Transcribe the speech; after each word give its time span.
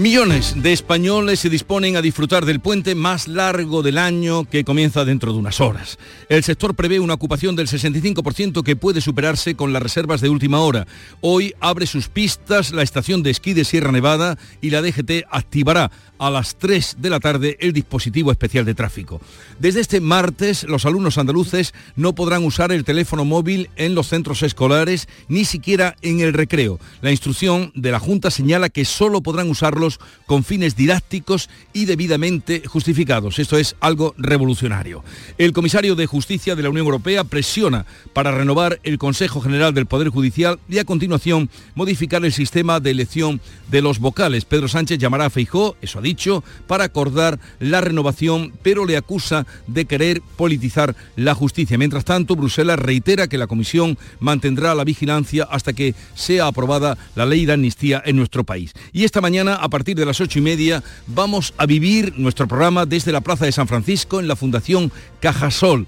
Millones 0.00 0.54
de 0.62 0.72
españoles 0.72 1.40
se 1.40 1.50
disponen 1.50 1.94
a 1.94 2.00
disfrutar 2.00 2.46
del 2.46 2.60
puente 2.60 2.94
más 2.94 3.28
largo 3.28 3.82
del 3.82 3.98
año 3.98 4.46
que 4.46 4.64
comienza 4.64 5.04
dentro 5.04 5.30
de 5.34 5.38
unas 5.38 5.60
horas. 5.60 5.98
El 6.30 6.42
sector 6.42 6.74
prevé 6.74 7.00
una 7.00 7.12
ocupación 7.12 7.54
del 7.54 7.68
65% 7.68 8.62
que 8.62 8.76
puede 8.76 9.02
superarse 9.02 9.56
con 9.56 9.74
las 9.74 9.82
reservas 9.82 10.22
de 10.22 10.30
última 10.30 10.60
hora. 10.60 10.86
Hoy 11.20 11.52
abre 11.60 11.86
sus 11.86 12.08
pistas 12.08 12.72
la 12.72 12.80
estación 12.82 13.22
de 13.22 13.28
esquí 13.28 13.52
de 13.52 13.66
Sierra 13.66 13.92
Nevada 13.92 14.38
y 14.62 14.70
la 14.70 14.80
DGT 14.80 15.26
activará 15.30 15.90
a 16.20 16.30
las 16.30 16.56
3 16.56 16.96
de 16.98 17.10
la 17.10 17.18
tarde 17.18 17.56
el 17.60 17.72
dispositivo 17.72 18.30
especial 18.30 18.66
de 18.66 18.74
tráfico. 18.74 19.20
Desde 19.58 19.80
este 19.80 20.00
martes, 20.00 20.64
los 20.64 20.84
alumnos 20.84 21.16
andaluces 21.16 21.72
no 21.96 22.14
podrán 22.14 22.44
usar 22.44 22.72
el 22.72 22.84
teléfono 22.84 23.24
móvil 23.24 23.70
en 23.76 23.94
los 23.94 24.08
centros 24.08 24.42
escolares, 24.42 25.08
ni 25.28 25.46
siquiera 25.46 25.96
en 26.02 26.20
el 26.20 26.34
recreo. 26.34 26.78
La 27.00 27.10
instrucción 27.10 27.72
de 27.74 27.90
la 27.90 27.98
Junta 27.98 28.30
señala 28.30 28.68
que 28.68 28.84
solo 28.84 29.22
podrán 29.22 29.48
usarlos 29.48 29.89
con 30.26 30.44
fines 30.44 30.76
didácticos 30.76 31.48
y 31.72 31.86
debidamente 31.86 32.62
justificados. 32.66 33.38
Esto 33.38 33.56
es 33.56 33.76
algo 33.80 34.14
revolucionario. 34.18 35.02
El 35.38 35.52
comisario 35.52 35.96
de 35.96 36.06
Justicia 36.06 36.54
de 36.54 36.62
la 36.62 36.70
Unión 36.70 36.86
Europea 36.86 37.24
presiona 37.24 37.86
para 38.12 38.30
renovar 38.30 38.80
el 38.82 38.98
Consejo 38.98 39.40
General 39.40 39.74
del 39.74 39.86
Poder 39.86 40.08
Judicial 40.08 40.58
y 40.68 40.78
a 40.78 40.84
continuación 40.84 41.50
modificar 41.74 42.24
el 42.24 42.32
sistema 42.32 42.80
de 42.80 42.90
elección 42.90 43.40
de 43.70 43.82
los 43.82 43.98
vocales. 43.98 44.44
Pedro 44.44 44.68
Sánchez 44.68 44.98
llamará 44.98 45.26
a 45.26 45.30
Feijó, 45.30 45.76
eso 45.80 45.98
ha 45.98 46.02
dicho, 46.02 46.44
para 46.66 46.84
acordar 46.84 47.38
la 47.58 47.80
renovación, 47.80 48.52
pero 48.62 48.84
le 48.84 48.96
acusa 48.96 49.46
de 49.66 49.84
querer 49.84 50.22
politizar 50.36 50.94
la 51.16 51.34
justicia. 51.34 51.78
Mientras 51.78 52.04
tanto, 52.04 52.36
Bruselas 52.36 52.78
reitera 52.78 53.28
que 53.28 53.38
la 53.38 53.46
Comisión 53.46 53.98
mantendrá 54.18 54.74
la 54.74 54.84
vigilancia 54.84 55.44
hasta 55.50 55.72
que 55.72 55.94
sea 56.14 56.46
aprobada 56.46 56.98
la 57.14 57.26
ley 57.26 57.46
de 57.46 57.54
amnistía 57.54 58.02
en 58.04 58.16
nuestro 58.16 58.44
país. 58.44 58.72
Y 58.92 59.04
esta 59.04 59.20
mañana, 59.20 59.54
a 59.54 59.68
de 59.84 60.06
las 60.06 60.20
ocho 60.20 60.38
y 60.38 60.42
media, 60.42 60.82
vamos 61.06 61.54
a 61.56 61.64
vivir 61.64 62.12
nuestro 62.18 62.46
programa 62.46 62.84
desde 62.84 63.12
la 63.12 63.22
Plaza 63.22 63.46
de 63.46 63.52
San 63.52 63.66
Francisco 63.66 64.20
en 64.20 64.28
la 64.28 64.36
Fundación 64.36 64.92
Cajasol. 65.20 65.86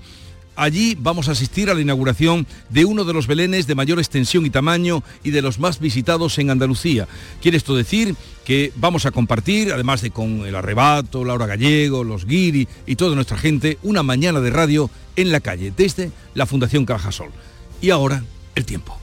Allí 0.57 0.97
vamos 0.99 1.29
a 1.29 1.33
asistir 1.33 1.69
a 1.69 1.75
la 1.75 1.81
inauguración 1.83 2.47
de 2.71 2.87
uno 2.87 3.05
de 3.05 3.13
los 3.13 3.27
belenes 3.27 3.67
de 3.67 3.75
mayor 3.75 3.99
extensión 3.99 4.47
y 4.47 4.51
tamaño 4.51 5.03
y 5.23 5.31
de 5.31 5.43
los 5.43 5.59
más 5.59 5.79
visitados 5.79 6.39
en 6.39 6.51
Andalucía. 6.51 7.07
Quiere 7.43 7.59
esto 7.59 7.77
decir 7.77 8.17
que 8.47 8.73
vamos 8.77 9.05
a 9.05 9.11
compartir, 9.11 9.73
además 9.73 10.01
de 10.01 10.11
con 10.11 10.47
el 10.47 10.57
arrebato, 10.57 11.25
Laura 11.25 11.47
Gallego, 11.47 12.03
los 12.03 12.25
guiri 12.25 12.67
y 12.87 12.97
toda 12.97 13.15
nuestra 13.15 13.37
gente, 13.37 13.79
una 13.83 14.03
mañana 14.03 14.41
de 14.41 14.51
radio 14.51 14.91
en 15.17 15.33
la 15.33 15.41
calle 15.41 15.73
desde 15.77 16.11
la 16.35 16.47
Fundación 16.47 16.87
Cajasol. 16.87 17.31
Y 17.83 17.91
ahora, 17.91 18.25
el 18.55 18.65
tiempo. 18.65 18.99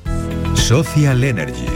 Social 0.56 1.24
Energy. 1.24 1.68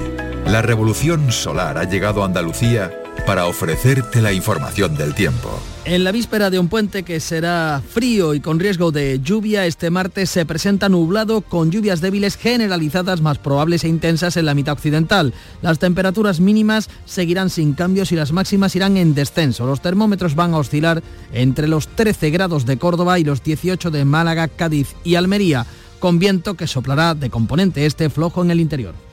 La 0.45 0.61
revolución 0.61 1.31
solar 1.31 1.77
ha 1.77 1.86
llegado 1.86 2.22
a 2.22 2.25
Andalucía 2.25 2.92
para 3.25 3.47
ofrecerte 3.47 4.21
la 4.21 4.33
información 4.33 4.95
del 4.95 5.13
tiempo. 5.13 5.49
En 5.85 6.03
la 6.03 6.11
víspera 6.11 6.49
de 6.49 6.59
un 6.59 6.67
puente 6.67 7.03
que 7.03 7.19
será 7.19 7.81
frío 7.88 8.33
y 8.33 8.39
con 8.39 8.59
riesgo 8.59 8.91
de 8.91 9.19
lluvia, 9.21 9.65
este 9.65 9.89
martes 9.89 10.30
se 10.30 10.45
presenta 10.45 10.89
nublado 10.89 11.41
con 11.41 11.71
lluvias 11.71 12.02
débiles 12.02 12.38
generalizadas 12.38 13.21
más 13.21 13.38
probables 13.38 13.83
e 13.83 13.89
intensas 13.89 14.38
en 14.38 14.45
la 14.45 14.53
mitad 14.53 14.73
occidental. 14.73 15.33
Las 15.61 15.80
temperaturas 15.80 16.39
mínimas 16.39 16.89
seguirán 17.05 17.49
sin 17.49 17.73
cambios 17.73 18.11
y 18.11 18.15
las 18.15 18.31
máximas 18.31 18.75
irán 18.75 18.97
en 18.97 19.13
descenso. 19.13 19.65
Los 19.65 19.81
termómetros 19.81 20.36
van 20.36 20.53
a 20.53 20.58
oscilar 20.58 21.03
entre 21.33 21.67
los 21.67 21.87
13 21.87 22.30
grados 22.30 22.65
de 22.65 22.77
Córdoba 22.77 23.19
y 23.19 23.23
los 23.23 23.43
18 23.43 23.92
de 23.92 24.05
Málaga, 24.05 24.48
Cádiz 24.48 24.95
y 25.03 25.15
Almería, 25.15 25.65
con 25.99 26.19
viento 26.19 26.55
que 26.55 26.67
soplará 26.67 27.14
de 27.14 27.30
componente 27.30 27.86
este 27.86 28.09
flojo 28.09 28.42
en 28.42 28.52
el 28.52 28.59
interior. 28.59 29.12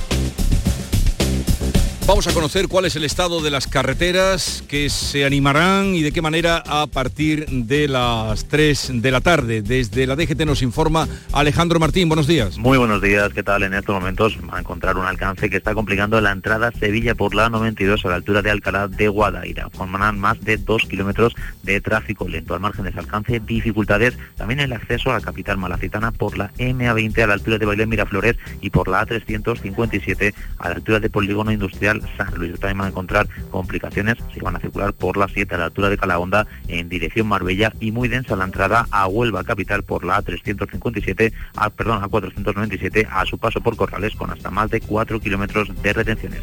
Vamos 2.11 2.27
a 2.27 2.33
conocer 2.33 2.67
cuál 2.67 2.83
es 2.83 2.97
el 2.97 3.05
estado 3.05 3.39
de 3.39 3.49
las 3.49 3.67
carreteras 3.67 4.65
que 4.67 4.89
se 4.89 5.23
animarán 5.23 5.95
y 5.95 6.01
de 6.01 6.11
qué 6.11 6.21
manera 6.21 6.61
a 6.67 6.85
partir 6.85 7.45
de 7.47 7.87
las 7.87 8.49
3 8.49 9.01
de 9.01 9.11
la 9.11 9.21
tarde. 9.21 9.61
Desde 9.61 10.05
la 10.05 10.17
DGT 10.17 10.41
nos 10.41 10.61
informa 10.61 11.07
Alejandro 11.31 11.79
Martín. 11.79 12.09
Buenos 12.09 12.27
días. 12.27 12.57
Muy 12.57 12.77
buenos 12.77 13.01
días. 13.01 13.31
¿Qué 13.31 13.43
tal? 13.43 13.63
En 13.63 13.73
estos 13.73 13.95
momentos 13.95 14.37
va 14.51 14.57
a 14.57 14.59
encontrar 14.59 14.97
un 14.97 15.05
alcance 15.05 15.49
que 15.49 15.55
está 15.55 15.73
complicando 15.73 16.19
la 16.19 16.33
entrada 16.33 16.73
Sevilla 16.77 17.15
por 17.15 17.33
la 17.33 17.49
92 17.49 18.03
a 18.03 18.09
la 18.09 18.15
altura 18.15 18.41
de 18.41 18.51
Alcalá 18.51 18.89
de 18.89 19.07
Guadaira. 19.07 19.69
Formarán 19.69 20.19
más 20.19 20.41
de 20.41 20.57
2 20.57 20.87
kilómetros 20.89 21.33
de 21.63 21.79
tráfico 21.79 22.27
lento. 22.27 22.53
Al 22.53 22.59
margen 22.59 22.83
de 22.83 22.89
ese 22.89 22.99
alcance, 22.99 23.39
dificultades 23.39 24.17
también 24.35 24.59
el 24.59 24.73
acceso 24.73 25.11
a 25.11 25.13
la 25.13 25.21
capital 25.21 25.57
malacitana 25.57 26.11
por 26.11 26.37
la 26.37 26.51
MA20 26.55 27.23
a 27.23 27.27
la 27.27 27.35
altura 27.35 27.57
de 27.57 27.65
Bailén 27.65 27.87
Miraflores 27.87 28.35
y 28.59 28.69
por 28.69 28.89
la 28.89 29.07
A357 29.07 30.33
a 30.57 30.67
la 30.67 30.75
altura 30.75 30.99
de 30.99 31.09
Polígono 31.09 31.53
Industrial 31.53 32.00
San 32.17 32.33
Luis. 32.35 32.59
También 32.59 32.79
van 32.79 32.87
a 32.87 32.89
encontrar 32.89 33.27
complicaciones 33.49 34.17
si 34.33 34.39
van 34.39 34.55
a 34.55 34.59
circular 34.59 34.93
por 34.93 35.17
la 35.17 35.27
7 35.27 35.55
a 35.55 35.57
la 35.57 35.65
altura 35.65 35.89
de 35.89 35.97
Calahonda 35.97 36.47
en 36.67 36.89
dirección 36.89 37.27
Marbella 37.27 37.73
y 37.79 37.91
muy 37.91 38.07
densa 38.07 38.35
la 38.35 38.45
entrada 38.45 38.87
a 38.91 39.07
Huelva 39.07 39.43
capital 39.43 39.83
por 39.83 40.03
la 40.03 40.21
A357, 40.21 41.33
a, 41.55 41.69
perdón, 41.69 42.03
a 42.03 42.07
497 42.07 43.07
a 43.09 43.25
su 43.25 43.37
paso 43.37 43.61
por 43.61 43.75
Corrales 43.75 44.15
con 44.15 44.31
hasta 44.31 44.49
más 44.49 44.69
de 44.69 44.81
4 44.81 45.19
kilómetros 45.19 45.69
de 45.81 45.93
retenciones. 45.93 46.41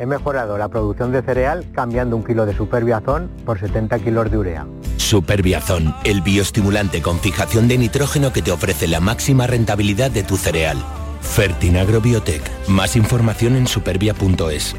He 0.00 0.06
mejorado 0.06 0.56
la 0.56 0.68
producción 0.68 1.12
de 1.12 1.20
cereal 1.20 1.66
cambiando 1.74 2.16
un 2.16 2.24
kilo 2.24 2.46
de 2.46 2.56
superbiazón 2.56 3.30
por 3.44 3.60
70 3.60 3.98
kilos 3.98 4.30
de 4.30 4.38
urea. 4.38 4.66
Superbiazón, 5.10 5.92
el 6.04 6.20
bioestimulante 6.20 7.02
con 7.02 7.18
fijación 7.18 7.66
de 7.66 7.76
nitrógeno 7.78 8.32
que 8.32 8.42
te 8.42 8.52
ofrece 8.52 8.86
la 8.86 9.00
máxima 9.00 9.48
rentabilidad 9.48 10.08
de 10.08 10.22
tu 10.22 10.36
cereal. 10.36 10.78
Fertinagro 11.20 12.00
Biotech. 12.00 12.48
Más 12.68 12.94
información 12.94 13.56
en 13.56 13.66
supervia.es. 13.66 14.76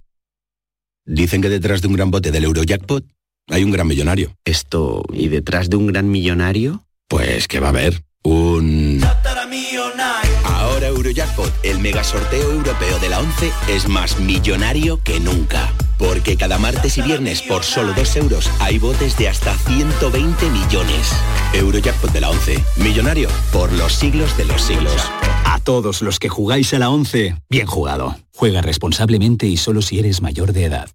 Dicen 1.06 1.42
que 1.42 1.50
detrás 1.50 1.82
de 1.82 1.90
un 1.90 1.96
gran 1.96 2.12
bote 2.12 2.32
del 2.32 2.46
Eurojackpot 2.46 3.04
hay 3.50 3.66
un 3.66 3.72
gran 3.72 3.88
millonario. 3.88 4.34
Esto, 4.46 5.04
¿y 5.12 5.28
detrás 5.28 5.70
de 5.70 5.76
un 5.76 5.88
gran 5.88 6.10
millonario? 6.10 6.86
Pues 7.10 7.50
que 7.50 7.60
va 7.60 7.68
a 7.68 7.72
haber 7.72 8.02
un... 8.24 9.04
Ahora 10.46 10.88
Eurojackpot, 10.88 11.52
el 11.64 11.80
mega 11.80 12.06
sorteo 12.06 12.54
europeo 12.54 13.00
de 13.00 13.10
la 13.10 13.20
11, 13.20 13.52
es 13.68 13.90
más 13.90 14.18
millonario 14.22 15.04
que 15.04 15.20
nunca. 15.20 15.74
Porque 16.02 16.36
cada 16.36 16.58
martes 16.58 16.98
y 16.98 17.02
viernes 17.02 17.42
por 17.44 17.64
solo 17.64 17.94
2 17.94 18.16
euros 18.18 18.50
hay 18.60 18.80
botes 18.80 19.16
de 19.18 19.30
hasta 19.30 19.56
120 19.56 20.50
millones. 20.50 21.14
Eurojackpot 21.54 22.12
de 22.12 22.22
la 22.22 22.32
11, 22.32 22.60
millonario 22.78 23.30
por 23.54 23.72
los 23.72 23.94
siglos 23.94 24.36
de 24.36 24.46
los 24.46 24.62
siglos. 24.62 24.96
A 25.46 25.60
todos 25.60 26.02
los 26.02 26.20
que 26.20 26.28
jugáis 26.28 26.74
a 26.74 26.80
la 26.80 26.90
11, 26.90 27.36
bien 27.50 27.68
jugado. 27.68 28.18
Juega 28.36 28.62
responsablemente 28.62 29.46
y 29.46 29.58
solo 29.58 29.82
si 29.82 30.00
eres 30.00 30.22
mayor 30.22 30.52
de 30.52 30.66
edad. 30.66 30.90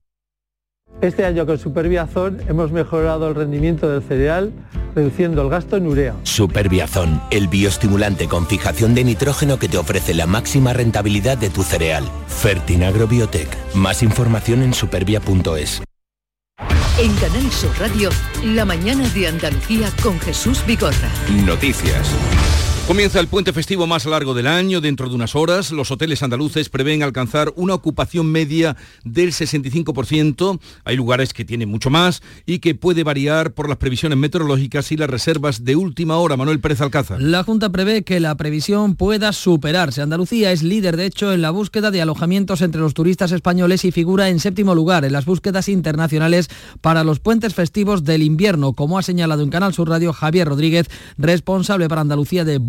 Este 1.01 1.25
año 1.25 1.45
con 1.45 1.59
Superbiazón 1.59 2.41
hemos 2.49 2.73
mejorado 2.73 3.29
el 3.29 3.35
rendimiento 3.35 3.89
del 3.89 4.03
cereal 4.03 4.53
reduciendo 4.95 5.43
el 5.43 5.51
gasto 5.51 5.77
en 5.77 5.87
urea. 5.87 6.15
Superbiazón, 6.23 7.21
el 7.31 7.49
bioestimulante 7.49 8.29
con 8.29 8.47
fijación 8.47 8.95
de 8.95 9.05
nitrógeno 9.05 9.59
que 9.59 9.69
te 9.69 9.77
ofrece 9.77 10.15
la 10.15 10.27
máxima 10.27 10.73
rentabilidad 10.73 11.37
de 11.37 11.51
tu 11.51 11.63
cereal. 11.63 12.05
Fertinagro 12.29 13.07
Biotech. 13.07 13.49
Más 13.75 14.03
información 14.03 14.63
en 14.63 14.73
supervia.es. 14.73 15.83
En 16.99 17.15
Canal 17.17 17.53
Sur 17.53 17.79
Radio, 17.79 18.09
la 18.43 18.65
mañana 18.65 19.07
de 19.11 19.29
Andalucía 19.29 19.91
con 20.03 20.19
Jesús 20.19 20.65
Bigorra. 20.67 21.11
Noticias. 21.45 22.11
Comienza 22.87 23.19
el 23.19 23.27
puente 23.27 23.53
festivo 23.53 23.89
más 23.89 24.07
largo 24.07 24.33
del 24.33 24.47
año. 24.47 24.81
Dentro 24.81 25.09
de 25.09 25.17
unas 25.17 25.35
horas, 25.35 25.73
los 25.73 25.91
hoteles 25.91 26.23
andaluces 26.23 26.69
prevén 26.69 27.03
alcanzar 27.03 27.53
una 27.57 27.75
ocupación 27.75 28.31
media 28.31 28.77
del 29.03 29.33
65%. 29.33 30.61
Hay 30.85 30.95
lugares 30.97 31.33
que 31.33 31.45
tienen 31.45 31.69
mucho 31.69 31.91
más 31.91 32.23
y 32.47 32.61
que 32.61 32.77
puede 32.77 33.03
variar 33.03 33.55
por 33.55 33.69
las 33.69 33.79
previsiones 33.79 34.17
meteorológicas 34.17 34.93
y 34.93 34.97
las 34.97 35.11
reservas 35.11 35.65
de 35.65 35.75
última 35.75 36.19
hora. 36.19 36.37
Manuel 36.37 36.61
Pérez 36.61 36.81
Alcázar. 36.81 37.21
La 37.21 37.43
Junta 37.43 37.71
prevé 37.71 38.05
que 38.05 38.21
la 38.21 38.37
previsión 38.37 38.95
pueda 38.95 39.33
superarse. 39.33 40.01
Andalucía 40.01 40.53
es 40.53 40.63
líder, 40.63 40.97
de 40.97 41.07
hecho, 41.07 41.33
en 41.33 41.43
la 41.43 41.51
búsqueda 41.51 41.91
de 41.91 42.03
alojamientos 42.03 42.63
entre 42.63 42.81
los 42.81 42.95
turistas 42.95 43.33
españoles 43.33 43.85
y 43.85 43.91
figura 43.91 44.29
en 44.29 44.39
séptimo 44.39 44.77
lugar 44.77 45.05
en 45.05 45.13
las 45.13 45.25
búsquedas 45.25 45.69
internacionales 45.69 46.49
para 46.83 47.03
los 47.03 47.19
puentes 47.19 47.53
festivos 47.53 48.05
del 48.05 48.23
invierno, 48.23 48.75
como 48.75 48.97
ha 48.97 49.03
señalado 49.03 49.43
en 49.43 49.51
Canal 49.51 49.75
Sur 49.75 49.89
Radio 49.89 50.13
Javier 50.13 50.47
Rodríguez, 50.47 50.87
responsable 51.19 51.89
para 51.89 52.03
Andalucía 52.03 52.45
de 52.45 52.61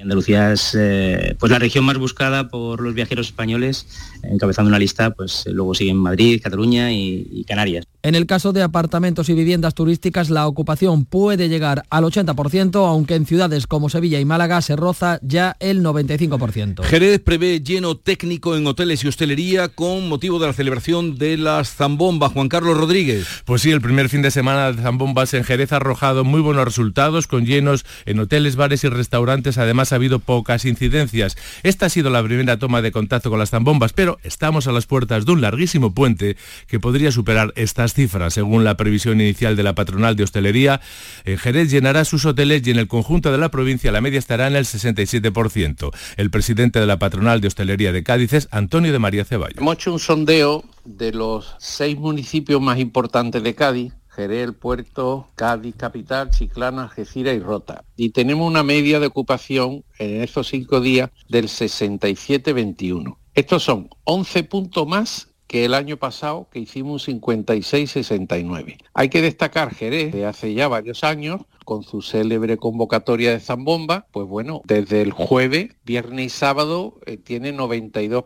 Andalucía 0.00 0.52
es 0.52 0.76
eh, 0.78 1.36
pues 1.38 1.50
la 1.50 1.58
región 1.58 1.84
más 1.84 1.98
buscada 1.98 2.48
por 2.48 2.80
los 2.80 2.94
viajeros 2.94 3.26
españoles, 3.26 3.86
encabezando 4.22 4.68
una 4.68 4.78
lista, 4.78 5.10
pues 5.10 5.44
luego 5.46 5.74
siguen 5.74 5.96
Madrid, 5.96 6.40
Cataluña 6.42 6.92
y 6.92 7.44
Canarias. 7.46 7.86
En 8.08 8.14
el 8.14 8.24
caso 8.24 8.54
de 8.54 8.62
apartamentos 8.62 9.28
y 9.28 9.34
viviendas 9.34 9.74
turísticas, 9.74 10.30
la 10.30 10.46
ocupación 10.46 11.04
puede 11.04 11.50
llegar 11.50 11.82
al 11.90 12.04
80%, 12.04 12.88
aunque 12.88 13.16
en 13.16 13.26
ciudades 13.26 13.66
como 13.66 13.90
Sevilla 13.90 14.18
y 14.18 14.24
Málaga 14.24 14.62
se 14.62 14.76
roza 14.76 15.18
ya 15.20 15.58
el 15.60 15.82
95%. 15.82 16.84
Jerez 16.84 17.20
prevé 17.20 17.60
lleno 17.60 17.98
técnico 17.98 18.56
en 18.56 18.66
hoteles 18.66 19.04
y 19.04 19.08
hostelería 19.08 19.68
con 19.68 20.08
motivo 20.08 20.38
de 20.38 20.46
la 20.46 20.54
celebración 20.54 21.18
de 21.18 21.36
las 21.36 21.74
zambombas. 21.74 22.32
Juan 22.32 22.48
Carlos 22.48 22.78
Rodríguez. 22.78 23.26
Pues 23.44 23.60
sí, 23.60 23.72
el 23.72 23.82
primer 23.82 24.08
fin 24.08 24.22
de 24.22 24.30
semana 24.30 24.72
de 24.72 24.80
zambombas 24.80 25.34
en 25.34 25.44
Jerez 25.44 25.74
ha 25.74 25.76
arrojado 25.76 26.24
muy 26.24 26.40
buenos 26.40 26.64
resultados 26.64 27.26
con 27.26 27.44
llenos 27.44 27.84
en 28.06 28.20
hoteles, 28.20 28.56
bares 28.56 28.84
y 28.84 28.88
restaurantes. 28.88 29.58
Además 29.58 29.92
ha 29.92 29.96
habido 29.96 30.18
pocas 30.18 30.64
incidencias. 30.64 31.36
Esta 31.62 31.84
ha 31.84 31.90
sido 31.90 32.08
la 32.08 32.24
primera 32.24 32.58
toma 32.58 32.80
de 32.80 32.90
contacto 32.90 33.28
con 33.28 33.38
las 33.38 33.50
zambombas, 33.50 33.92
pero 33.92 34.18
estamos 34.22 34.66
a 34.66 34.72
las 34.72 34.86
puertas 34.86 35.26
de 35.26 35.32
un 35.32 35.42
larguísimo 35.42 35.92
puente 35.92 36.38
que 36.68 36.80
podría 36.80 37.12
superar 37.12 37.52
estas 37.54 37.97
cifras. 37.98 38.34
Según 38.34 38.62
la 38.62 38.76
previsión 38.76 39.20
inicial 39.20 39.56
de 39.56 39.64
la 39.64 39.74
patronal 39.74 40.14
de 40.14 40.22
hostelería, 40.22 40.80
en 41.24 41.36
Jerez 41.36 41.68
llenará 41.68 42.04
sus 42.04 42.24
hoteles 42.26 42.64
y 42.64 42.70
en 42.70 42.78
el 42.78 42.86
conjunto 42.86 43.32
de 43.32 43.38
la 43.38 43.48
provincia 43.48 43.90
la 43.90 44.00
media 44.00 44.20
estará 44.20 44.46
en 44.46 44.54
el 44.54 44.66
67%. 44.66 45.90
El 46.16 46.30
presidente 46.30 46.78
de 46.78 46.86
la 46.86 47.00
patronal 47.00 47.40
de 47.40 47.48
hostelería 47.48 47.90
de 47.90 48.04
Cádiz 48.04 48.34
es 48.34 48.48
Antonio 48.52 48.92
de 48.92 49.00
María 49.00 49.24
Ceballos. 49.24 49.58
Hemos 49.58 49.74
hecho 49.74 49.92
un 49.92 49.98
sondeo 49.98 50.64
de 50.84 51.10
los 51.10 51.56
seis 51.58 51.98
municipios 51.98 52.60
más 52.60 52.78
importantes 52.78 53.42
de 53.42 53.54
Cádiz 53.56 53.92
Jerez, 54.14 54.44
El 54.48 54.54
Puerto, 54.54 55.28
Cádiz, 55.34 55.74
Capital, 55.76 56.30
Chiclana, 56.30 56.84
Algeciras 56.84 57.36
y 57.36 57.40
Rota. 57.40 57.84
Y 57.96 58.10
tenemos 58.10 58.48
una 58.48 58.62
media 58.62 59.00
de 59.00 59.06
ocupación 59.06 59.84
en 59.98 60.22
estos 60.22 60.48
cinco 60.48 60.80
días 60.80 61.10
del 61.28 61.46
67-21. 61.46 63.16
Estos 63.34 63.62
son 63.62 63.88
11 64.04 64.42
puntos 64.44 64.88
más 64.88 65.28
que 65.48 65.64
el 65.64 65.74
año 65.74 65.96
pasado 65.96 66.48
que 66.52 66.60
hicimos 66.60 67.08
un 67.08 67.20
56-69. 67.20 68.78
Hay 68.94 69.08
que 69.08 69.22
destacar 69.22 69.74
Jerez 69.74 70.12
de 70.12 70.26
hace 70.26 70.54
ya 70.54 70.68
varios 70.68 71.02
años 71.02 71.40
con 71.64 71.82
su 71.82 72.00
célebre 72.00 72.56
convocatoria 72.56 73.32
de 73.32 73.40
Zambomba, 73.40 74.06
pues 74.10 74.26
bueno, 74.26 74.62
desde 74.64 75.02
el 75.02 75.12
jueves, 75.12 75.76
viernes 75.84 76.26
y 76.26 76.28
sábado 76.30 76.98
eh, 77.04 77.18
tiene 77.18 77.54
92%, 77.54 78.24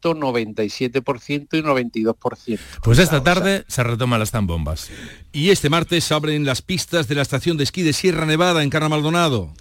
97% 0.00 1.48
y 1.52 1.62
92%. 1.62 2.58
Pues 2.82 2.98
esta 2.98 3.22
tarde 3.22 3.64
se 3.68 3.84
retoman 3.84 4.18
las 4.18 4.30
zambombas. 4.30 4.90
Y 5.32 5.50
este 5.50 5.68
martes 5.68 6.10
abren 6.10 6.44
las 6.44 6.62
pistas 6.62 7.06
de 7.06 7.14
la 7.14 7.22
estación 7.22 7.56
de 7.56 7.64
esquí 7.64 7.82
de 7.82 7.92
Sierra 7.92 8.26
Nevada 8.26 8.62
en 8.62 8.70
Carra 8.70 8.88
Maldonado. 8.88 9.52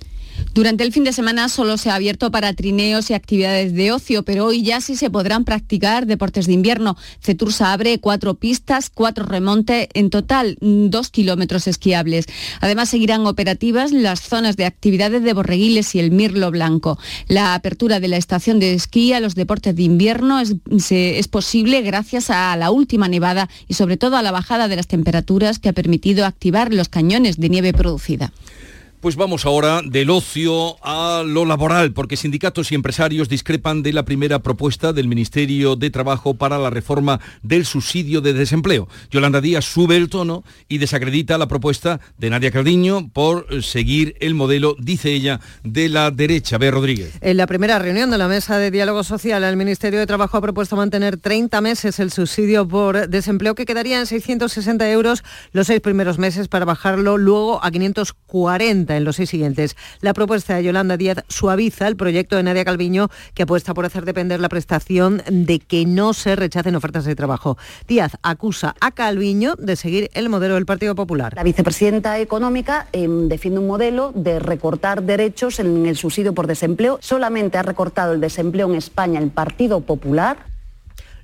Durante 0.54 0.84
el 0.84 0.92
fin 0.92 1.04
de 1.04 1.14
semana 1.14 1.48
solo 1.48 1.78
se 1.78 1.90
ha 1.90 1.96
abierto 1.96 2.30
para 2.30 2.54
trineos 2.54 3.10
y 3.10 3.14
actividades 3.14 3.74
de 3.74 3.92
ocio, 3.92 4.24
pero 4.24 4.46
hoy 4.46 4.64
ya 4.64 4.82
sí 4.82 4.96
se 4.96 5.10
podrán 5.10 5.46
practicar 5.46 6.06
deportes 6.06 6.46
de 6.46 6.54
invierno. 6.54 6.98
Cetursa 7.22 7.72
abre 7.72 8.00
cuatro 8.00 8.36
pistas, 8.36 8.90
cuatro 8.90 9.26
remontes, 9.26 9.88
en 9.94 10.10
total 10.10 10.58
dos 10.60 11.10
kilómetros 11.10 11.68
esquiables. 11.68 12.26
Además 12.60 12.90
seguirán 12.90 13.26
operativas 13.26 13.92
las 13.92 14.22
zonas 14.22 14.58
de 14.58 14.66
actividades 14.66 15.24
de 15.24 15.34
Borreguiles 15.34 15.96
y 15.96 16.00
el 16.00 16.12
Mirlo 16.12 16.52
Blanco. 16.52 17.00
La 17.28 17.54
apertura 17.54 18.00
de 18.00 18.10
la 18.10 18.18
estación 18.18 18.60
de 18.60 18.74
esquí 18.74 19.14
a 19.14 19.20
los 19.20 19.36
deportes 19.36 19.76
de 19.76 19.84
invierno 19.84 20.40
es, 20.40 20.56
es 20.90 21.28
posible 21.28 21.82
gracias 21.82 22.30
a 22.30 22.56
la 22.58 22.72
última 22.72 23.08
nevada 23.08 23.50
y 23.68 23.76
sobre 23.76 23.98
todo 23.98 24.18
a 24.18 24.22
la 24.22 24.32
bajada 24.32 24.68
de 24.68 24.76
las 24.76 24.88
temperaturas 24.88 25.60
que 25.60 25.70
ha 25.70 25.74
permitido 25.74 26.26
activar 26.26 26.74
los 26.74 26.90
cañones 26.90 27.38
de 27.38 27.50
nieve 27.50 27.74
producida. 27.74 28.34
Pues 29.02 29.16
vamos 29.16 29.48
ahora 29.48 29.82
del 29.84 30.12
ocio 30.12 30.76
a 30.86 31.24
lo 31.26 31.46
laboral, 31.46 31.92
porque 31.92 32.18
sindicatos 32.18 32.72
y 32.72 32.76
empresarios 32.76 33.30
discrepan 33.30 33.82
de 33.82 33.94
la 33.94 34.06
primera 34.06 34.38
propuesta 34.44 34.94
del 34.94 35.08
Ministerio 35.08 35.76
de 35.76 35.90
Trabajo 35.90 36.36
para 36.36 36.60
la 36.60 36.70
reforma 36.70 37.20
del 37.42 37.66
subsidio 37.66 38.22
de 38.22 38.34
desempleo. 38.34 38.88
Yolanda 39.10 39.42
Díaz 39.42 39.66
sube 39.66 39.98
el 39.98 40.08
tono 40.08 40.44
y 40.70 40.78
desacredita 40.78 41.40
la 41.40 41.48
propuesta 41.48 42.00
de 42.20 42.30
Nadia 42.30 42.52
Caldiño 42.52 43.10
por 43.12 43.64
seguir 43.64 44.16
el 44.20 44.36
modelo, 44.36 44.76
dice 44.78 45.12
ella, 45.12 45.40
de 45.64 45.90
la 45.90 46.12
derecha. 46.12 46.60
B. 46.60 46.70
Rodríguez. 46.70 47.16
En 47.22 47.38
la 47.38 47.48
primera 47.48 47.80
reunión 47.80 48.12
de 48.12 48.20
la 48.20 48.28
Mesa 48.28 48.60
de 48.60 48.70
Diálogo 48.70 49.04
Social, 49.04 49.44
el 49.44 49.58
Ministerio 49.58 50.00
de 50.00 50.06
Trabajo 50.06 50.38
ha 50.38 50.42
propuesto 50.42 50.76
mantener 50.76 51.18
30 51.18 51.60
meses 51.62 52.00
el 52.00 52.12
subsidio 52.12 52.68
por 52.68 53.10
desempleo, 53.10 53.56
que 53.56 53.66
quedaría 53.66 54.00
en 54.00 54.06
660 54.06 54.92
euros 54.92 55.24
los 55.54 55.66
seis 55.66 55.82
primeros 55.82 56.20
meses 56.20 56.48
para 56.48 56.66
bajarlo 56.66 57.18
luego 57.18 57.64
a 57.64 57.72
540 57.72 58.91
en 58.96 59.04
los 59.04 59.16
seis 59.16 59.30
siguientes. 59.30 59.76
La 60.02 60.14
propuesta 60.14 60.56
de 60.56 60.64
Yolanda 60.64 60.98
Díaz 60.98 61.24
suaviza 61.28 61.88
el 61.88 61.96
proyecto 61.96 62.36
de 62.36 62.44
Nadia 62.44 62.66
Calviño, 62.66 63.10
que 63.34 63.44
apuesta 63.44 63.74
por 63.74 63.86
hacer 63.86 64.06
depender 64.06 64.40
la 64.40 64.50
prestación 64.50 65.22
de 65.30 65.60
que 65.60 65.86
no 65.86 66.14
se 66.14 66.36
rechacen 66.36 66.76
ofertas 66.76 67.06
de 67.06 67.16
trabajo. 67.16 67.58
Díaz 67.88 68.18
acusa 68.24 68.76
a 68.80 68.92
Calviño 68.92 69.56
de 69.56 69.76
seguir 69.76 70.10
el 70.14 70.30
modelo 70.30 70.56
del 70.56 70.66
Partido 70.66 70.96
Popular. 70.96 71.34
La 71.36 71.44
vicepresidenta 71.44 72.20
económica 72.20 72.88
eh, 72.94 73.08
defiende 73.08 73.60
un 73.60 73.68
modelo 73.68 74.12
de 74.16 74.40
recortar 74.40 75.04
derechos 75.04 75.60
en 75.60 75.86
el 75.86 75.98
subsidio 75.98 76.34
por 76.34 76.48
desempleo. 76.48 76.98
Solamente 77.02 77.58
ha 77.58 77.64
recortado 77.64 78.14
el 78.14 78.22
desempleo 78.22 78.70
en 78.70 78.76
España 78.76 79.20
el 79.20 79.30
Partido 79.30 79.82
Popular 79.82 80.51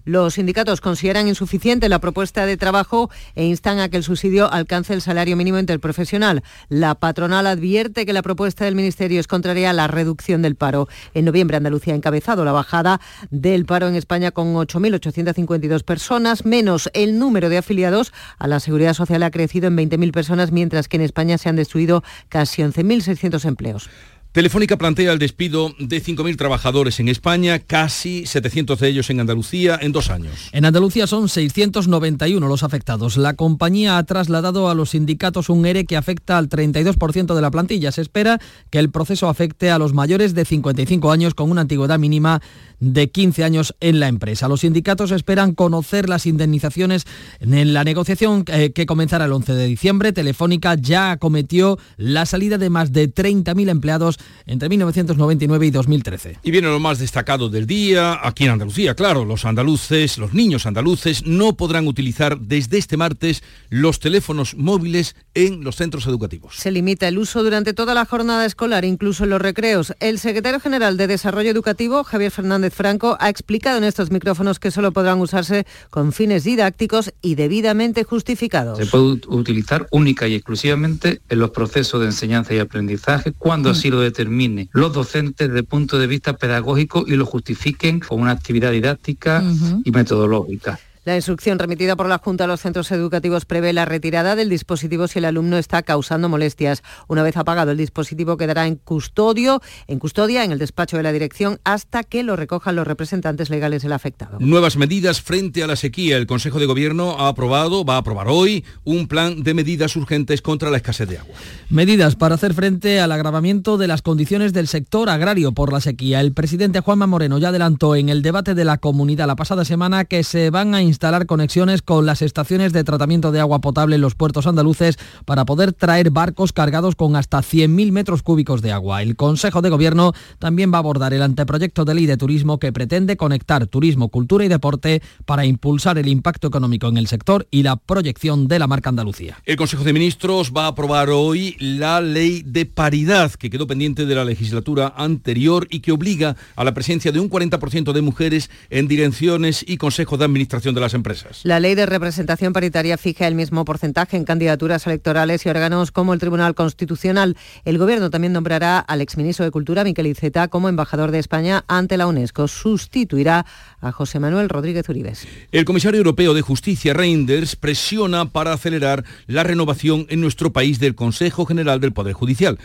los 0.08 0.36
sindicatos 0.36 0.80
consideran 0.80 1.28
insuficiente 1.28 1.90
la 1.90 2.00
propuesta 2.00 2.46
de 2.46 2.56
trabajo 2.56 3.12
e 3.36 3.44
instan 3.44 3.80
a 3.80 3.90
que 3.90 3.98
el 3.98 4.04
subsidio 4.04 4.50
alcance 4.50 4.94
el 4.94 5.02
salario 5.02 5.36
mínimo 5.36 5.60
interprofesional. 5.60 6.44
La 6.70 6.96
patronal 6.96 7.46
advierte 7.46 8.06
que 8.06 8.14
la 8.14 8.22
propuesta 8.22 8.64
del 8.64 8.76
Ministerio 8.76 9.20
es 9.20 9.28
contraria 9.28 9.70
a 9.70 9.74
la 9.74 9.88
reducción 9.88 10.42
del 10.42 10.56
paro. 10.56 10.88
En 11.14 11.26
noviembre 11.26 11.58
Andalucía 11.58 11.94
ha 11.94 11.98
encabezado 11.98 12.46
la 12.46 12.54
bajada 12.54 13.02
del 13.32 13.66
paro 13.66 13.90
en 13.90 13.96
España 13.96 14.32
con 14.32 14.54
8.852 14.56 15.84
personas, 15.84 16.46
menos 16.46 16.90
el 16.94 17.20
número 17.20 17.50
de 17.50 17.58
afiliados 17.58 18.14
a 18.40 18.48
la 18.48 18.62
Seguridad 18.62 18.94
Social 18.94 19.24
ha 19.24 19.32
crecido 19.32 19.68
en 19.68 19.76
20.000 19.76 20.14
personas, 20.14 20.54
mientras 20.54 20.88
que 20.88 20.96
en 20.96 21.04
España 21.04 21.38
se 21.38 21.50
han 21.50 21.58
destruido 21.58 22.02
casi 22.30 22.62
11.600 22.62 23.44
empleos. 23.44 23.90
Telefónica 24.38 24.78
plantea 24.78 25.14
el 25.14 25.18
despido 25.18 25.74
de 25.80 26.00
5.000 26.00 26.38
trabajadores 26.38 27.00
en 27.00 27.08
España, 27.08 27.58
casi 27.58 28.28
700 28.28 28.80
de 28.80 28.90
ellos 28.90 29.10
en 29.10 29.20
Andalucía, 29.20 29.80
en 29.82 29.92
dos 29.92 30.12
años. 30.12 30.50
En 30.52 30.64
Andalucía 30.64 31.08
son 31.08 31.28
691 31.28 32.48
los 32.48 32.62
afectados. 32.62 33.18
La 33.18 33.34
compañía 33.34 33.98
ha 33.98 34.04
trasladado 34.04 34.70
a 34.70 34.76
los 34.76 34.92
sindicatos 34.92 35.50
un 35.50 35.66
ERE 35.66 35.86
que 35.86 35.98
afecta 35.98 36.38
al 36.38 36.50
32% 36.50 37.34
de 37.34 37.42
la 37.42 37.50
plantilla. 37.50 37.92
Se 37.92 38.02
espera 38.02 38.40
que 38.70 38.78
el 38.78 38.92
proceso 38.92 39.28
afecte 39.28 39.72
a 39.72 39.80
los 39.80 39.96
mayores 39.96 40.36
de 40.36 40.46
55 40.46 41.10
años 41.10 41.34
con 41.34 41.50
una 41.50 41.62
antigüedad 41.62 41.98
mínima 41.98 42.40
de 42.80 43.10
15 43.10 43.44
años 43.44 43.76
en 43.80 44.00
la 44.00 44.08
empresa. 44.08 44.48
Los 44.48 44.62
sindicatos 44.62 45.10
esperan 45.10 45.56
conocer 45.56 46.10
las 46.10 46.28
indemnizaciones 46.28 47.06
en 47.40 47.74
la 47.74 47.84
negociación 47.84 48.44
eh, 48.48 48.72
que 48.72 48.86
comenzará 48.86 49.26
el 49.26 49.34
11 49.34 49.54
de 49.54 49.66
diciembre. 49.66 50.14
Telefónica 50.14 50.76
ya 50.76 51.10
acometió 51.10 51.80
la 51.98 52.28
salida 52.28 52.60
de 52.60 52.70
más 52.70 52.94
de 52.94 53.12
30.000 53.12 53.70
empleados 53.70 54.20
entre 54.46 54.70
1999 54.70 55.68
y 55.68 55.72
2013. 55.72 56.40
Y 56.44 56.52
viene 56.52 56.68
lo 56.68 56.80
más 56.80 57.00
destacado 57.00 57.50
del 57.50 57.68
día, 57.68 58.20
aquí 58.24 58.46
en 58.46 58.52
Andalucía, 58.52 58.96
claro, 58.96 59.26
los 59.26 59.46
andaluces, 59.46 60.18
los 60.18 60.34
niños 60.34 60.66
andaluces 60.66 61.26
no 61.26 61.56
podrán 61.56 61.88
utilizar 61.88 62.40
desde 62.40 62.78
este 62.78 62.98
martes 62.98 63.44
los 63.70 64.00
teléfonos 64.00 64.56
móviles 64.56 65.16
en 65.34 65.64
los 65.64 65.76
centros 65.76 66.08
educativos. 66.08 66.56
Se 66.56 66.72
limita 66.72 67.08
el 67.08 67.18
uso 67.18 67.44
durante 67.44 67.74
toda 67.74 67.94
la 67.94 68.06
jornada 68.06 68.46
escolar, 68.46 68.86
incluso 68.86 69.24
en 69.24 69.32
los 69.32 69.42
recreos. 69.42 69.94
El 70.00 70.20
secretario 70.20 70.60
general 70.60 70.98
de 70.98 71.08
Desarrollo 71.08 71.50
Educativo, 71.50 72.04
Javier 72.04 72.32
Fernández 72.32 72.74
Franco, 72.74 73.18
ha 73.20 73.30
explicado 73.30 73.78
en 73.78 73.84
estos 73.84 74.12
micrófonos 74.12 74.60
que 74.60 74.72
solo 74.72 74.92
podrán 74.92 75.20
usarse 75.20 75.66
con 75.90 76.14
fines 76.14 76.44
didácticos 76.44 77.14
y 77.22 77.36
debidamente 77.36 78.04
justificados. 78.04 78.78
Se 78.78 78.86
puede 78.86 79.22
utilizar 79.28 79.88
única 79.92 80.28
y 80.28 80.36
exclusivamente 80.36 81.22
en 81.30 81.40
los 81.40 81.52
procesos 81.52 82.02
de 82.02 82.08
enseñanza 82.08 82.54
y 82.54 82.60
aprendizaje 82.60 83.32
cuando 83.32 83.70
así 83.70 83.90
lo 83.90 84.02
determine 84.18 84.70
los 84.72 84.94
docentes 84.94 85.48
desde 85.48 85.60
el 85.60 85.66
punto 85.66 86.00
de 86.00 86.08
vista 86.08 86.38
pedagógico 86.38 87.06
y 87.08 87.16
lo 87.16 87.26
justifiquen 87.26 88.00
con 88.00 88.20
una 88.22 88.32
actividad 88.32 88.72
didáctica 88.72 89.42
uh 89.44 89.46
-huh. 89.46 89.82
y 89.86 89.92
metodológica. 89.92 90.80
La 91.08 91.16
instrucción 91.16 91.58
remitida 91.58 91.96
por 91.96 92.10
la 92.10 92.18
Junta 92.18 92.44
a 92.44 92.48
los 92.48 92.60
centros 92.60 92.92
educativos 92.92 93.46
prevé 93.46 93.72
la 93.72 93.86
retirada 93.86 94.36
del 94.36 94.50
dispositivo 94.50 95.08
si 95.08 95.20
el 95.20 95.24
alumno 95.24 95.58
está 95.58 95.82
causando 95.82 96.28
molestias. 96.28 96.84
Una 97.08 97.24
vez 97.24 97.38
apagado 97.38 97.72
el 97.72 97.78
dispositivo 97.78 98.36
quedará 98.36 98.68
en 98.68 98.76
custodio, 98.76 99.62
en 99.88 100.00
custodia 100.00 100.44
en 100.44 100.52
el 100.52 100.60
despacho 100.60 100.98
de 100.98 101.04
la 101.04 101.14
dirección 101.14 101.62
hasta 101.64 102.04
que 102.04 102.24
lo 102.24 102.36
recojan 102.36 102.76
los 102.76 102.86
representantes 102.86 103.50
legales 103.50 103.84
del 103.84 103.94
afectado. 103.94 104.38
Nuevas 104.42 104.76
medidas 104.76 105.22
frente 105.22 105.64
a 105.64 105.68
la 105.68 105.78
sequía. 105.78 106.18
El 106.18 106.28
Consejo 106.28 106.60
de 106.60 106.66
Gobierno 106.66 107.16
ha 107.18 107.30
aprobado, 107.30 107.86
va 107.86 107.96
a 107.96 108.00
aprobar 108.00 108.28
hoy, 108.28 108.66
un 108.84 109.08
plan 109.08 109.44
de 109.44 109.54
medidas 109.54 109.96
urgentes 109.96 110.42
contra 110.42 110.72
la 110.72 110.76
escasez 110.76 111.08
de 111.08 111.20
agua. 111.20 111.38
Medidas 111.70 112.18
para 112.18 112.36
hacer 112.36 112.54
frente 112.54 113.00
al 113.00 113.14
agravamiento 113.14 113.78
de 113.78 113.88
las 113.88 114.02
condiciones 114.02 114.52
del 114.52 114.68
sector 114.68 115.10
agrario 115.10 115.54
por 115.54 115.72
la 115.72 115.80
sequía. 115.80 116.20
El 116.20 116.34
presidente 116.34 116.82
Juanma 116.82 117.08
Moreno 117.08 117.38
ya 117.38 117.48
adelantó 117.48 117.96
en 117.96 118.10
el 118.10 118.22
debate 118.22 118.56
de 118.56 118.66
la 118.66 118.78
comunidad 118.78 119.28
la 119.28 119.38
pasada 119.38 119.64
semana 119.64 120.04
que 120.04 120.26
se 120.26 120.50
van 120.50 120.76
a 120.76 120.82
instalar 120.82 120.97
conexiones 121.26 121.82
con 121.82 122.06
las 122.06 122.22
estaciones 122.22 122.74
de 122.74 122.84
tratamiento 122.84 123.32
de 123.32 123.40
agua 123.40 123.60
potable 123.60 123.96
en 123.96 124.02
los 124.02 124.16
puertos 124.16 124.48
andaluces 124.48 124.98
para 125.26 125.46
poder 125.46 125.74
traer 125.74 126.12
barcos 126.12 126.54
cargados 126.54 126.96
con 126.96 127.16
hasta 127.16 127.40
100.000 127.40 127.92
metros 127.92 128.24
cúbicos 128.24 128.62
de 128.62 128.72
agua. 128.72 129.02
El 129.02 129.16
Consejo 129.16 129.62
de 129.62 129.70
Gobierno 129.70 130.14
también 130.40 130.72
va 130.72 130.78
a 130.78 130.80
abordar 130.80 131.14
el 131.14 131.22
anteproyecto 131.22 131.86
de 131.86 131.94
ley 131.94 132.06
de 132.06 132.18
turismo 132.18 132.60
que 132.60 132.74
pretende 132.74 133.18
conectar 133.18 133.68
turismo, 133.68 134.10
cultura 134.10 134.44
y 134.46 134.48
deporte 134.48 135.02
para 135.26 135.46
impulsar 135.46 135.98
el 135.98 136.08
impacto 136.08 136.48
económico 136.48 136.88
en 136.88 136.98
el 136.98 137.08
sector 137.08 137.48
y 137.52 137.64
la 137.64 137.76
proyección 137.76 138.48
de 138.48 138.60
la 138.60 138.68
marca 138.68 138.90
Andalucía. 138.90 139.38
El 139.46 139.56
Consejo 139.56 139.84
de 139.84 139.94
Ministros 139.94 140.52
va 140.56 140.66
a 140.66 140.68
aprobar 140.68 141.10
hoy 141.10 141.56
la 141.60 142.02
ley 142.02 142.44
de 142.46 142.66
paridad 142.66 143.32
que 143.32 143.50
quedó 143.50 143.68
pendiente 143.68 144.06
de 144.06 144.16
la 144.16 144.26
legislatura 144.26 144.94
anterior 144.98 145.68
y 145.70 145.80
que 145.80 145.92
obliga 145.92 146.36
a 146.56 146.64
la 146.64 146.74
presencia 146.74 147.12
de 147.12 147.20
un 147.20 147.30
40% 147.30 147.94
de 147.94 148.02
mujeres 148.02 148.50
en 148.70 148.88
direcciones 148.88 149.64
y 149.68 149.78
consejos 149.78 150.20
de 150.20 150.26
administración 150.26 150.76
de 150.78 150.82
las 150.82 150.94
empresas. 150.94 151.42
La 151.44 151.60
ley 151.60 151.76
de 151.76 151.86
representación 151.86 152.54
paritaria 152.54 152.98
fija 152.98 153.28
el 153.28 153.36
mismo 153.36 153.66
porcentaje 153.66 154.16
en 154.18 154.24
candidaturas 154.24 154.88
electorales 154.88 155.46
y 155.46 155.50
órganos 155.50 155.92
como 155.92 156.14
el 156.14 156.20
Tribunal 156.20 156.56
Constitucional. 156.56 157.36
El 157.66 157.78
Gobierno 157.78 158.10
también 158.10 158.34
nombrará 158.34 158.80
al 158.80 159.02
exministro 159.02 159.44
de 159.44 159.52
Cultura, 159.52 159.84
Miquel 159.84 160.08
Iceta, 160.08 160.48
como 160.48 160.70
embajador 160.70 161.12
de 161.12 161.20
España 161.20 161.66
ante 161.68 161.98
la 161.98 162.08
UNESCO. 162.08 162.48
Sustituirá 162.48 163.46
a 163.82 163.92
José 163.92 164.20
Manuel 164.20 164.50
Rodríguez 164.50 164.88
Uribes. 164.90 165.28
El 165.52 165.66
comisario 165.66 165.98
europeo 165.98 166.34
de 166.34 166.42
Justicia, 166.42 166.94
Reinders, 166.94 167.56
presiona 167.56 168.30
para 168.30 168.54
acelerar 168.54 169.04
la 169.26 169.44
renovación 169.44 170.06
en 170.10 170.22
nuestro 170.22 170.54
país 170.54 170.80
del 170.80 170.96
Consejo 170.96 171.46
General 171.46 171.80
del 171.80 171.94
Poder 171.94 172.14
Judicial. 172.14 172.58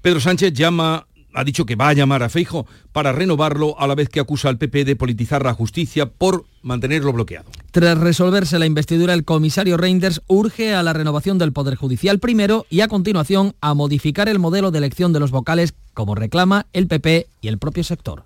Pedro 0.00 0.20
Sánchez 0.20 0.52
llama 0.52 1.06
ha 1.36 1.44
dicho 1.44 1.66
que 1.66 1.76
va 1.76 1.90
a 1.90 1.92
llamar 1.92 2.22
a 2.22 2.28
Feijo 2.28 2.66
para 2.92 3.12
renovarlo 3.12 3.78
a 3.78 3.86
la 3.86 3.94
vez 3.94 4.08
que 4.08 4.20
acusa 4.20 4.48
al 4.48 4.58
PP 4.58 4.84
de 4.84 4.96
politizar 4.96 5.44
la 5.44 5.52
justicia 5.52 6.06
por 6.06 6.46
mantenerlo 6.62 7.12
bloqueado. 7.12 7.50
Tras 7.70 7.98
resolverse 7.98 8.58
la 8.58 8.66
investidura, 8.66 9.12
el 9.12 9.24
comisario 9.24 9.76
Reinders 9.76 10.22
urge 10.26 10.74
a 10.74 10.82
la 10.82 10.94
renovación 10.94 11.38
del 11.38 11.52
Poder 11.52 11.76
Judicial 11.76 12.18
primero 12.18 12.66
y 12.70 12.80
a 12.80 12.88
continuación 12.88 13.54
a 13.60 13.74
modificar 13.74 14.28
el 14.28 14.38
modelo 14.38 14.70
de 14.70 14.78
elección 14.78 15.12
de 15.12 15.20
los 15.20 15.30
vocales 15.30 15.74
como 15.92 16.14
reclama 16.14 16.66
el 16.72 16.86
PP 16.86 17.26
y 17.42 17.48
el 17.48 17.58
propio 17.58 17.84
sector. 17.84 18.24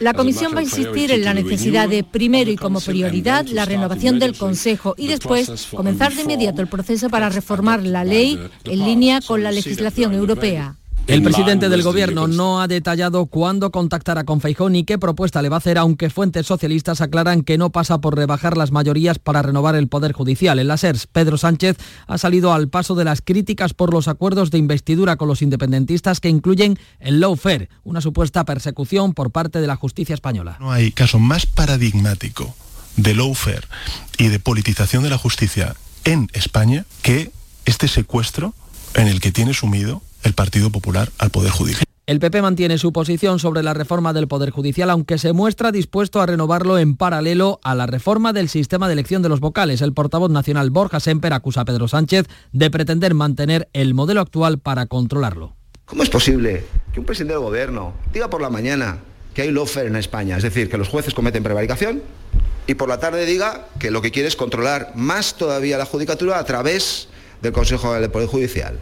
La 0.00 0.14
Comisión 0.14 0.52
va 0.54 0.60
a 0.60 0.62
insistir 0.62 1.10
en 1.10 1.24
la 1.24 1.34
necesidad 1.34 1.88
de, 1.88 2.04
primero 2.04 2.50
y 2.50 2.56
como 2.56 2.80
prioridad, 2.80 3.46
la 3.46 3.64
renovación 3.64 4.18
del 4.18 4.36
Consejo 4.36 4.94
y 4.96 5.08
después 5.08 5.68
comenzar 5.74 6.14
de 6.14 6.22
inmediato 6.22 6.62
el 6.62 6.68
proceso 6.68 7.08
para 7.08 7.28
reformar 7.28 7.84
la 7.84 8.04
ley 8.04 8.38
en 8.64 8.84
línea 8.84 9.20
con 9.20 9.42
la 9.42 9.52
legislación 9.52 10.14
europea. 10.14 10.76
El 11.08 11.22
presidente 11.22 11.70
del 11.70 11.82
gobierno 11.82 12.28
no 12.28 12.60
ha 12.60 12.68
detallado 12.68 13.24
cuándo 13.26 13.70
contactará 13.70 14.24
con 14.24 14.42
Feijón 14.42 14.76
y 14.76 14.84
qué 14.84 14.98
propuesta 14.98 15.40
le 15.40 15.48
va 15.48 15.56
a 15.56 15.58
hacer, 15.58 15.78
aunque 15.78 16.10
fuentes 16.10 16.46
socialistas 16.46 17.00
aclaran 17.00 17.44
que 17.44 17.56
no 17.56 17.70
pasa 17.70 18.02
por 18.02 18.14
rebajar 18.14 18.58
las 18.58 18.72
mayorías 18.72 19.18
para 19.18 19.40
renovar 19.40 19.74
el 19.74 19.88
Poder 19.88 20.12
Judicial. 20.12 20.58
En 20.58 20.68
la 20.68 20.76
SERS, 20.76 21.06
Pedro 21.06 21.38
Sánchez 21.38 21.78
ha 22.06 22.18
salido 22.18 22.52
al 22.52 22.68
paso 22.68 22.94
de 22.94 23.04
las 23.04 23.22
críticas 23.22 23.72
por 23.72 23.94
los 23.94 24.06
acuerdos 24.06 24.50
de 24.50 24.58
investidura 24.58 25.16
con 25.16 25.28
los 25.28 25.40
independentistas 25.40 26.20
que 26.20 26.28
incluyen 26.28 26.78
el 27.00 27.20
lawfare, 27.20 27.70
una 27.84 28.02
supuesta 28.02 28.44
persecución 28.44 29.14
por 29.14 29.30
parte 29.30 29.62
de 29.62 29.66
la 29.66 29.76
justicia 29.76 30.14
española. 30.14 30.58
No 30.60 30.72
hay 30.72 30.92
caso 30.92 31.18
más 31.18 31.46
paradigmático 31.46 32.54
de 32.96 33.14
lawfare 33.14 33.66
y 34.18 34.28
de 34.28 34.40
politización 34.40 35.04
de 35.04 35.10
la 35.10 35.16
justicia 35.16 35.74
en 36.04 36.28
España 36.34 36.84
que 37.00 37.32
este 37.64 37.88
secuestro 37.88 38.52
en 38.94 39.08
el 39.08 39.22
que 39.22 39.32
tiene 39.32 39.54
sumido 39.54 40.02
el 40.22 40.32
Partido 40.34 40.70
Popular 40.70 41.10
al 41.18 41.30
Poder 41.30 41.50
Judicial. 41.50 41.84
El 42.08 42.20
PP 42.20 42.40
mantiene 42.40 42.78
su 42.78 42.90
posición 42.90 43.38
sobre 43.38 43.62
la 43.62 43.74
reforma 43.74 44.14
del 44.14 44.28
Poder 44.28 44.48
Judicial, 44.48 44.88
aunque 44.88 45.18
se 45.18 45.34
muestra 45.34 45.72
dispuesto 45.72 46.22
a 46.22 46.26
renovarlo 46.26 46.78
en 46.78 46.96
paralelo 46.96 47.60
a 47.62 47.74
la 47.74 47.86
reforma 47.86 48.32
del 48.32 48.48
sistema 48.48 48.86
de 48.86 48.94
elección 48.94 49.20
de 49.20 49.28
los 49.28 49.40
vocales. 49.40 49.82
El 49.82 49.92
portavoz 49.92 50.30
nacional 50.30 50.70
Borja 50.70 51.00
Semper 51.00 51.34
acusa 51.34 51.60
a 51.60 51.64
Pedro 51.66 51.86
Sánchez 51.86 52.26
de 52.52 52.70
pretender 52.70 53.12
mantener 53.12 53.68
el 53.74 53.92
modelo 53.92 54.22
actual 54.22 54.58
para 54.58 54.86
controlarlo. 54.86 55.54
¿Cómo 55.84 56.02
es 56.02 56.08
posible 56.08 56.64
que 56.94 57.00
un 57.00 57.04
presidente 57.04 57.34
del 57.34 57.42
gobierno 57.42 57.92
diga 58.10 58.30
por 58.30 58.40
la 58.40 58.48
mañana 58.48 59.00
que 59.34 59.42
hay 59.42 59.50
lawfare 59.50 59.88
en 59.88 59.96
España, 59.96 60.38
es 60.38 60.42
decir, 60.42 60.70
que 60.70 60.78
los 60.78 60.88
jueces 60.88 61.12
cometen 61.12 61.42
prevaricación, 61.42 62.02
y 62.66 62.74
por 62.74 62.88
la 62.88 63.00
tarde 63.00 63.26
diga 63.26 63.68
que 63.78 63.90
lo 63.90 64.00
que 64.00 64.10
quiere 64.10 64.28
es 64.28 64.36
controlar 64.36 64.92
más 64.94 65.36
todavía 65.36 65.76
la 65.76 65.84
judicatura 65.84 66.38
a 66.38 66.44
través 66.44 67.08
del 67.42 67.52
Consejo 67.52 67.92
del 67.92 68.10
Poder 68.10 68.28
Judicial? 68.28 68.78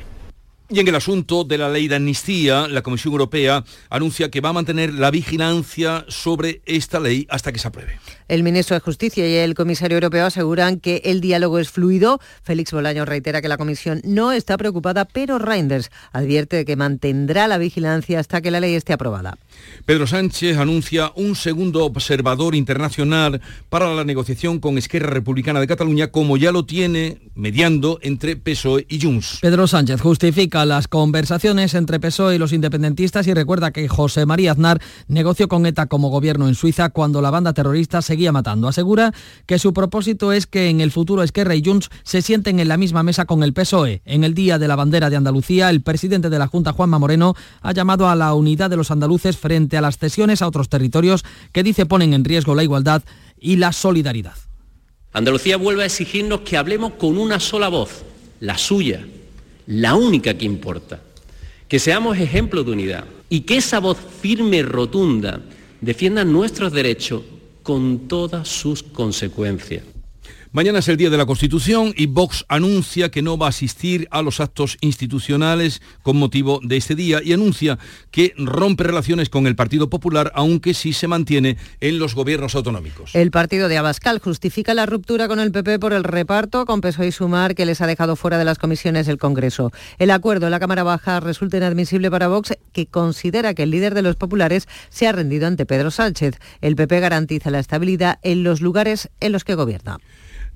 Y 0.69 0.81
en 0.81 0.89
el 0.89 0.97
asunto 0.97 1.45
de 1.45 1.59
la 1.59 1.69
ley 1.69 1.87
de 1.87 1.95
amnistía, 1.95 2.67
la 2.67 2.83
Comisión 2.83 3.13
Europea 3.13 3.63
anuncia 3.89 4.33
que 4.33 4.41
va 4.41 4.49
a 4.49 4.53
mantener 4.53 4.93
la 4.95 5.13
vigilancia 5.13 6.05
sobre 6.09 6.61
esta 6.67 6.99
ley 6.99 7.25
hasta 7.31 7.53
que 7.53 7.61
se 7.61 7.69
apruebe. 7.69 8.01
El 8.27 8.43
ministro 8.43 8.75
de 8.75 8.81
Justicia 8.81 9.29
y 9.29 9.35
el 9.35 9.55
comisario 9.55 9.97
europeo 9.97 10.27
aseguran 10.27 10.81
que 10.81 11.03
el 11.05 11.21
diálogo 11.21 11.61
es 11.61 11.71
fluido. 11.71 12.19
Félix 12.43 12.73
Bolaño 12.73 13.05
reitera 13.05 13.41
que 13.41 13.47
la 13.47 13.59
Comisión 13.59 14.01
no 14.03 14.33
está 14.33 14.59
preocupada, 14.59 15.05
pero 15.05 15.39
Reinders 15.39 15.91
advierte 16.11 16.65
que 16.65 16.75
mantendrá 16.75 17.47
la 17.47 17.59
vigilancia 17.59 18.19
hasta 18.19 18.41
que 18.41 18.51
la 18.51 18.59
ley 18.59 18.75
esté 18.75 18.93
aprobada. 18.93 19.39
Pedro 19.85 20.07
Sánchez 20.07 20.59
anuncia 20.59 21.13
un 21.15 21.37
segundo 21.37 21.85
observador 21.85 22.55
internacional 22.55 23.41
para 23.69 23.95
la 23.95 24.05
negociación 24.05 24.59
con 24.59 24.79
Esquerra 24.79 25.11
Republicana 25.11 25.61
de 25.61 25.67
Cataluña, 25.67 26.09
como 26.09 26.37
ya 26.37 26.53
lo 26.53 26.65
tiene 26.65 27.19
mediando 27.35 27.99
entre 28.03 28.37
PSOE 28.37 28.87
y 28.89 29.01
Junts. 29.01 29.39
Pedro 29.41 29.67
Sánchez 29.67 30.01
justifica 30.01 30.65
las 30.65 30.89
conversaciones 30.89 31.75
entre 31.75 32.01
PSOE 32.01 32.37
y 32.37 32.39
los 32.39 32.53
independentistas 32.53 33.27
y 33.27 33.35
recuerda 33.35 33.71
que 33.71 33.89
José 33.89 34.27
María 34.27 34.53
Aznar 34.53 34.81
negoció 35.09 35.49
con 35.49 35.67
ETA 35.67 35.87
como 35.87 36.09
gobierno 36.09 36.49
en 36.49 36.55
Suiza 36.55 36.91
cuando 36.91 37.23
la 37.23 37.31
banda 37.31 37.53
terrorista 37.53 38.03
seguía 38.03 38.33
matando. 38.33 38.69
Asegura 38.69 39.13
que 39.47 39.59
su 39.59 39.73
propósito 39.73 40.33
es 40.33 40.47
que 40.47 40.69
en 40.69 40.81
el 40.81 40.91
futuro 40.91 41.23
Esquerra 41.23 41.55
y 41.55 41.63
Junts 41.65 41.91
se 42.03 42.23
sienten 42.23 42.61
en 42.61 42.69
la 42.69 42.77
misma 42.77 43.03
mesa 43.03 43.25
con 43.25 43.43
el 43.43 43.53
PSOE. 43.53 44.03
En 44.05 44.25
el 44.25 44.35
Día 44.35 44.59
de 44.59 44.69
la 44.69 44.77
Bandera 44.77 45.11
de 45.11 45.17
Andalucía, 45.17 45.71
el 45.71 45.83
presidente 45.83 46.31
de 46.31 46.39
la 46.39 46.49
Junta, 46.49 46.73
Juanma 46.73 46.99
Moreno, 46.99 47.35
ha 47.63 47.73
llamado 47.73 48.09
a 48.09 48.17
la 48.17 48.35
unidad 48.35 48.71
de 48.71 48.77
los 48.77 48.91
andaluces 48.91 49.37
frente 49.47 49.77
a 49.77 49.81
las 49.81 49.97
cesiones 49.97 50.43
a 50.43 50.49
otros 50.49 50.69
territorios 50.69 51.25
que 51.53 51.63
dice 51.63 51.87
ponen 51.87 52.15
en 52.15 52.25
riesgo 52.25 52.57
la 52.57 52.65
igualdad 52.65 53.05
y 53.39 53.55
la 53.55 53.71
solidaridad. 53.71 54.35
Andalucía 55.13 55.57
vuelve 55.57 55.85
a 55.85 55.87
exigirnos 55.87 56.41
que 56.41 56.57
hablemos 56.57 56.95
con 56.95 57.17
una 57.17 57.39
sola 57.39 57.69
voz, 57.69 58.03
la 58.41 58.59
suya, 58.59 59.07
la 59.69 59.95
única 59.95 60.35
que 60.35 60.45
importa. 60.45 61.01
Que 61.69 61.79
seamos 61.79 62.19
ejemplo 62.19 62.65
de 62.65 62.73
unidad 62.73 63.05
y 63.29 63.43
que 63.43 63.59
esa 63.59 63.79
voz 63.79 63.99
firme 64.21 64.57
y 64.57 64.63
rotunda 64.63 65.43
defienda 65.81 66.25
nuestros 66.25 66.73
derechos 66.73 67.23
con 67.63 68.09
todas 68.09 68.49
sus 68.49 68.83
consecuencias. 68.83 69.85
Mañana 70.53 70.79
es 70.79 70.89
el 70.89 70.97
Día 70.97 71.11
de 71.11 71.17
la 71.17 71.27
Constitución 71.27 71.93
y 71.97 72.07
Vox 72.07 72.45
anuncia 72.49 73.11
que 73.11 73.21
no 73.21 73.37
va 73.37 73.47
a 73.47 73.49
asistir 73.51 74.07
a 74.11 74.23
los 74.23 74.41
actos 74.41 74.79
institucionales 74.81 75.83
con 76.03 76.17
motivo 76.17 76.61
de 76.63 76.77
este 76.77 76.95
día 76.95 77.21
y 77.23 77.33
anuncia 77.33 77.79
que 78.11 78.33
rompe 78.39 78.85
relaciones 78.85 79.29
con 79.29 79.47
el 79.47 79.57
Partido 79.57 79.91
Popular, 79.91 80.31
aunque 80.35 80.73
sí 80.73 80.93
se 80.93 81.09
mantiene 81.09 81.57
en 81.81 81.99
los 81.99 82.15
gobiernos 82.15 82.55
autonómicos. 82.55 83.15
El 83.15 83.31
partido 83.31 83.69
de 83.69 83.77
Abascal 83.77 84.21
justifica 84.21 84.73
la 84.73 84.87
ruptura 84.87 85.29
con 85.29 85.41
el 85.41 85.53
PP 85.53 85.79
por 85.79 85.93
el 85.93 86.05
reparto 86.05 86.65
con 86.65 86.81
PSOE 86.81 87.09
y 87.09 87.13
Sumar 87.13 87.55
que 87.55 87.67
les 87.67 87.81
ha 87.81 87.87
dejado 87.87 88.17
fuera 88.17 88.39
de 88.39 88.45
las 88.45 88.59
comisiones 88.59 89.07
del 89.07 89.19
Congreso. 89.19 89.73
El 89.99 90.11
acuerdo 90.11 90.47
en 90.47 90.53
la 90.53 90.61
Cámara 90.61 90.85
Baja 90.85 91.21
resulta 91.21 91.57
inadmisible 91.57 92.11
para 92.11 92.29
Vox, 92.29 92.55
que 92.73 92.87
considera 92.87 93.55
que 93.55 93.65
el 93.65 93.71
líder 93.71 93.95
de 93.95 94.03
los 94.03 94.17
populares 94.17 94.69
se 94.91 95.07
ha 95.07 95.13
rendido 95.13 95.47
ante 95.47 95.67
Pedro 95.67 95.91
Sánchez. 95.91 96.39
El 96.61 96.77
PP 96.77 97.01
garantiza 97.01 97.51
la 97.51 97.59
estabilidad 97.59 98.19
en 98.23 98.45
los 98.45 98.61
lugares 98.61 99.11
en 99.21 99.33
los 99.33 99.45
que 99.45 99.55
gobierna. 99.55 99.99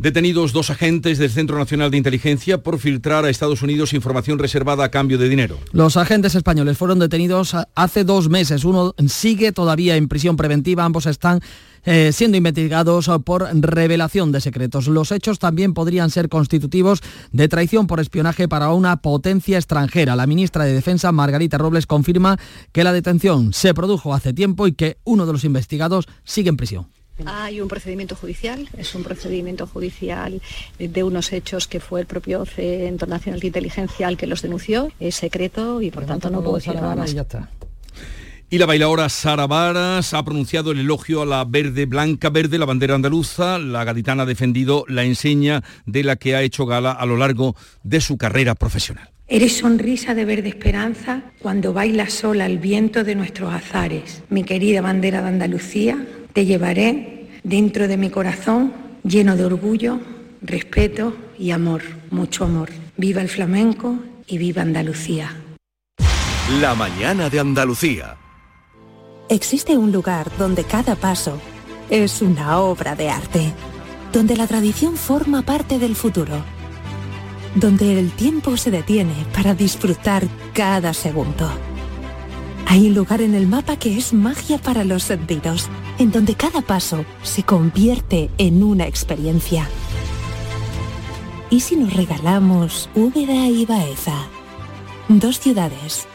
Detenidos 0.00 0.54
dos 0.54 0.71
agentes 0.71 1.19
del 1.19 1.28
Centro 1.28 1.59
Nacional 1.59 1.90
de 1.90 1.99
Inteligencia 1.99 2.62
por 2.62 2.78
filtrar 2.78 3.26
a 3.26 3.28
Estados 3.28 3.61
Unidos 3.61 3.92
información 3.92 4.38
reservada 4.38 4.83
a 4.83 4.90
cambio 4.90 5.19
de 5.19 5.28
dinero. 5.28 5.59
Los 5.73 5.99
agentes 5.99 6.35
españoles 6.35 6.78
fueron 6.78 6.99
detenidos 6.99 7.54
hace 7.75 8.04
dos 8.04 8.30
meses. 8.30 8.64
Uno 8.64 8.95
sigue 9.09 9.52
todavía 9.52 9.97
en 9.97 10.09
prisión 10.09 10.37
preventiva. 10.37 10.87
Ambos 10.87 11.04
están 11.04 11.40
eh, 11.85 12.12
siendo 12.14 12.38
investigados 12.38 13.11
por 13.26 13.47
revelación 13.52 14.33
de 14.33 14.40
secretos. 14.40 14.88
Los 14.88 15.12
hechos 15.12 15.38
también 15.38 15.75
podrían 15.75 16.09
ser 16.09 16.30
constitutivos 16.30 17.02
de 17.30 17.49
traición 17.49 17.87
por 17.87 18.00
espionaje 18.00 18.49
para 18.49 18.73
una 18.73 19.02
potencia 19.02 19.59
extranjera. 19.59 20.16
La 20.16 20.26
ministra 20.26 20.64
de 20.64 20.73
Defensa, 20.73 21.12
Margarita 21.12 21.59
Robles, 21.59 21.87
confirma 21.87 22.38
que 22.73 22.85
la 22.85 22.95
detención 22.95 23.52
se 23.52 23.75
produjo 23.75 24.14
hace 24.14 24.33
tiempo 24.33 24.66
y 24.66 24.73
que 24.73 24.97
uno 25.04 25.26
de 25.26 25.33
los 25.35 25.45
investigados 25.45 26.07
sigue 26.25 26.49
en 26.49 26.57
prisión. 26.57 27.00
Hay 27.26 27.60
un 27.60 27.68
procedimiento 27.68 28.14
judicial, 28.16 28.68
es 28.76 28.94
un 28.94 29.02
procedimiento 29.02 29.66
judicial 29.66 30.40
de 30.78 31.02
unos 31.02 31.32
hechos 31.32 31.66
que 31.66 31.80
fue 31.80 32.00
el 32.00 32.06
propio 32.06 32.44
Centro 32.44 33.06
Nacional 33.06 33.40
de 33.40 33.46
Inteligencia 33.46 34.08
el 34.08 34.16
que 34.16 34.26
los 34.26 34.42
denunció, 34.42 34.90
es 35.00 35.16
secreto 35.16 35.82
y 35.82 35.90
por 35.90 36.06
tanto 36.06 36.30
no 36.30 36.42
puedo 36.42 36.56
decir 36.56 36.74
nada 36.74 36.96
más. 36.96 37.14
Y 38.52 38.58
la 38.58 38.66
bailadora 38.66 39.08
Sara 39.08 39.46
Varas 39.46 40.12
ha 40.12 40.24
pronunciado 40.24 40.72
el 40.72 40.80
elogio 40.80 41.22
a 41.22 41.26
la 41.26 41.44
verde, 41.44 41.86
blanca, 41.86 42.30
verde, 42.30 42.58
la 42.58 42.66
bandera 42.66 42.96
andaluza. 42.96 43.60
La 43.60 43.84
gaditana 43.84 44.24
ha 44.24 44.26
defendido 44.26 44.84
la 44.88 45.04
enseña 45.04 45.62
de 45.86 46.02
la 46.02 46.16
que 46.16 46.34
ha 46.34 46.42
hecho 46.42 46.66
gala 46.66 46.90
a 46.90 47.06
lo 47.06 47.16
largo 47.16 47.54
de 47.84 48.00
su 48.00 48.18
carrera 48.18 48.56
profesional. 48.56 49.08
Eres 49.28 49.58
sonrisa 49.58 50.16
de 50.16 50.24
verde 50.24 50.48
esperanza 50.48 51.22
cuando 51.38 51.72
bailas 51.72 52.12
sola 52.12 52.46
al 52.46 52.58
viento 52.58 53.04
de 53.04 53.14
nuestros 53.14 53.54
azares. 53.54 54.24
Mi 54.28 54.42
querida 54.42 54.82
bandera 54.82 55.22
de 55.22 55.28
Andalucía, 55.28 56.04
te 56.32 56.46
llevaré 56.46 57.28
dentro 57.42 57.88
de 57.88 57.96
mi 57.96 58.10
corazón 58.10 58.72
lleno 59.04 59.37
de 59.37 59.44
orgullo, 59.44 60.00
respeto 60.42 61.16
y 61.38 61.50
amor, 61.50 61.82
mucho 62.10 62.44
amor. 62.44 62.70
Viva 62.96 63.22
el 63.22 63.28
flamenco 63.28 63.96
y 64.26 64.38
viva 64.38 64.62
Andalucía. 64.62 65.34
La 66.60 66.75
mañana 66.75 67.30
de 67.30 67.40
Andalucía. 67.40 68.16
Existe 69.28 69.76
un 69.76 69.92
lugar 69.92 70.30
donde 70.38 70.64
cada 70.64 70.96
paso 70.96 71.40
es 71.88 72.20
una 72.20 72.58
obra 72.58 72.94
de 72.96 73.10
arte, 73.10 73.52
donde 74.12 74.37
la 74.37 74.46
tradición 74.46 74.96
forma 74.96 75.42
parte 75.42 75.78
del 75.78 75.94
futuro, 75.94 76.44
donde 77.54 77.99
el 77.99 78.10
tiempo 78.10 78.56
se 78.56 78.70
detiene 78.70 79.14
para 79.32 79.54
disfrutar 79.54 80.25
cada 80.52 80.92
segundo 80.92 81.49
hay 82.70 82.87
un 82.87 82.94
lugar 82.94 83.20
en 83.20 83.34
el 83.34 83.49
mapa 83.49 83.75
que 83.75 83.99
es 83.99 84.12
magia 84.12 84.56
para 84.56 84.84
los 84.84 85.02
sentidos, 85.02 85.68
en 86.00 86.11
donde 86.11 86.35
cada 86.35 86.62
paso 86.62 87.04
se 87.23 87.42
convierte 87.42 88.30
en 88.38 88.64
una 88.64 88.87
experiencia. 88.87 89.69
¿Y 91.50 91.61
si 91.61 91.76
nos 91.76 91.92
regalamos 91.92 92.88
Úbeda 92.95 93.49
y 93.49 93.66
Baeza? 93.66 94.26
Dos 95.09 95.38
ciudades, 95.38 96.07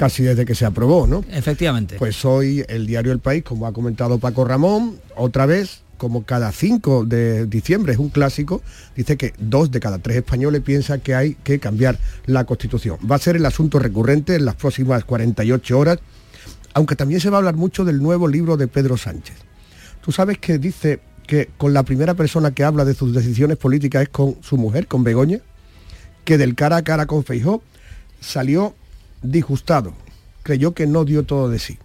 Casi 0.00 0.22
desde 0.22 0.46
que 0.46 0.54
se 0.54 0.64
aprobó, 0.64 1.06
¿no? 1.06 1.22
Efectivamente. 1.30 1.96
Pues 1.98 2.24
hoy 2.24 2.64
el 2.70 2.86
diario 2.86 3.12
El 3.12 3.18
País, 3.18 3.44
como 3.44 3.66
ha 3.66 3.74
comentado 3.74 4.18
Paco 4.18 4.46
Ramón, 4.46 4.98
otra 5.14 5.44
vez, 5.44 5.82
como 5.98 6.24
cada 6.24 6.52
5 6.52 7.04
de 7.04 7.44
diciembre 7.44 7.92
es 7.92 7.98
un 7.98 8.08
clásico, 8.08 8.62
dice 8.96 9.18
que 9.18 9.34
dos 9.38 9.70
de 9.70 9.78
cada 9.78 9.98
tres 9.98 10.16
españoles 10.16 10.62
piensan 10.62 11.02
que 11.02 11.14
hay 11.14 11.34
que 11.34 11.58
cambiar 11.58 11.98
la 12.24 12.44
Constitución. 12.44 12.96
Va 13.00 13.16
a 13.16 13.18
ser 13.18 13.36
el 13.36 13.44
asunto 13.44 13.78
recurrente 13.78 14.36
en 14.36 14.46
las 14.46 14.54
próximas 14.54 15.04
48 15.04 15.78
horas, 15.78 15.98
aunque 16.72 16.96
también 16.96 17.20
se 17.20 17.28
va 17.28 17.36
a 17.36 17.40
hablar 17.40 17.56
mucho 17.56 17.84
del 17.84 18.02
nuevo 18.02 18.26
libro 18.26 18.56
de 18.56 18.68
Pedro 18.68 18.96
Sánchez. 18.96 19.36
Tú 20.00 20.12
sabes 20.12 20.38
que 20.38 20.56
dice 20.56 21.00
que 21.26 21.50
con 21.58 21.74
la 21.74 21.82
primera 21.82 22.14
persona 22.14 22.52
que 22.52 22.64
habla 22.64 22.86
de 22.86 22.94
sus 22.94 23.12
decisiones 23.12 23.58
políticas 23.58 24.04
es 24.04 24.08
con 24.08 24.38
su 24.40 24.56
mujer, 24.56 24.86
con 24.86 25.04
Begoña, 25.04 25.40
que 26.24 26.38
del 26.38 26.54
cara 26.54 26.78
a 26.78 26.84
cara 26.84 27.04
con 27.04 27.22
Feijó 27.22 27.62
salió 28.18 28.74
disgustado, 29.22 29.92
creyó 30.42 30.72
que 30.72 30.86
no 30.86 31.04
dio 31.04 31.24
todo 31.24 31.48
de 31.48 31.58
sí 31.58 31.78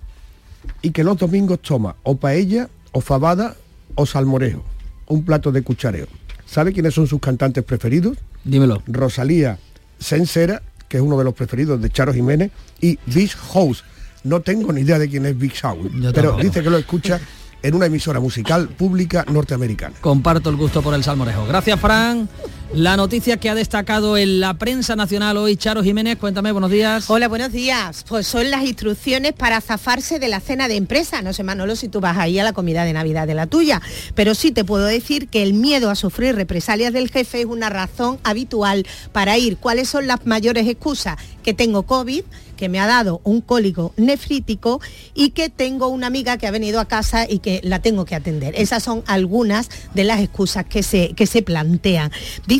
y 0.82 0.92
que 0.92 1.04
los 1.04 1.18
domingos 1.18 1.62
toma 1.62 1.96
o 2.04 2.18
paella 2.18 2.70
o 2.92 3.02
fabada 3.02 3.56
o 3.96 4.06
salmorejo, 4.06 4.64
un 5.08 5.24
plato 5.24 5.52
de 5.52 5.62
cuchareo. 5.62 6.08
¿Sabe 6.46 6.74
quiénes 6.74 6.94
son 6.94 7.08
sus 7.08 7.20
cantantes 7.20 7.64
preferidos? 7.64 8.18
Dímelo. 8.44 8.84
Rosalía 8.88 9.58
Sensera, 10.00 10.62
que 10.88 10.98
es 10.98 11.04
uno 11.04 11.18
de 11.18 11.24
los 11.24 11.34
preferidos 11.34 11.82
de 11.82 11.90
Charo 11.90 12.14
Jiménez, 12.14 12.52
y 12.80 13.00
Big 13.08 13.32
House. 13.54 13.84
No 14.24 14.42
tengo 14.42 14.72
ni 14.72 14.82
idea 14.82 15.00
de 15.00 15.10
quién 15.10 15.26
es 15.26 15.38
Big 15.38 15.54
House, 15.56 15.88
pero 16.14 16.38
dice 16.38 16.64
que 16.64 16.70
lo 16.70 16.78
escucha 16.78 17.20
en 17.62 17.74
una 17.74 17.88
emisora 17.88 18.20
musical 18.20 18.70
pública 18.70 19.26
norteamericana. 19.32 19.96
Comparto 20.02 20.50
el 20.50 20.56
gusto 20.56 20.82
por 20.82 20.94
el 20.94 21.04
salmorejo. 21.04 21.46
Gracias, 21.48 21.80
Fran. 21.80 22.30
La 22.76 22.98
noticia 22.98 23.38
que 23.38 23.50
ha 23.50 23.56
destacado 23.56 24.18
en 24.18 24.42
la 24.42 24.56
prensa 24.56 24.98
nacional 24.98 25.38
hoy, 25.38 25.56
Charo 25.56 25.82
Jiménez, 25.82 26.18
cuéntame, 26.18 26.52
buenos 26.52 26.70
días. 26.70 27.10
Hola, 27.10 27.30
buenos 27.30 27.54
días. 27.54 28.04
Pues 28.06 28.28
son 28.28 28.52
las 28.52 28.66
instrucciones 28.66 29.32
para 29.32 29.62
zafarse 29.62 30.20
de 30.20 30.28
la 30.28 30.42
cena 30.42 30.68
de 30.68 30.76
empresa. 30.76 31.22
No 31.22 31.32
sé, 31.32 31.44
Manolo, 31.44 31.78
si 31.78 31.88
tú 31.88 32.02
vas 32.02 32.18
ahí 32.18 32.38
a 32.38 32.44
la 32.44 32.52
comida 32.52 32.84
de 32.84 32.92
Navidad 32.92 33.28
de 33.28 33.34
la 33.34 33.48
tuya, 33.48 33.82
pero 34.14 34.36
sí 34.36 34.52
te 34.52 34.66
puedo 34.66 34.84
decir 34.84 35.30
que 35.30 35.42
el 35.42 35.54
miedo 35.54 35.90
a 35.90 35.96
sufrir 35.96 36.36
represalias 36.36 36.92
del 36.92 37.10
jefe 37.10 37.40
es 37.40 37.46
una 37.46 37.70
razón 37.70 38.20
habitual 38.26 38.86
para 39.14 39.38
ir. 39.38 39.56
¿Cuáles 39.56 39.88
son 39.88 40.06
las 40.06 40.26
mayores 40.26 40.68
excusas? 40.68 41.16
Que 41.44 41.54
tengo 41.54 41.84
COVID, 41.84 42.24
que 42.56 42.70
me 42.70 42.80
ha 42.80 42.88
dado 42.88 43.22
un 43.24 43.42
cólico 43.42 43.94
nefrítico 43.98 44.82
y 45.14 45.32
que 45.32 45.50
tengo 45.50 45.88
una 45.88 46.08
amiga 46.08 46.38
que 46.38 46.48
ha 46.48 46.52
venido 46.52 46.80
a 46.80 46.86
casa 46.86 47.26
y 47.30 47.40
que 47.40 47.62
la 47.64 47.80
tengo 47.80 48.06
que 48.06 48.16
atender. 48.16 48.54
Esas 48.58 48.84
son 48.84 49.04
algunas 49.08 49.70
de 49.94 50.04
las 50.04 50.22
excusas 50.22 50.66
que 50.66 50.84
se, 50.84 51.14
que 51.14 51.28
se 51.28 51.42
plantean. 51.42 52.12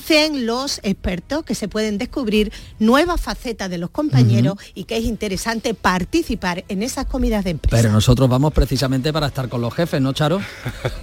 Dicen 0.08 0.46
los 0.46 0.80
expertos 0.84 1.44
que 1.46 1.56
se 1.56 1.68
pueden 1.68 1.98
descubrir 1.98 2.52
nuevas 2.78 3.20
facetas 3.20 3.72
de 3.72 3.80
los 3.80 3.90
compañeros 3.90 4.54
y 4.76 4.84
que 4.84 4.98
es 4.98 5.04
interesante 5.04 5.74
participar 5.74 6.64
en 6.68 6.84
esas 6.84 7.08
comidas 7.08 7.44
de 7.44 7.50
empresa. 7.50 7.76
Pero 7.76 7.92
nosotros 7.92 8.30
vamos 8.30 8.54
precisamente 8.54 9.12
para 9.12 9.26
estar 9.26 9.50
con 9.50 9.62
los 9.62 9.74
jefes, 9.74 10.00
¿no, 10.00 10.14
Charo? 10.14 10.40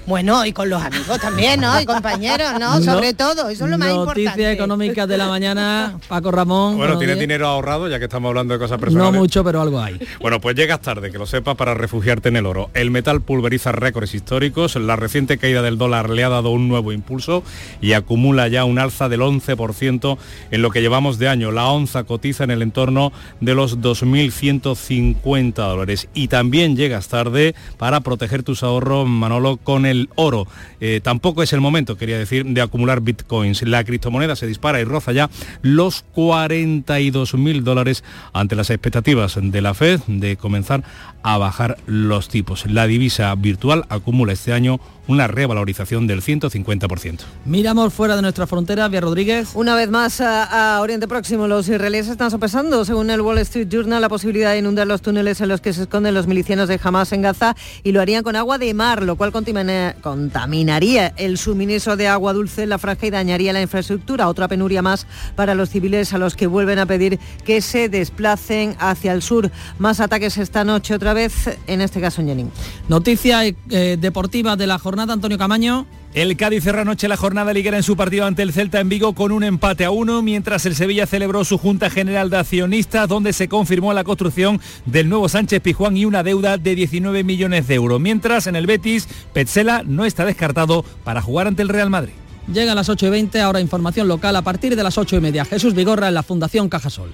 Bueno, 0.06 0.44
y 0.44 0.52
con 0.52 0.68
los 0.68 0.82
amigos 0.82 1.18
también, 1.20 1.60
¿no? 1.60 1.80
Y 1.80 1.86
compañeros, 1.86 2.52
¿no? 2.60 2.80
Sobre 2.82 3.14
todo, 3.14 3.48
eso 3.48 3.64
es 3.64 3.70
lo 3.70 3.78
más 3.78 3.90
importante. 3.90 4.24
Noticias 4.24 4.54
económicas 4.54 5.08
de 5.08 5.16
la 5.16 5.26
mañana, 5.26 5.98
Paco 6.08 6.30
Ramón. 6.30 6.76
Bueno, 6.76 6.98
¿tienes 6.98 7.18
dinero 7.18 7.46
ahorrado 7.46 7.88
ya 7.88 7.98
que 7.98 8.04
estamos 8.04 8.28
hablando 8.28 8.54
de 8.54 8.60
cosas 8.60 8.78
no 8.92 9.12
mucho, 9.12 9.42
pero 9.42 9.60
algo 9.60 9.80
hay. 9.80 9.98
Bueno, 10.20 10.40
pues 10.40 10.54
llegas 10.54 10.80
tarde, 10.80 11.10
que 11.10 11.18
lo 11.18 11.26
sepas, 11.26 11.56
para 11.56 11.74
refugiarte 11.74 12.28
en 12.28 12.36
el 12.36 12.46
oro. 12.46 12.70
El 12.74 12.90
metal 12.90 13.20
pulveriza 13.20 13.72
récords 13.72 14.14
históricos, 14.14 14.76
la 14.76 14.96
reciente 14.96 15.38
caída 15.38 15.62
del 15.62 15.78
dólar 15.78 16.10
le 16.10 16.24
ha 16.24 16.28
dado 16.28 16.50
un 16.50 16.68
nuevo 16.68 16.92
impulso 16.92 17.42
y 17.80 17.94
acumula 17.94 18.48
ya 18.48 18.64
un 18.64 18.78
alza 18.78 18.91
del 19.08 19.20
11% 19.20 20.18
en 20.50 20.62
lo 20.62 20.70
que 20.70 20.80
llevamos 20.80 21.18
de 21.18 21.28
año. 21.28 21.50
La 21.50 21.68
onza 21.68 22.04
cotiza 22.04 22.44
en 22.44 22.50
el 22.50 22.62
entorno 22.62 23.12
de 23.40 23.54
los 23.54 23.78
2.150 23.78 25.54
dólares. 25.54 26.08
Y 26.14 26.28
también 26.28 26.76
llegas 26.76 27.08
tarde 27.08 27.54
para 27.78 28.00
proteger 28.00 28.42
tus 28.42 28.62
ahorros, 28.62 29.08
Manolo, 29.08 29.56
con 29.56 29.86
el 29.86 30.08
oro. 30.14 30.46
Eh, 30.80 31.00
tampoco 31.02 31.42
es 31.42 31.52
el 31.52 31.60
momento, 31.60 31.96
quería 31.96 32.18
decir, 32.18 32.44
de 32.44 32.60
acumular 32.60 33.00
bitcoins. 33.00 33.62
La 33.62 33.84
criptomoneda 33.84 34.36
se 34.36 34.46
dispara 34.46 34.80
y 34.80 34.84
roza 34.84 35.12
ya 35.12 35.30
los 35.62 36.04
42.000 36.14 37.62
dólares 37.62 38.04
ante 38.32 38.56
las 38.56 38.70
expectativas 38.70 39.38
de 39.40 39.60
la 39.62 39.74
Fed 39.74 40.00
de 40.06 40.36
comenzar 40.36 40.84
a 41.22 41.38
bajar 41.38 41.78
los 41.86 42.28
tipos. 42.28 42.66
La 42.66 42.86
divisa 42.86 43.34
virtual 43.34 43.84
acumula 43.88 44.32
este 44.32 44.52
año 44.52 44.80
una 45.12 45.26
revalorización 45.26 46.06
del 46.06 46.22
150%. 46.22 47.18
Miramos 47.44 47.92
fuera 47.92 48.16
de 48.16 48.22
nuestra 48.22 48.46
frontera, 48.46 48.88
Vía 48.88 49.02
Rodríguez. 49.02 49.50
Una 49.54 49.74
vez 49.74 49.90
más 49.90 50.22
a, 50.22 50.80
Oriente 50.80 51.06
Próximo, 51.06 51.46
los 51.46 51.68
israelíes 51.68 52.08
están 52.08 52.30
sopesando, 52.30 52.84
según 52.86 53.10
el 53.10 53.20
Wall 53.20 53.38
Street 53.38 53.68
Journal, 53.68 54.00
la 54.00 54.08
posibilidad 54.08 54.52
de 54.52 54.58
inundar 54.58 54.86
los 54.86 55.02
túneles 55.02 55.40
en 55.42 55.48
los 55.48 55.60
que 55.60 55.74
se 55.74 55.82
esconden 55.82 56.14
los 56.14 56.26
milicianos 56.26 56.66
de 56.66 56.80
Hamas 56.82 57.12
en 57.12 57.20
Gaza 57.20 57.54
y 57.82 57.92
lo 57.92 58.00
harían 58.00 58.22
con 58.22 58.36
agua 58.36 58.56
de 58.56 58.72
mar, 58.72 59.02
lo 59.02 59.16
cual 59.16 59.32
contaminaría 59.32 61.08
el 61.16 61.36
suministro 61.36 61.96
de 61.96 62.08
agua 62.08 62.32
dulce 62.32 62.62
en 62.62 62.70
la 62.70 62.78
franja 62.78 63.06
y 63.06 63.10
dañaría 63.10 63.52
la 63.52 63.60
infraestructura. 63.60 64.28
Otra 64.28 64.48
penuria 64.48 64.80
más 64.80 65.06
para 65.36 65.54
los 65.54 65.68
civiles 65.68 66.14
a 66.14 66.18
los 66.18 66.36
que 66.36 66.46
vuelven 66.46 66.78
a 66.78 66.86
pedir 66.86 67.18
que 67.44 67.60
se 67.60 67.90
desplacen 67.90 68.76
hacia 68.78 69.12
el 69.12 69.20
sur. 69.20 69.50
Más 69.78 70.00
ataques 70.00 70.38
esta 70.38 70.64
noche 70.64 70.94
otra 70.94 71.12
vez, 71.12 71.50
en 71.66 71.82
este 71.82 72.00
caso 72.00 72.22
en 72.22 72.28
Jenin. 72.28 72.50
Noticia 72.88 73.44
eh, 73.44 73.98
deportiva 74.00 74.56
de 74.56 74.66
la 74.66 74.78
jornada, 74.78 75.01
Antonio 75.10 75.38
Camaño. 75.38 75.86
El 76.14 76.36
Cádiz 76.36 76.64
cerró 76.64 76.82
anoche 76.82 77.08
la 77.08 77.16
jornada 77.16 77.54
liguera 77.54 77.78
en 77.78 77.82
su 77.82 77.96
partido 77.96 78.26
ante 78.26 78.42
el 78.42 78.52
Celta 78.52 78.80
en 78.80 78.90
Vigo 78.90 79.14
con 79.14 79.32
un 79.32 79.44
empate 79.44 79.86
a 79.86 79.90
uno, 79.90 80.20
mientras 80.20 80.66
el 80.66 80.74
Sevilla 80.74 81.06
celebró 81.06 81.42
su 81.44 81.56
Junta 81.56 81.88
General 81.88 82.28
de 82.28 82.36
Accionistas, 82.36 83.08
donde 83.08 83.32
se 83.32 83.48
confirmó 83.48 83.94
la 83.94 84.04
construcción 84.04 84.60
del 84.84 85.08
nuevo 85.08 85.30
Sánchez 85.30 85.62
Pijuán 85.62 85.96
y 85.96 86.04
una 86.04 86.22
deuda 86.22 86.58
de 86.58 86.74
19 86.74 87.24
millones 87.24 87.66
de 87.66 87.74
euros. 87.76 87.98
Mientras 87.98 88.46
en 88.46 88.56
el 88.56 88.66
Betis, 88.66 89.08
Petzela 89.32 89.82
no 89.86 90.04
está 90.04 90.26
descartado 90.26 90.84
para 91.02 91.22
jugar 91.22 91.46
ante 91.46 91.62
el 91.62 91.70
Real 91.70 91.88
Madrid. 91.88 92.12
Llega 92.52 92.72
a 92.72 92.74
las 92.74 92.88
8 92.88 93.06
y 93.06 93.10
20, 93.10 93.40
ahora 93.40 93.60
información 93.60 94.06
local 94.06 94.36
a 94.36 94.42
partir 94.42 94.76
de 94.76 94.82
las 94.82 94.98
8 94.98 95.16
y 95.16 95.20
media. 95.20 95.44
Jesús 95.44 95.74
Vigorra 95.74 96.08
en 96.08 96.14
la 96.14 96.22
Fundación 96.22 96.68
Cajasol. 96.68 97.10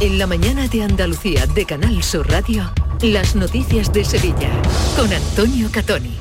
En 0.00 0.16
la 0.16 0.28
mañana 0.28 0.68
de 0.68 0.84
Andalucía 0.84 1.44
de 1.46 1.64
Canal 1.64 2.04
Sur 2.04 2.30
Radio, 2.30 2.72
las 3.02 3.34
noticias 3.34 3.92
de 3.92 4.04
Sevilla 4.04 4.48
con 4.94 5.12
Antonio 5.12 5.68
Catoni. 5.72 6.12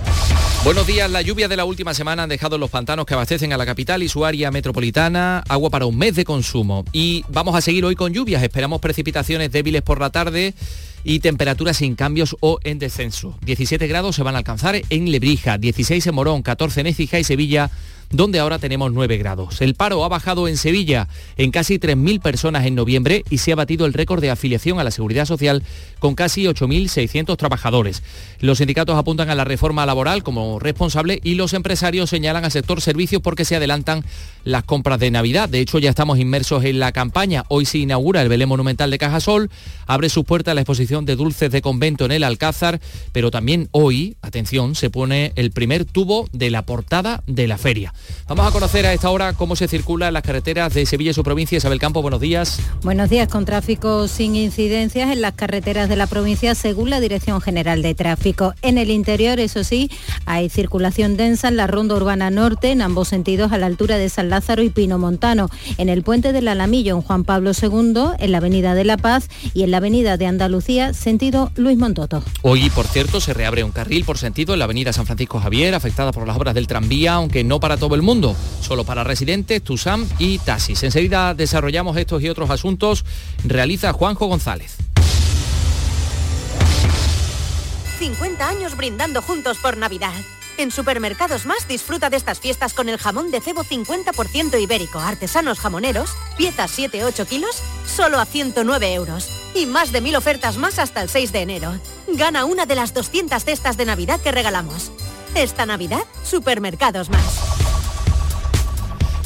Buenos 0.63 0.87
días, 0.87 1.11
la 1.11 1.21
lluvia 1.21 1.47
de 1.47 1.57
la 1.57 1.63
última 1.63 1.93
semana 1.93 2.23
han 2.23 2.29
dejado 2.29 2.57
los 2.57 2.71
pantanos 2.71 3.05
que 3.05 3.13
abastecen 3.13 3.53
a 3.53 3.57
la 3.57 3.67
capital 3.67 4.01
y 4.01 4.09
su 4.09 4.25
área 4.25 4.49
metropolitana 4.49 5.43
agua 5.47 5.69
para 5.69 5.85
un 5.85 5.95
mes 5.95 6.15
de 6.15 6.25
consumo. 6.25 6.85
Y 6.91 7.23
vamos 7.29 7.55
a 7.55 7.61
seguir 7.61 7.85
hoy 7.85 7.95
con 7.95 8.13
lluvias, 8.13 8.41
esperamos 8.41 8.81
precipitaciones 8.81 9.51
débiles 9.51 9.83
por 9.83 10.01
la 10.01 10.09
tarde 10.09 10.55
y 11.03 11.19
temperaturas 11.19 11.77
sin 11.77 11.93
cambios 11.93 12.35
o 12.39 12.57
en 12.63 12.79
descenso. 12.79 13.37
17 13.45 13.85
grados 13.85 14.15
se 14.15 14.23
van 14.23 14.33
a 14.33 14.39
alcanzar 14.39 14.81
en 14.89 15.11
Lebrija, 15.11 15.59
16 15.59 16.07
en 16.07 16.15
Morón, 16.15 16.41
14 16.41 16.81
en 16.81 16.87
Écija 16.87 17.19
y 17.19 17.23
Sevilla, 17.23 17.69
donde 18.11 18.39
ahora 18.39 18.59
tenemos 18.59 18.91
9 18.91 19.17
grados. 19.17 19.61
El 19.61 19.75
paro 19.75 20.03
ha 20.03 20.07
bajado 20.07 20.47
en 20.47 20.57
Sevilla 20.57 21.07
en 21.37 21.51
casi 21.51 21.79
3.000 21.79 22.21
personas 22.21 22.65
en 22.65 22.75
noviembre 22.75 23.23
y 23.29 23.39
se 23.39 23.51
ha 23.51 23.55
batido 23.55 23.85
el 23.85 23.93
récord 23.93 24.21
de 24.21 24.31
afiliación 24.31 24.79
a 24.79 24.83
la 24.83 24.91
Seguridad 24.91 25.25
Social 25.25 25.63
con 25.99 26.15
casi 26.15 26.45
8.600 26.45 27.37
trabajadores. 27.37 28.03
Los 28.39 28.59
sindicatos 28.59 28.97
apuntan 28.97 29.29
a 29.29 29.35
la 29.35 29.43
reforma 29.43 29.85
laboral 29.85 30.23
como 30.23 30.59
responsable 30.59 31.19
y 31.23 31.35
los 31.35 31.53
empresarios 31.53 32.09
señalan 32.09 32.45
al 32.45 32.51
sector 32.51 32.81
servicios 32.81 33.21
porque 33.21 33.45
se 33.45 33.55
adelantan 33.55 34.03
las 34.43 34.63
compras 34.63 34.99
de 34.99 35.11
Navidad. 35.11 35.49
De 35.49 35.59
hecho, 35.59 35.79
ya 35.79 35.89
estamos 35.89 36.19
inmersos 36.19 36.63
en 36.63 36.79
la 36.79 36.91
campaña. 36.91 37.43
Hoy 37.49 37.65
se 37.65 37.79
inaugura 37.79 38.21
el 38.21 38.29
Belén 38.29 38.49
Monumental 38.49 38.91
de 38.91 38.97
Cajasol, 38.97 39.49
abre 39.85 40.09
sus 40.09 40.25
puertas 40.25 40.55
la 40.55 40.61
exposición 40.61 41.05
de 41.05 41.15
dulces 41.15 41.51
de 41.51 41.61
convento 41.61 42.05
en 42.05 42.11
el 42.11 42.23
Alcázar, 42.23 42.79
pero 43.11 43.31
también 43.31 43.69
hoy, 43.71 44.15
atención, 44.21 44.75
se 44.75 44.89
pone 44.89 45.33
el 45.35 45.51
primer 45.51 45.85
tubo 45.85 46.27
de 46.31 46.49
la 46.49 46.65
portada 46.65 47.23
de 47.27 47.47
la 47.47 47.57
feria. 47.57 47.93
Vamos 48.27 48.45
a 48.45 48.51
conocer 48.51 48.85
a 48.85 48.93
esta 48.93 49.09
hora 49.09 49.33
cómo 49.33 49.55
se 49.55 49.67
circula 49.67 50.09
en 50.09 50.13
las 50.13 50.23
carreteras 50.23 50.73
de 50.73 50.85
Sevilla 50.85 51.11
y 51.11 51.13
su 51.13 51.23
provincia. 51.23 51.57
Isabel 51.57 51.79
Campo, 51.79 52.01
buenos 52.01 52.19
días. 52.19 52.59
Buenos 52.83 53.09
días, 53.09 53.29
con 53.29 53.45
tráfico 53.45 54.07
sin 54.07 54.35
incidencias 54.35 55.11
en 55.11 55.21
las 55.21 55.33
carreteras 55.33 55.87
de 55.87 55.95
la 55.95 56.07
provincia 56.07 56.53
según 56.53 56.89
la 56.89 56.99
Dirección 56.99 57.39
General 57.39 57.81
de 57.81 57.95
Tráfico. 57.95 58.53
En 58.61 58.77
el 58.77 58.91
interior, 58.91 59.39
eso 59.39 59.63
sí, 59.63 59.89
hay 60.25 60.49
circulación 60.49 61.15
densa 61.15 61.47
en 61.47 61.55
la 61.55 61.67
ronda 61.67 61.95
urbana 61.95 62.29
norte 62.29 62.71
en 62.71 62.81
ambos 62.81 63.07
sentidos 63.07 63.51
a 63.51 63.57
la 63.57 63.65
altura 63.65 63.97
de 63.97 64.09
San 64.09 64.29
Lázaro 64.29 64.61
y 64.61 64.69
Pino 64.69 64.97
Montano, 64.99 65.49
en 65.77 65.87
el 65.87 66.03
puente 66.03 66.33
del 66.33 66.47
Alamillo 66.49 66.95
en 66.95 67.01
Juan 67.01 67.23
Pablo 67.23 67.51
II, 67.51 67.93
en 68.19 68.31
la 68.31 68.39
avenida 68.39 68.75
de 68.75 68.83
La 68.83 68.97
Paz 68.97 69.29
y 69.53 69.63
en 69.63 69.71
la 69.71 69.77
avenida 69.77 70.17
de 70.17 70.25
Andalucía, 70.25 70.93
sentido 70.93 71.51
Luis 71.55 71.77
Montoto. 71.77 72.23
Hoy, 72.41 72.69
por 72.71 72.87
cierto, 72.87 73.21
se 73.21 73.33
reabre 73.33 73.63
un 73.63 73.71
carril 73.71 74.03
por 74.03 74.17
sentido 74.17 74.53
en 74.53 74.59
la 74.59 74.65
avenida 74.65 74.91
San 74.91 75.05
Francisco 75.05 75.39
Javier, 75.39 75.75
afectada 75.75 76.11
por 76.11 76.27
las 76.27 76.35
obras 76.35 76.53
del 76.53 76.67
tranvía, 76.67 77.13
aunque 77.13 77.43
no 77.43 77.59
para 77.59 77.77
todo 77.87 77.95
el 77.95 78.01
mundo, 78.01 78.35
solo 78.59 78.83
para 78.83 79.05
residentes, 79.05 79.63
TUSAM 79.63 80.09
y 80.19 80.39
taxis. 80.39 80.83
Enseguida 80.83 81.33
desarrollamos 81.33 81.95
estos 81.95 82.21
y 82.21 82.27
otros 82.27 82.49
asuntos. 82.49 83.05
Realiza 83.45 83.93
Juanjo 83.93 84.25
González. 84.25 84.75
50 87.97 88.45
años 88.45 88.75
brindando 88.75 89.21
juntos 89.21 89.57
por 89.59 89.77
Navidad. 89.77 90.11
En 90.57 90.69
Supermercados 90.69 91.45
Más 91.45 91.65
disfruta 91.69 92.09
de 92.09 92.17
estas 92.17 92.41
fiestas 92.41 92.73
con 92.73 92.89
el 92.89 92.97
jamón 92.97 93.31
de 93.31 93.39
cebo 93.39 93.63
50% 93.63 94.61
ibérico, 94.61 94.99
artesanos 94.99 95.59
jamoneros, 95.59 96.09
piezas 96.35 96.77
7-8 96.77 97.25
kilos, 97.25 97.61
solo 97.85 98.19
a 98.19 98.25
109 98.25 98.93
euros. 98.95 99.29
Y 99.55 99.65
más 99.65 99.93
de 99.93 100.01
mil 100.01 100.17
ofertas 100.17 100.57
más 100.57 100.77
hasta 100.77 101.01
el 101.01 101.07
6 101.07 101.31
de 101.31 101.41
enero. 101.41 101.79
Gana 102.09 102.43
una 102.43 102.65
de 102.65 102.75
las 102.75 102.93
200 102.93 103.45
cestas 103.45 103.77
de 103.77 103.85
Navidad 103.85 104.19
que 104.19 104.33
regalamos. 104.33 104.91
Esta 105.37 105.67
Navidad, 105.67 106.01
Supermercados 106.23 107.11
Más. 107.11 107.96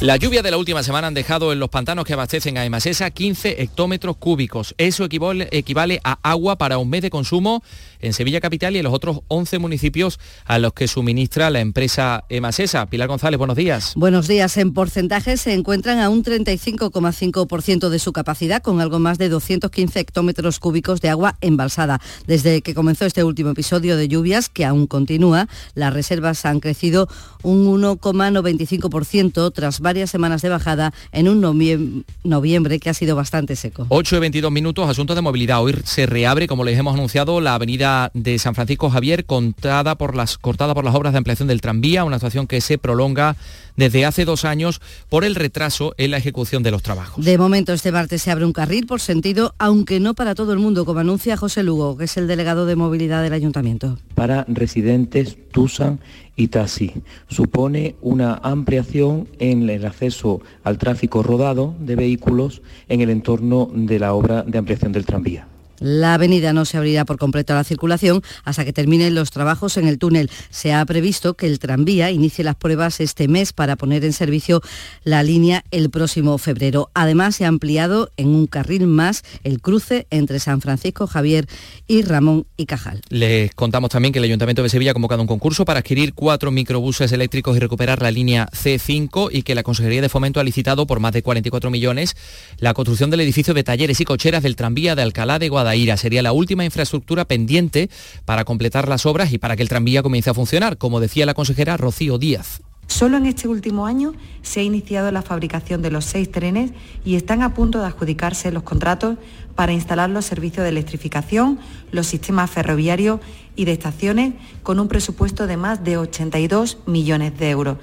La 0.02 0.16
lluvia 0.16 0.42
de 0.42 0.50
la 0.50 0.56
última 0.56 0.82
semana 0.82 1.06
han 1.06 1.14
dejado 1.14 1.52
en 1.52 1.60
los 1.60 1.68
pantanos 1.68 2.04
que 2.04 2.14
abastecen 2.14 2.58
a 2.58 2.64
Emasesa 2.64 3.08
15 3.12 3.62
hectómetros 3.62 4.16
cúbicos. 4.16 4.74
Eso 4.76 5.04
equivale, 5.04 6.00
a 6.02 6.18
agua 6.28 6.58
para 6.58 6.78
un 6.78 6.90
mes 6.90 7.02
de 7.02 7.10
consumo 7.10 7.62
en 8.00 8.12
Sevilla 8.12 8.40
Capital 8.40 8.74
y 8.74 8.78
en 8.78 8.84
los 8.84 8.92
otros 8.92 9.20
11 9.28 9.60
municipios 9.60 10.18
a 10.44 10.58
los 10.58 10.72
que 10.72 10.88
suministra 10.88 11.50
la 11.50 11.60
empresa 11.60 12.24
Emasesa. 12.30 12.86
Pilar 12.86 13.06
González, 13.06 13.38
buenos 13.38 13.56
días. 13.56 13.92
Buenos 13.94 14.26
días. 14.26 14.56
En 14.56 14.74
porcentaje 14.74 15.36
se 15.36 15.54
encuentran 15.54 16.00
a 16.00 16.08
un 16.08 16.24
35,5% 16.24 17.88
de 17.88 17.98
su 18.00 18.12
capacidad, 18.12 18.60
con 18.60 18.80
algo 18.80 18.98
más 18.98 19.18
de 19.18 19.28
215 19.28 20.00
hectómetros 20.00 20.58
cúbicos 20.58 21.00
de 21.00 21.10
agua 21.10 21.36
embalsada. 21.40 22.00
Desde 22.26 22.60
que 22.62 22.74
comenzó 22.74 23.06
este 23.06 23.22
último 23.22 23.50
episodio 23.50 23.96
de 23.96 24.08
lluvias, 24.08 24.48
que 24.48 24.64
aún 24.64 24.88
continúa, 24.88 25.46
las 25.76 25.94
reservas 25.94 26.44
han 26.44 26.58
crecido 26.58 27.06
un 27.44 27.80
1,95% 27.80 29.52
tras 29.52 29.78
varios 29.78 29.91
varias 29.92 30.10
semanas 30.10 30.40
de 30.40 30.48
bajada 30.48 30.94
en 31.12 31.28
un 31.28 32.04
noviembre 32.24 32.80
que 32.80 32.88
ha 32.88 32.94
sido 32.94 33.14
bastante 33.14 33.56
seco. 33.56 33.84
8 33.90 34.16
y 34.16 34.20
22 34.20 34.50
minutos, 34.50 34.88
asunto 34.88 35.14
de 35.14 35.20
movilidad. 35.20 35.62
Hoy 35.62 35.74
se 35.84 36.06
reabre, 36.06 36.46
como 36.46 36.64
les 36.64 36.78
hemos 36.78 36.94
anunciado, 36.94 37.42
la 37.42 37.56
avenida 37.56 38.10
de 38.14 38.38
San 38.38 38.54
Francisco 38.54 38.88
Javier, 38.88 39.26
contada 39.26 39.96
por 39.96 40.16
las, 40.16 40.38
cortada 40.38 40.72
por 40.72 40.86
las 40.86 40.94
obras 40.94 41.12
de 41.12 41.18
ampliación 41.18 41.46
del 41.46 41.60
tranvía, 41.60 42.04
una 42.04 42.16
situación 42.16 42.46
que 42.46 42.62
se 42.62 42.78
prolonga 42.78 43.36
desde 43.76 44.06
hace 44.06 44.24
dos 44.24 44.46
años 44.46 44.80
por 45.10 45.24
el 45.24 45.34
retraso 45.34 45.94
en 45.98 46.10
la 46.10 46.16
ejecución 46.16 46.62
de 46.62 46.70
los 46.70 46.82
trabajos. 46.82 47.22
De 47.22 47.36
momento, 47.36 47.74
este 47.74 47.92
martes 47.92 48.22
se 48.22 48.30
abre 48.30 48.46
un 48.46 48.54
carril 48.54 48.86
por 48.86 49.00
sentido, 49.00 49.54
aunque 49.58 50.00
no 50.00 50.14
para 50.14 50.34
todo 50.34 50.54
el 50.54 50.58
mundo, 50.58 50.86
como 50.86 51.00
anuncia 51.00 51.36
José 51.36 51.62
Lugo, 51.62 51.98
que 51.98 52.04
es 52.04 52.16
el 52.16 52.28
delegado 52.28 52.64
de 52.64 52.76
movilidad 52.76 53.22
del 53.22 53.34
ayuntamiento. 53.34 53.98
Para 54.14 54.46
residentes, 54.48 55.36
Tusan 55.52 56.00
y 56.36 56.48
taxi. 56.48 56.92
Supone 57.28 57.96
una 58.00 58.34
ampliación 58.34 59.28
en 59.38 59.68
el 59.68 59.84
acceso 59.84 60.40
al 60.64 60.78
tráfico 60.78 61.22
rodado 61.22 61.74
de 61.78 61.96
vehículos 61.96 62.62
en 62.88 63.00
el 63.00 63.10
entorno 63.10 63.70
de 63.72 63.98
la 63.98 64.14
obra 64.14 64.42
de 64.42 64.58
ampliación 64.58 64.92
del 64.92 65.04
tranvía. 65.04 65.51
La 65.82 66.14
avenida 66.14 66.52
no 66.52 66.64
se 66.64 66.76
abrirá 66.76 67.04
por 67.04 67.18
completo 67.18 67.52
a 67.52 67.56
la 67.56 67.64
circulación 67.64 68.22
hasta 68.44 68.64
que 68.64 68.72
terminen 68.72 69.16
los 69.16 69.32
trabajos 69.32 69.76
en 69.76 69.88
el 69.88 69.98
túnel. 69.98 70.30
Se 70.50 70.72
ha 70.72 70.84
previsto 70.86 71.34
que 71.34 71.46
el 71.46 71.58
tranvía 71.58 72.12
inicie 72.12 72.44
las 72.44 72.54
pruebas 72.54 73.00
este 73.00 73.26
mes 73.26 73.52
para 73.52 73.74
poner 73.74 74.04
en 74.04 74.12
servicio 74.12 74.62
la 75.02 75.24
línea 75.24 75.64
el 75.72 75.90
próximo 75.90 76.38
febrero. 76.38 76.90
Además, 76.94 77.34
se 77.34 77.44
ha 77.44 77.48
ampliado 77.48 78.10
en 78.16 78.28
un 78.28 78.46
carril 78.46 78.86
más 78.86 79.24
el 79.42 79.60
cruce 79.60 80.06
entre 80.10 80.38
San 80.38 80.60
Francisco 80.60 81.08
Javier 81.08 81.48
y 81.88 82.02
Ramón 82.02 82.46
y 82.56 82.66
Cajal. 82.66 83.00
Les 83.08 83.52
contamos 83.52 83.90
también 83.90 84.12
que 84.12 84.20
el 84.20 84.24
Ayuntamiento 84.24 84.62
de 84.62 84.68
Sevilla 84.68 84.92
ha 84.92 84.94
convocado 84.94 85.20
un 85.20 85.28
concurso 85.28 85.64
para 85.64 85.80
adquirir 85.80 86.14
cuatro 86.14 86.52
microbuses 86.52 87.10
eléctricos 87.10 87.56
y 87.56 87.60
recuperar 87.60 88.02
la 88.02 88.12
línea 88.12 88.48
C5 88.52 89.30
y 89.32 89.42
que 89.42 89.56
la 89.56 89.64
Consejería 89.64 90.00
de 90.00 90.08
Fomento 90.08 90.38
ha 90.38 90.44
licitado 90.44 90.86
por 90.86 91.00
más 91.00 91.12
de 91.12 91.24
44 91.24 91.70
millones 91.70 92.16
la 92.58 92.72
construcción 92.72 93.10
del 93.10 93.20
edificio 93.20 93.52
de 93.52 93.64
talleres 93.64 94.00
y 94.00 94.04
cocheras 94.04 94.44
del 94.44 94.54
tranvía 94.54 94.94
de 94.94 95.02
Alcalá 95.02 95.40
de 95.40 95.48
Guadalajara 95.48 95.71
Sería 95.96 96.22
la 96.22 96.32
última 96.32 96.64
infraestructura 96.64 97.24
pendiente 97.24 97.88
para 98.26 98.44
completar 98.44 98.88
las 98.88 99.06
obras 99.06 99.32
y 99.32 99.38
para 99.38 99.56
que 99.56 99.62
el 99.62 99.68
tranvía 99.68 100.02
comience 100.02 100.28
a 100.28 100.34
funcionar, 100.34 100.76
como 100.76 101.00
decía 101.00 101.24
la 101.24 101.34
consejera 101.34 101.76
Rocío 101.78 102.18
Díaz. 102.18 102.60
Solo 102.88 103.16
en 103.16 103.24
este 103.24 103.48
último 103.48 103.86
año 103.86 104.12
se 104.42 104.60
ha 104.60 104.62
iniciado 104.62 105.10
la 105.12 105.22
fabricación 105.22 105.80
de 105.80 105.90
los 105.90 106.04
seis 106.04 106.30
trenes 106.30 106.72
y 107.06 107.14
están 107.14 107.42
a 107.42 107.54
punto 107.54 107.80
de 107.80 107.86
adjudicarse 107.86 108.52
los 108.52 108.64
contratos 108.64 109.16
para 109.54 109.72
instalar 109.72 110.10
los 110.10 110.26
servicios 110.26 110.64
de 110.64 110.68
electrificación, 110.68 111.58
los 111.90 112.06
sistemas 112.06 112.50
ferroviarios 112.50 113.20
y 113.56 113.64
de 113.64 113.72
estaciones 113.72 114.34
con 114.62 114.78
un 114.78 114.88
presupuesto 114.88 115.46
de 115.46 115.56
más 115.56 115.82
de 115.82 115.96
82 115.96 116.78
millones 116.86 117.38
de 117.38 117.50
euros. 117.50 117.78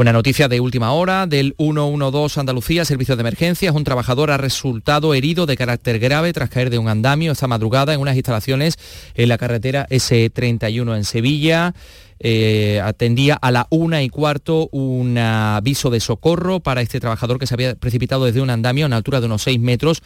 Una 0.00 0.14
noticia 0.14 0.48
de 0.48 0.60
última 0.60 0.92
hora 0.92 1.26
del 1.26 1.54
112 1.58 2.40
Andalucía, 2.40 2.86
Servicios 2.86 3.18
de 3.18 3.20
Emergencias. 3.20 3.74
Un 3.74 3.84
trabajador 3.84 4.30
ha 4.30 4.38
resultado 4.38 5.12
herido 5.12 5.44
de 5.44 5.58
carácter 5.58 5.98
grave 5.98 6.32
tras 6.32 6.48
caer 6.48 6.70
de 6.70 6.78
un 6.78 6.88
andamio 6.88 7.32
esta 7.32 7.46
madrugada 7.46 7.92
en 7.92 8.00
unas 8.00 8.16
instalaciones 8.16 8.78
en 9.14 9.28
la 9.28 9.36
carretera 9.36 9.86
S31 9.90 10.96
en 10.96 11.04
Sevilla. 11.04 11.74
Eh, 12.18 12.80
atendía 12.82 13.34
a 13.34 13.50
la 13.50 13.66
una 13.68 14.02
y 14.02 14.08
cuarto 14.08 14.70
un 14.72 15.18
aviso 15.18 15.90
de 15.90 16.00
socorro 16.00 16.60
para 16.60 16.80
este 16.80 16.98
trabajador 16.98 17.38
que 17.38 17.46
se 17.46 17.52
había 17.52 17.74
precipitado 17.74 18.24
desde 18.24 18.40
un 18.40 18.48
andamio 18.48 18.86
a 18.86 18.88
una 18.88 18.96
altura 18.96 19.20
de 19.20 19.26
unos 19.26 19.42
6 19.42 19.60
metros 19.60 20.00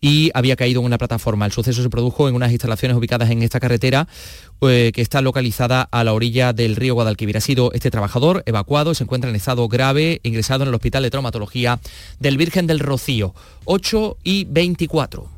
y 0.00 0.30
había 0.34 0.56
caído 0.56 0.80
en 0.80 0.86
una 0.86 0.98
plataforma. 0.98 1.46
El 1.46 1.52
suceso 1.52 1.82
se 1.82 1.90
produjo 1.90 2.28
en 2.28 2.34
unas 2.34 2.52
instalaciones 2.52 2.96
ubicadas 2.96 3.30
en 3.30 3.42
esta 3.42 3.60
carretera 3.60 4.08
eh, 4.60 4.92
que 4.94 5.02
está 5.02 5.22
localizada 5.22 5.88
a 5.90 6.04
la 6.04 6.12
orilla 6.12 6.52
del 6.52 6.76
río 6.76 6.94
Guadalquivir. 6.94 7.36
Ha 7.36 7.40
sido 7.40 7.72
este 7.72 7.90
trabajador 7.90 8.42
evacuado, 8.46 8.94
se 8.94 9.04
encuentra 9.04 9.30
en 9.30 9.36
estado 9.36 9.66
grave, 9.68 10.20
ingresado 10.22 10.64
en 10.64 10.68
el 10.68 10.74
Hospital 10.74 11.02
de 11.02 11.10
Traumatología 11.10 11.80
del 12.20 12.36
Virgen 12.36 12.66
del 12.66 12.80
Rocío, 12.80 13.34
8 13.64 14.16
y 14.24 14.44
24. 14.44 15.37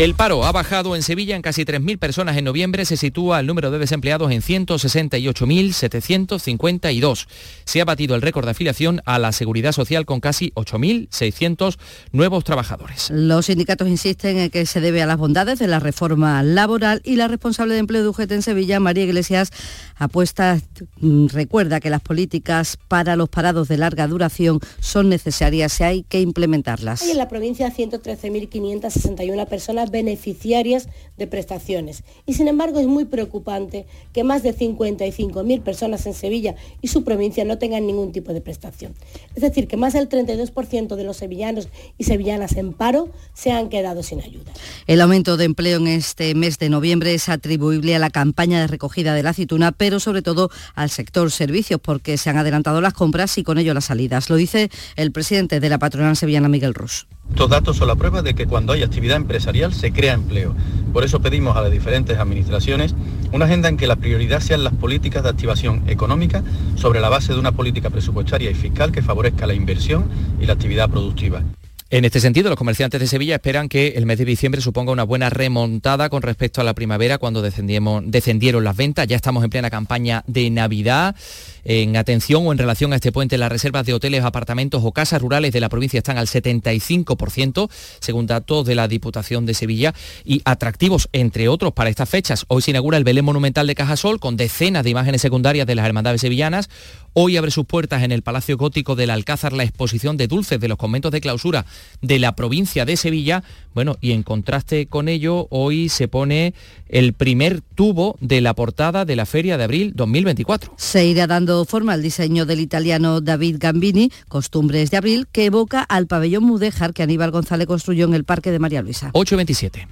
El 0.00 0.14
paro 0.14 0.44
ha 0.46 0.52
bajado 0.52 0.96
en 0.96 1.02
Sevilla 1.02 1.36
en 1.36 1.42
casi 1.42 1.66
3.000 1.66 1.98
personas 1.98 2.38
en 2.38 2.46
noviembre, 2.46 2.86
se 2.86 2.96
sitúa 2.96 3.38
el 3.38 3.46
número 3.46 3.70
de 3.70 3.78
desempleados 3.78 4.32
en 4.32 4.40
168.752. 4.40 7.26
Se 7.66 7.82
ha 7.82 7.84
batido 7.84 8.14
el 8.14 8.22
récord 8.22 8.46
de 8.46 8.52
afiliación 8.52 9.02
a 9.04 9.18
la 9.18 9.32
Seguridad 9.32 9.72
Social 9.72 10.06
con 10.06 10.20
casi 10.20 10.52
8.600 10.52 11.76
nuevos 12.12 12.44
trabajadores. 12.44 13.10
Los 13.10 13.44
sindicatos 13.44 13.88
insisten 13.88 14.38
en 14.38 14.48
que 14.48 14.64
se 14.64 14.80
debe 14.80 15.02
a 15.02 15.06
las 15.06 15.18
bondades 15.18 15.58
de 15.58 15.66
la 15.66 15.80
reforma 15.80 16.42
laboral 16.42 17.02
y 17.04 17.16
la 17.16 17.28
responsable 17.28 17.74
de 17.74 17.80
empleo 17.80 18.02
de 18.02 18.08
UGT 18.08 18.32
en 18.32 18.40
Sevilla, 18.40 18.80
María 18.80 19.04
Iglesias, 19.04 19.50
apuesta, 19.96 20.58
mm, 21.00 21.26
recuerda 21.26 21.78
que 21.78 21.90
las 21.90 22.00
políticas 22.00 22.78
para 22.88 23.16
los 23.16 23.28
parados 23.28 23.68
de 23.68 23.76
larga 23.76 24.06
duración 24.06 24.60
son 24.78 25.10
necesarias 25.10 25.78
y 25.80 25.84
hay 25.84 26.04
que 26.04 26.22
implementarlas. 26.22 27.02
Hay 27.02 27.10
en 27.10 27.18
la 27.18 27.28
provincia 27.28 27.70
113.561 27.70 29.46
personas 29.46 29.89
beneficiarias 29.90 30.88
de 31.16 31.26
prestaciones. 31.26 32.02
Y 32.26 32.34
sin 32.34 32.48
embargo 32.48 32.80
es 32.80 32.86
muy 32.86 33.04
preocupante 33.04 33.86
que 34.12 34.24
más 34.24 34.42
de 34.42 34.54
55.000 34.56 35.62
personas 35.62 36.06
en 36.06 36.14
Sevilla 36.14 36.54
y 36.80 36.88
su 36.88 37.04
provincia 37.04 37.44
no 37.44 37.58
tengan 37.58 37.86
ningún 37.86 38.12
tipo 38.12 38.32
de 38.32 38.40
prestación. 38.40 38.94
Es 39.34 39.42
decir, 39.42 39.68
que 39.68 39.76
más 39.76 39.92
del 39.92 40.08
32% 40.08 40.96
de 40.96 41.04
los 41.04 41.16
sevillanos 41.16 41.68
y 41.98 42.04
sevillanas 42.04 42.56
en 42.56 42.72
paro 42.72 43.10
se 43.34 43.52
han 43.52 43.68
quedado 43.68 44.02
sin 44.02 44.20
ayuda. 44.20 44.52
El 44.86 45.00
aumento 45.00 45.36
de 45.36 45.44
empleo 45.44 45.78
en 45.78 45.88
este 45.88 46.34
mes 46.34 46.58
de 46.58 46.68
noviembre 46.68 47.14
es 47.14 47.28
atribuible 47.28 47.94
a 47.94 47.98
la 47.98 48.10
campaña 48.10 48.60
de 48.60 48.66
recogida 48.66 49.14
de 49.14 49.22
la 49.22 49.30
aceituna, 49.30 49.72
pero 49.72 50.00
sobre 50.00 50.22
todo 50.22 50.50
al 50.74 50.90
sector 50.90 51.30
servicios, 51.30 51.80
porque 51.80 52.16
se 52.16 52.30
han 52.30 52.38
adelantado 52.38 52.80
las 52.80 52.94
compras 52.94 53.36
y 53.38 53.42
con 53.42 53.58
ello 53.58 53.74
las 53.74 53.86
salidas. 53.86 54.30
Lo 54.30 54.36
dice 54.36 54.70
el 54.96 55.12
presidente 55.12 55.60
de 55.60 55.68
la 55.68 55.78
patronal 55.78 56.16
sevillana, 56.16 56.48
Miguel 56.48 56.74
Rus. 56.74 57.06
Estos 57.30 57.48
datos 57.48 57.76
son 57.76 57.88
la 57.88 57.96
prueba 57.96 58.22
de 58.22 58.34
que 58.34 58.46
cuando 58.46 58.72
hay 58.72 58.82
actividad 58.82 59.16
empresarial 59.16 59.72
se 59.72 59.92
crea 59.92 60.12
empleo. 60.12 60.54
Por 60.92 61.04
eso 61.04 61.20
pedimos 61.20 61.56
a 61.56 61.62
las 61.62 61.70
diferentes 61.70 62.18
administraciones 62.18 62.94
una 63.32 63.46
agenda 63.46 63.68
en 63.68 63.76
que 63.76 63.86
la 63.86 63.96
prioridad 63.96 64.40
sean 64.40 64.64
las 64.64 64.74
políticas 64.74 65.22
de 65.22 65.30
activación 65.30 65.84
económica 65.86 66.42
sobre 66.74 67.00
la 67.00 67.08
base 67.08 67.32
de 67.32 67.38
una 67.38 67.52
política 67.52 67.90
presupuestaria 67.90 68.50
y 68.50 68.54
fiscal 68.54 68.92
que 68.92 69.02
favorezca 69.02 69.46
la 69.46 69.54
inversión 69.54 70.04
y 70.40 70.46
la 70.46 70.54
actividad 70.54 70.90
productiva. 70.90 71.42
En 71.92 72.04
este 72.04 72.20
sentido, 72.20 72.50
los 72.50 72.56
comerciantes 72.56 73.00
de 73.00 73.08
Sevilla 73.08 73.34
esperan 73.34 73.68
que 73.68 73.94
el 73.96 74.06
mes 74.06 74.16
de 74.16 74.24
diciembre 74.24 74.60
suponga 74.60 74.92
una 74.92 75.02
buena 75.02 75.28
remontada 75.28 76.08
con 76.08 76.22
respecto 76.22 76.60
a 76.60 76.64
la 76.64 76.72
primavera 76.72 77.18
cuando 77.18 77.42
descendieron 77.42 78.62
las 78.62 78.76
ventas. 78.76 79.08
Ya 79.08 79.16
estamos 79.16 79.42
en 79.42 79.50
plena 79.50 79.70
campaña 79.70 80.22
de 80.28 80.50
Navidad. 80.50 81.16
En 81.64 81.96
atención 81.96 82.46
o 82.46 82.52
en 82.52 82.58
relación 82.58 82.92
a 82.92 82.96
este 82.96 83.10
puente, 83.10 83.36
las 83.38 83.50
reservas 83.50 83.84
de 83.86 83.92
hoteles, 83.92 84.22
apartamentos 84.22 84.82
o 84.84 84.92
casas 84.92 85.20
rurales 85.20 85.52
de 85.52 85.58
la 85.58 85.68
provincia 85.68 85.98
están 85.98 86.16
al 86.16 86.28
75%, 86.28 87.68
según 87.98 88.26
datos 88.26 88.64
de 88.66 88.76
la 88.76 88.86
Diputación 88.86 89.44
de 89.44 89.54
Sevilla, 89.54 89.92
y 90.24 90.42
atractivos, 90.44 91.08
entre 91.12 91.48
otros, 91.48 91.72
para 91.72 91.90
estas 91.90 92.08
fechas. 92.08 92.44
Hoy 92.46 92.62
se 92.62 92.70
inaugura 92.70 92.98
el 92.98 93.04
Belén 93.04 93.24
Monumental 93.24 93.66
de 93.66 93.74
Cajasol 93.74 94.20
con 94.20 94.36
decenas 94.36 94.84
de 94.84 94.90
imágenes 94.90 95.22
secundarias 95.22 95.66
de 95.66 95.74
las 95.74 95.86
hermandades 95.86 96.20
sevillanas. 96.20 96.70
Hoy 97.14 97.36
abre 97.36 97.50
sus 97.50 97.66
puertas 97.66 98.04
en 98.04 98.12
el 98.12 98.22
Palacio 98.22 98.56
Gótico 98.56 98.94
del 98.94 99.10
Alcázar 99.10 99.52
la 99.52 99.64
exposición 99.64 100.16
de 100.16 100.28
dulces 100.28 100.60
de 100.60 100.68
los 100.68 100.78
conventos 100.78 101.10
de 101.10 101.20
clausura 101.20 101.66
de 102.02 102.18
la 102.18 102.34
provincia 102.34 102.84
de 102.84 102.96
Sevilla. 102.96 103.42
Bueno, 103.74 103.96
y 104.00 104.12
en 104.12 104.22
contraste 104.22 104.86
con 104.86 105.08
ello, 105.08 105.46
hoy 105.50 105.88
se 105.88 106.08
pone 106.08 106.54
el 106.88 107.12
primer 107.12 107.60
tubo 107.60 108.16
de 108.20 108.40
la 108.40 108.54
portada 108.54 109.04
de 109.04 109.16
la 109.16 109.26
Feria 109.26 109.56
de 109.56 109.64
Abril 109.64 109.92
2024. 109.94 110.74
Se 110.76 111.06
irá 111.06 111.26
dando 111.26 111.64
forma 111.64 111.92
al 111.92 112.02
diseño 112.02 112.46
del 112.46 112.60
italiano 112.60 113.20
David 113.20 113.56
Gambini, 113.58 114.10
Costumbres 114.28 114.90
de 114.90 114.96
Abril, 114.96 115.26
que 115.30 115.46
evoca 115.46 115.82
al 115.82 116.06
pabellón 116.06 116.44
mudéjar 116.44 116.92
que 116.92 117.02
Aníbal 117.02 117.30
González 117.30 117.66
construyó 117.66 118.06
en 118.06 118.14
el 118.14 118.24
Parque 118.24 118.50
de 118.50 118.58
María 118.58 118.82
Luisa. 118.82 119.10
827. 119.12 119.86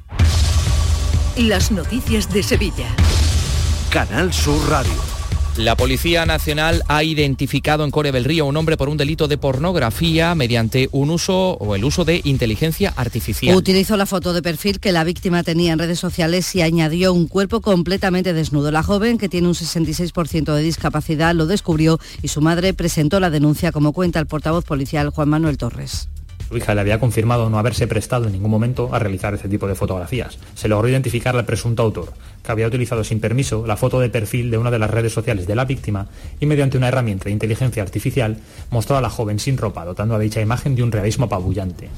Las 1.38 1.70
noticias 1.70 2.32
de 2.32 2.42
Sevilla. 2.42 2.88
Canal 3.90 4.32
Sur 4.32 4.68
Radio. 4.68 5.17
La 5.58 5.74
Policía 5.74 6.24
Nacional 6.24 6.84
ha 6.86 7.02
identificado 7.02 7.82
en 7.82 7.90
Corea 7.90 8.12
del 8.12 8.22
Río 8.22 8.46
un 8.46 8.56
hombre 8.56 8.76
por 8.76 8.88
un 8.88 8.96
delito 8.96 9.26
de 9.26 9.38
pornografía 9.38 10.36
mediante 10.36 10.88
un 10.92 11.10
uso 11.10 11.54
o 11.54 11.74
el 11.74 11.84
uso 11.84 12.04
de 12.04 12.20
inteligencia 12.22 12.94
artificial. 12.94 13.56
Utilizó 13.56 13.96
la 13.96 14.06
foto 14.06 14.32
de 14.32 14.40
perfil 14.40 14.78
que 14.78 14.92
la 14.92 15.02
víctima 15.02 15.42
tenía 15.42 15.72
en 15.72 15.80
redes 15.80 15.98
sociales 15.98 16.54
y 16.54 16.62
añadió 16.62 17.12
un 17.12 17.26
cuerpo 17.26 17.60
completamente 17.60 18.34
desnudo. 18.34 18.70
La 18.70 18.84
joven, 18.84 19.18
que 19.18 19.28
tiene 19.28 19.48
un 19.48 19.54
66% 19.54 20.54
de 20.54 20.62
discapacidad, 20.62 21.34
lo 21.34 21.46
descubrió 21.46 21.98
y 22.22 22.28
su 22.28 22.40
madre 22.40 22.72
presentó 22.72 23.18
la 23.18 23.28
denuncia, 23.28 23.72
como 23.72 23.92
cuenta 23.92 24.20
el 24.20 24.26
portavoz 24.26 24.64
policial 24.64 25.10
Juan 25.10 25.28
Manuel 25.28 25.58
Torres. 25.58 26.08
Su 26.48 26.56
hija 26.56 26.74
le 26.74 26.80
había 26.80 26.98
confirmado 26.98 27.50
no 27.50 27.58
haberse 27.58 27.86
prestado 27.86 28.26
en 28.26 28.32
ningún 28.32 28.50
momento 28.50 28.94
a 28.94 28.98
realizar 28.98 29.34
este 29.34 29.50
tipo 29.50 29.68
de 29.68 29.74
fotografías. 29.74 30.38
Se 30.54 30.66
logró 30.66 30.88
identificar 30.88 31.36
al 31.36 31.44
presunto 31.44 31.82
autor, 31.82 32.14
que 32.42 32.52
había 32.52 32.66
utilizado 32.66 33.04
sin 33.04 33.20
permiso 33.20 33.66
la 33.66 33.76
foto 33.76 34.00
de 34.00 34.08
perfil 34.08 34.50
de 34.50 34.56
una 34.56 34.70
de 34.70 34.78
las 34.78 34.90
redes 34.90 35.12
sociales 35.12 35.46
de 35.46 35.54
la 35.54 35.66
víctima 35.66 36.06
y 36.40 36.46
mediante 36.46 36.78
una 36.78 36.88
herramienta 36.88 37.24
de 37.24 37.32
inteligencia 37.32 37.82
artificial 37.82 38.38
mostró 38.70 38.96
a 38.96 39.02
la 39.02 39.10
joven 39.10 39.38
sin 39.38 39.58
ropa, 39.58 39.84
dotando 39.84 40.14
a 40.14 40.18
dicha 40.18 40.40
imagen 40.40 40.74
de 40.74 40.82
un 40.82 40.90
realismo 40.90 41.26
apabullante. 41.26 41.90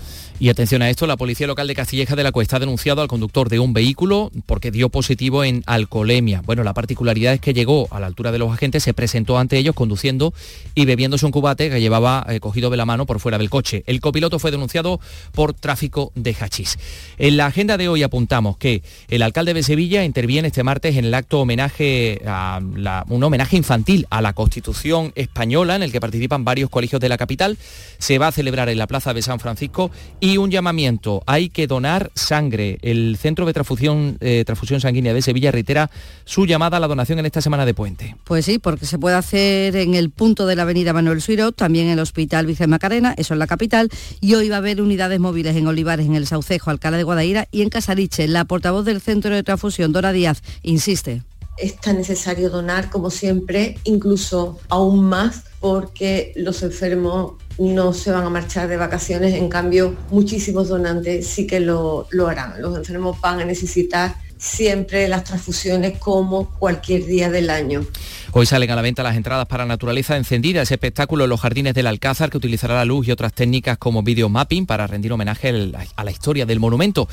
Y 0.42 0.48
atención 0.48 0.81
a 0.81 0.88
esto, 0.88 1.07
la 1.07 1.18
Policía 1.18 1.46
Local 1.46 1.68
de 1.68 1.74
Castilleja 1.74 2.16
de 2.16 2.22
la 2.22 2.33
Cuesta 2.33 2.57
ha 2.57 2.61
denunciado 2.61 3.03
al 3.03 3.09
conductor 3.09 3.50
de 3.50 3.59
un 3.59 3.74
vehículo 3.74 4.33
porque 4.46 4.70
dio 4.70 4.88
positivo 4.88 5.44
en 5.44 5.62
alcoholemia. 5.66 6.40
Bueno, 6.46 6.64
la 6.64 6.72
particularidad 6.72 7.35
es 7.35 7.40
que 7.42 7.53
llegó 7.53 7.88
a 7.90 8.00
la 8.00 8.07
altura 8.07 8.33
de 8.33 8.38
los 8.38 8.50
agentes, 8.50 8.83
se 8.83 8.94
presentó 8.94 9.37
ante 9.37 9.59
ellos 9.59 9.74
conduciendo 9.74 10.33
y 10.74 10.87
bebiéndose 10.87 11.26
un 11.26 11.33
cubate 11.33 11.68
que 11.68 11.79
llevaba 11.83 12.24
eh, 12.26 12.40
cogido 12.40 12.70
de 12.70 12.79
la 12.79 12.87
mano 12.87 13.05
por 13.05 13.20
fuera 13.20 13.37
del 13.37 13.50
coche. 13.50 13.85
El 13.87 14.00
copiloto 14.00 14.38
fue 14.38 14.50
denunciado 14.50 14.98
por 15.33 15.53
tráfico 15.53 16.11
de 16.14 16.35
hachís. 16.40 16.79
En 17.18 17.37
la 17.37 17.44
agenda 17.44 17.76
de 17.76 17.90
hoy 17.90 18.03
apuntamos 18.03 18.57
que 18.57 18.83
el 19.09 19.20
alcalde 19.20 19.53
de 19.53 19.62
Sevilla 19.62 20.05
interviene 20.05 20.48
este 20.48 20.62
martes 20.62 20.96
en 20.96 21.05
el 21.05 21.12
acto 21.12 21.40
homenaje 21.40 22.22
a 22.24 22.62
un 23.11 23.22
homenaje 23.22 23.59
infantil 23.59 24.07
a 24.09 24.22
la 24.22 24.33
Constitución 24.33 25.12
española 25.16 25.76
en 25.76 25.83
el 25.83 25.92
que 25.92 26.00
participan 26.00 26.46
varios 26.46 26.70
colegios 26.70 26.98
de 26.98 27.11
la 27.11 27.18
capital. 27.18 27.59
Se 27.98 28.16
va 28.16 28.29
a 28.29 28.33
celebrar 28.33 28.70
en 28.70 28.79
la 28.79 28.87
Plaza 28.87 29.12
de 29.12 29.20
San 29.20 29.38
Francisco 29.38 29.90
y 30.18 30.29
y 30.30 30.38
un 30.38 30.50
llamamiento, 30.50 31.22
hay 31.26 31.48
que 31.48 31.66
donar 31.66 32.10
sangre. 32.14 32.78
El 32.82 33.16
Centro 33.16 33.46
de 33.46 33.52
Transfusión, 33.52 34.16
eh, 34.20 34.44
Transfusión 34.46 34.80
Sanguínea 34.80 35.12
de 35.12 35.22
Sevilla 35.22 35.50
reitera 35.50 35.90
su 36.24 36.46
llamada 36.46 36.76
a 36.76 36.80
la 36.80 36.86
donación 36.86 37.18
en 37.18 37.26
esta 37.26 37.40
semana 37.40 37.66
de 37.66 37.74
puente. 37.74 38.16
Pues 38.24 38.44
sí, 38.44 38.58
porque 38.58 38.86
se 38.86 38.98
puede 38.98 39.16
hacer 39.16 39.74
en 39.74 39.94
el 39.94 40.10
punto 40.10 40.46
de 40.46 40.54
la 40.54 40.62
avenida 40.62 40.92
Manuel 40.92 41.20
Suiro, 41.20 41.50
también 41.50 41.86
en 41.86 41.92
el 41.94 41.98
Hospital 41.98 42.46
Vicente 42.46 42.68
Macarena, 42.68 43.14
eso 43.16 43.34
en 43.34 43.40
la 43.40 43.46
capital, 43.46 43.90
y 44.20 44.34
hoy 44.34 44.48
va 44.48 44.56
a 44.56 44.58
haber 44.58 44.80
unidades 44.80 45.18
móviles 45.18 45.56
en 45.56 45.66
Olivares, 45.66 46.06
en 46.06 46.14
el 46.14 46.26
Saucejo, 46.26 46.70
Alcalá 46.70 46.96
de 46.96 47.02
Guadaira 47.02 47.48
y 47.50 47.62
en 47.62 47.68
Casariche. 47.68 48.28
La 48.28 48.44
portavoz 48.44 48.84
del 48.84 49.00
Centro 49.00 49.34
de 49.34 49.42
Transfusión, 49.42 49.92
Dora 49.92 50.12
Díaz, 50.12 50.42
insiste. 50.62 51.22
Es 51.60 51.76
tan 51.76 51.96
necesario 51.96 52.50
donar 52.50 52.90
como 52.90 53.10
siempre, 53.10 53.76
incluso 53.84 54.58
aún 54.68 55.04
más, 55.04 55.44
porque 55.60 56.32
los 56.36 56.62
enfermos 56.62 57.34
no 57.58 57.92
se 57.92 58.10
van 58.10 58.24
a 58.24 58.30
marchar 58.30 58.68
de 58.68 58.78
vacaciones, 58.78 59.34
en 59.34 59.48
cambio 59.48 59.94
muchísimos 60.10 60.68
donantes 60.68 61.26
sí 61.26 61.46
que 61.46 61.60
lo, 61.60 62.06
lo 62.10 62.28
harán. 62.28 62.60
Los 62.62 62.76
enfermos 62.76 63.20
van 63.20 63.40
a 63.40 63.44
necesitar 63.44 64.14
siempre 64.40 65.07
las 65.07 65.24
transfusiones 65.24 65.98
como 65.98 66.48
cualquier 66.48 67.05
día 67.05 67.29
del 67.29 67.50
año. 67.50 67.85
Hoy 68.33 68.46
salen 68.46 68.70
a 68.70 68.76
la 68.76 68.83
venta 68.83 69.03
las 69.03 69.16
entradas 69.16 69.46
para 69.46 69.66
Naturaleza 69.66 70.16
Encendida, 70.16 70.62
ese 70.62 70.74
espectáculo 70.74 71.24
en 71.24 71.31
los 71.31 71.40
jardines 71.40 71.74
del 71.74 71.87
Alcázar 71.87 72.31
que 72.31 72.38
utilizará 72.38 72.74
la 72.74 72.85
luz 72.87 73.07
y 73.07 73.11
otras 73.11 73.35
técnicas 73.35 73.76
como 73.76 74.03
videomapping 74.03 74.64
para 74.64 74.87
rendir 74.87 75.12
homenaje 75.12 75.72
a 75.94 76.05
la 76.05 76.11
historia 76.11 76.46
del 76.46 76.59
monumento. 76.59 77.07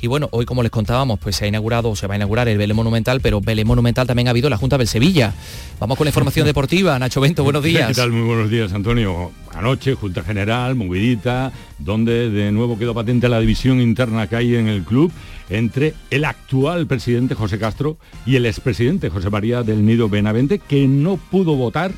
Y 0.00 0.08
bueno, 0.08 0.28
hoy 0.32 0.44
como 0.44 0.62
les 0.62 0.70
contábamos, 0.70 1.18
pues 1.20 1.36
se 1.36 1.46
ha 1.46 1.48
inaugurado, 1.48 1.96
se 1.96 2.06
va 2.06 2.14
a 2.14 2.16
inaugurar 2.16 2.48
el 2.48 2.58
Belén 2.58 2.76
Monumental, 2.76 3.20
pero 3.22 3.40
Belén 3.40 3.66
Monumental 3.66 4.06
también 4.06 4.28
ha 4.28 4.30
habido 4.32 4.50
la 4.50 4.58
Junta 4.58 4.76
del 4.76 4.88
Sevilla. 4.88 5.32
Vamos 5.80 5.96
con 5.96 6.04
la 6.04 6.10
información 6.10 6.44
deportiva. 6.46 6.98
Nacho 6.98 7.20
Bento, 7.22 7.44
buenos 7.44 7.64
días. 7.64 7.88
¿Qué 7.88 7.94
tal? 7.94 8.10
Muy 8.10 8.26
buenos 8.26 8.50
días, 8.50 8.74
Antonio. 8.74 9.32
Anoche, 9.54 9.94
Junta 9.94 10.22
General, 10.22 10.74
movidita, 10.74 11.52
donde 11.78 12.28
de 12.28 12.52
nuevo 12.52 12.76
quedó 12.76 12.92
patente 12.92 13.28
la 13.28 13.38
división 13.38 13.80
interna 13.80 14.26
que 14.26 14.36
hay 14.36 14.56
en 14.56 14.66
el 14.66 14.82
club 14.82 15.12
entre 15.50 15.94
el 16.10 16.24
actual 16.24 16.86
presidente 16.86 17.34
José 17.34 17.58
Castro 17.58 17.98
y 18.26 18.36
el 18.36 18.46
expresidente 18.46 19.10
José 19.10 19.30
María 19.30 19.62
del 19.62 19.84
Nido 19.84 20.08
Benavente, 20.08 20.58
que 20.58 20.86
no 20.86 21.16
pudo 21.16 21.56
votar 21.56 21.92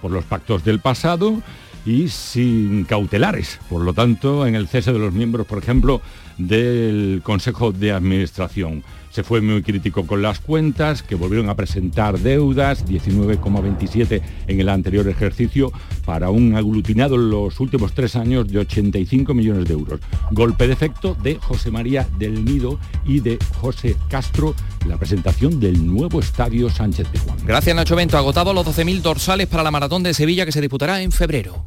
por 0.00 0.10
los 0.10 0.24
pactos 0.24 0.64
del 0.64 0.80
pasado 0.80 1.42
y 1.84 2.08
sin 2.08 2.84
cautelares. 2.84 3.58
Por 3.68 3.82
lo 3.82 3.92
tanto, 3.92 4.46
en 4.46 4.54
el 4.54 4.68
cese 4.68 4.92
de 4.92 4.98
los 4.98 5.12
miembros, 5.12 5.46
por 5.46 5.58
ejemplo, 5.58 6.00
del 6.38 7.20
Consejo 7.24 7.72
de 7.72 7.92
Administración. 7.92 8.82
Se 9.12 9.22
fue 9.22 9.42
muy 9.42 9.62
crítico 9.62 10.06
con 10.06 10.22
las 10.22 10.40
cuentas, 10.40 11.02
que 11.02 11.16
volvieron 11.16 11.50
a 11.50 11.54
presentar 11.54 12.18
deudas, 12.18 12.86
19,27 12.86 14.22
en 14.46 14.60
el 14.60 14.70
anterior 14.70 15.06
ejercicio, 15.06 15.70
para 16.06 16.30
un 16.30 16.56
aglutinado 16.56 17.16
en 17.16 17.28
los 17.28 17.60
últimos 17.60 17.92
tres 17.92 18.16
años 18.16 18.48
de 18.48 18.60
85 18.60 19.34
millones 19.34 19.66
de 19.66 19.74
euros. 19.74 20.00
Golpe 20.30 20.66
de 20.66 20.72
efecto 20.72 21.14
de 21.22 21.34
José 21.34 21.70
María 21.70 22.08
del 22.18 22.42
Nido 22.42 22.78
y 23.04 23.20
de 23.20 23.38
José 23.60 23.96
Castro, 24.08 24.54
la 24.88 24.96
presentación 24.96 25.60
del 25.60 25.86
nuevo 25.86 26.20
estadio 26.20 26.70
Sánchez 26.70 27.12
de 27.12 27.18
Juan. 27.18 27.36
Gracias 27.44 27.76
Nacho 27.76 27.96
Bento. 27.96 28.16
Agotado 28.16 28.54
los 28.54 28.66
12.000 28.66 29.02
dorsales 29.02 29.46
para 29.46 29.62
la 29.62 29.70
maratón 29.70 30.02
de 30.02 30.14
Sevilla 30.14 30.46
que 30.46 30.52
se 30.52 30.62
disputará 30.62 31.02
en 31.02 31.12
febrero. 31.12 31.66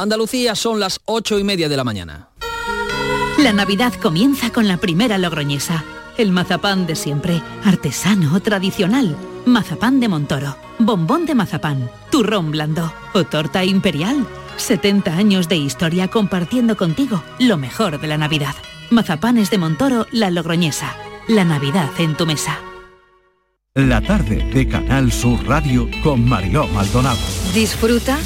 Andalucía 0.00 0.54
son 0.54 0.80
las 0.80 1.00
ocho 1.04 1.38
y 1.38 1.44
media 1.44 1.68
de 1.68 1.76
la 1.76 1.84
mañana. 1.84 2.30
La 3.38 3.52
Navidad 3.52 3.92
comienza 4.00 4.50
con 4.50 4.66
la 4.66 4.78
primera 4.78 5.18
logroñesa. 5.18 5.84
El 6.16 6.32
mazapán 6.32 6.86
de 6.86 6.96
siempre, 6.96 7.42
artesano, 7.64 8.40
tradicional. 8.40 9.14
Mazapán 9.44 10.00
de 10.00 10.08
Montoro, 10.08 10.56
bombón 10.78 11.26
de 11.26 11.34
mazapán, 11.34 11.90
turrón 12.10 12.50
blando 12.50 12.92
o 13.12 13.24
torta 13.24 13.62
imperial. 13.64 14.26
70 14.56 15.12
años 15.14 15.48
de 15.48 15.56
historia 15.56 16.08
compartiendo 16.08 16.78
contigo 16.78 17.22
lo 17.38 17.58
mejor 17.58 18.00
de 18.00 18.08
la 18.08 18.16
Navidad. 18.16 18.54
Mazapanes 18.90 19.50
de 19.50 19.58
Montoro, 19.58 20.06
la 20.12 20.30
logroñesa. 20.30 20.96
La 21.28 21.44
Navidad 21.44 21.90
en 21.98 22.16
tu 22.16 22.24
mesa. 22.26 22.58
La 23.74 24.00
tarde 24.00 24.50
de 24.52 24.66
Canal 24.66 25.12
Sur 25.12 25.46
Radio 25.46 25.88
con 26.02 26.26
Mariló 26.26 26.66
Maldonado. 26.68 27.20
Disfruta 27.54 28.18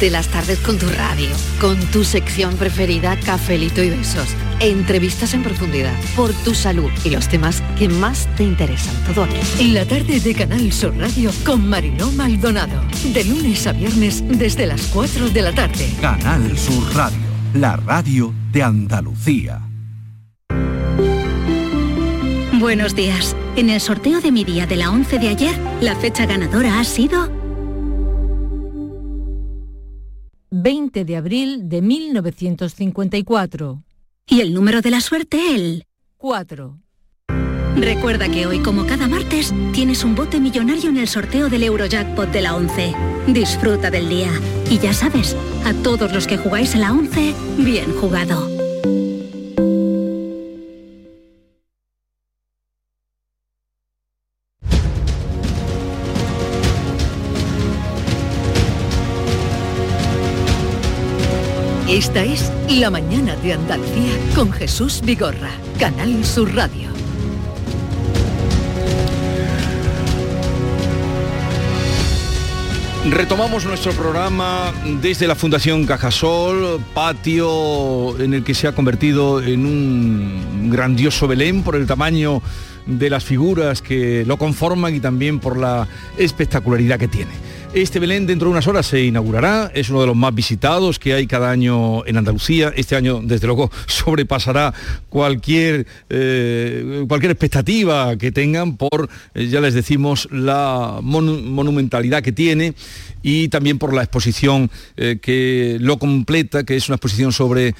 de 0.00 0.10
las 0.10 0.28
tardes 0.28 0.58
con 0.58 0.78
tu 0.78 0.86
radio, 0.88 1.28
con 1.60 1.78
tu 1.86 2.04
sección 2.04 2.56
preferida, 2.56 3.16
cafelito 3.16 3.82
y 3.82 3.90
besos, 3.90 4.28
entrevistas 4.60 5.34
en 5.34 5.42
profundidad, 5.42 5.94
por 6.14 6.32
tu 6.32 6.54
salud 6.54 6.90
y 7.04 7.10
los 7.10 7.28
temas 7.28 7.62
que 7.78 7.88
más 7.88 8.28
te 8.36 8.44
interesan. 8.44 8.94
Todo 9.04 9.24
aquí. 9.24 9.36
En 9.58 9.74
la 9.74 9.84
tarde 9.86 10.20
de 10.20 10.34
Canal 10.34 10.72
Sur 10.72 10.96
Radio 10.96 11.30
con 11.44 11.68
Mariló 11.68 12.10
Maldonado, 12.12 12.82
de 13.12 13.24
lunes 13.24 13.66
a 13.66 13.72
viernes 13.72 14.22
desde 14.26 14.66
las 14.66 14.82
4 14.88 15.30
de 15.30 15.42
la 15.42 15.52
tarde. 15.52 15.88
Canal 16.00 16.56
Sur 16.58 16.94
Radio, 16.94 17.18
la 17.54 17.76
radio 17.76 18.34
de 18.52 18.62
Andalucía. 18.62 19.62
Buenos 22.58 22.94
días. 22.94 23.36
En 23.54 23.68
el 23.68 23.80
sorteo 23.80 24.20
de 24.20 24.32
mi 24.32 24.42
día 24.42 24.66
de 24.66 24.76
la 24.76 24.90
11 24.90 25.18
de 25.18 25.28
ayer, 25.28 25.58
la 25.80 25.94
fecha 25.94 26.24
ganadora 26.24 26.80
ha 26.80 26.84
sido 26.84 27.35
20 30.62 31.04
de 31.04 31.16
abril 31.16 31.68
de 31.68 31.82
1954. 31.82 33.82
Y 34.26 34.40
el 34.40 34.54
número 34.54 34.80
de 34.80 34.90
la 34.90 35.00
suerte, 35.00 35.54
el 35.54 35.84
4. 36.16 36.78
Recuerda 37.76 38.30
que 38.30 38.46
hoy, 38.46 38.60
como 38.60 38.86
cada 38.86 39.06
martes, 39.06 39.52
tienes 39.74 40.02
un 40.02 40.14
bote 40.14 40.40
millonario 40.40 40.88
en 40.88 40.96
el 40.96 41.08
sorteo 41.08 41.50
del 41.50 41.62
Eurojackpot 41.62 42.32
de 42.32 42.40
la 42.40 42.56
11. 42.56 42.94
Disfruta 43.28 43.90
del 43.90 44.08
día. 44.08 44.30
Y 44.70 44.78
ya 44.78 44.94
sabes, 44.94 45.36
a 45.66 45.74
todos 45.82 46.10
los 46.12 46.26
que 46.26 46.38
jugáis 46.38 46.74
en 46.74 46.80
la 46.80 46.92
11, 46.92 47.34
bien 47.58 47.92
jugado. 48.00 48.55
Esta 62.16 62.32
es 62.32 62.80
La 62.80 62.88
Mañana 62.88 63.36
de 63.36 63.52
Andalucía 63.52 64.12
con 64.34 64.50
Jesús 64.50 65.02
Vigorra, 65.04 65.50
Canal 65.78 66.24
Sur 66.24 66.54
Radio. 66.54 66.88
Retomamos 73.10 73.66
nuestro 73.66 73.92
programa 73.92 74.72
desde 75.02 75.26
la 75.26 75.34
Fundación 75.34 75.84
Cajasol, 75.84 76.80
patio 76.94 78.18
en 78.18 78.32
el 78.32 78.44
que 78.44 78.54
se 78.54 78.66
ha 78.66 78.74
convertido 78.74 79.42
en 79.42 79.66
un 79.66 80.70
grandioso 80.70 81.28
Belén 81.28 81.62
por 81.62 81.76
el 81.76 81.86
tamaño 81.86 82.40
de 82.86 83.10
las 83.10 83.24
figuras 83.24 83.82
que 83.82 84.24
lo 84.24 84.38
conforman 84.38 84.94
y 84.94 85.00
también 85.00 85.38
por 85.38 85.58
la 85.58 85.86
espectacularidad 86.16 86.98
que 86.98 87.08
tiene. 87.08 87.45
Este 87.74 87.98
Belén 87.98 88.26
dentro 88.26 88.48
de 88.48 88.52
unas 88.52 88.66
horas 88.66 88.86
se 88.86 89.04
inaugurará, 89.04 89.70
es 89.74 89.90
uno 89.90 90.00
de 90.00 90.06
los 90.06 90.16
más 90.16 90.34
visitados 90.34 90.98
que 90.98 91.12
hay 91.12 91.26
cada 91.26 91.50
año 91.50 92.06
en 92.06 92.16
Andalucía. 92.16 92.72
Este 92.74 92.96
año, 92.96 93.20
desde 93.22 93.46
luego, 93.46 93.70
sobrepasará 93.86 94.72
cualquier, 95.10 95.86
eh, 96.08 97.04
cualquier 97.06 97.32
expectativa 97.32 98.16
que 98.16 98.32
tengan 98.32 98.76
por, 98.76 99.10
eh, 99.34 99.48
ya 99.48 99.60
les 99.60 99.74
decimos, 99.74 100.28
la 100.30 101.00
monumentalidad 101.02 102.22
que 102.22 102.32
tiene 102.32 102.74
y 103.22 103.48
también 103.48 103.78
por 103.78 103.92
la 103.92 104.02
exposición 104.02 104.70
eh, 104.96 105.18
que 105.20 105.76
lo 105.80 105.98
completa, 105.98 106.64
que 106.64 106.76
es 106.76 106.88
una 106.88 106.96
exposición 106.96 107.32
sobre 107.32 107.74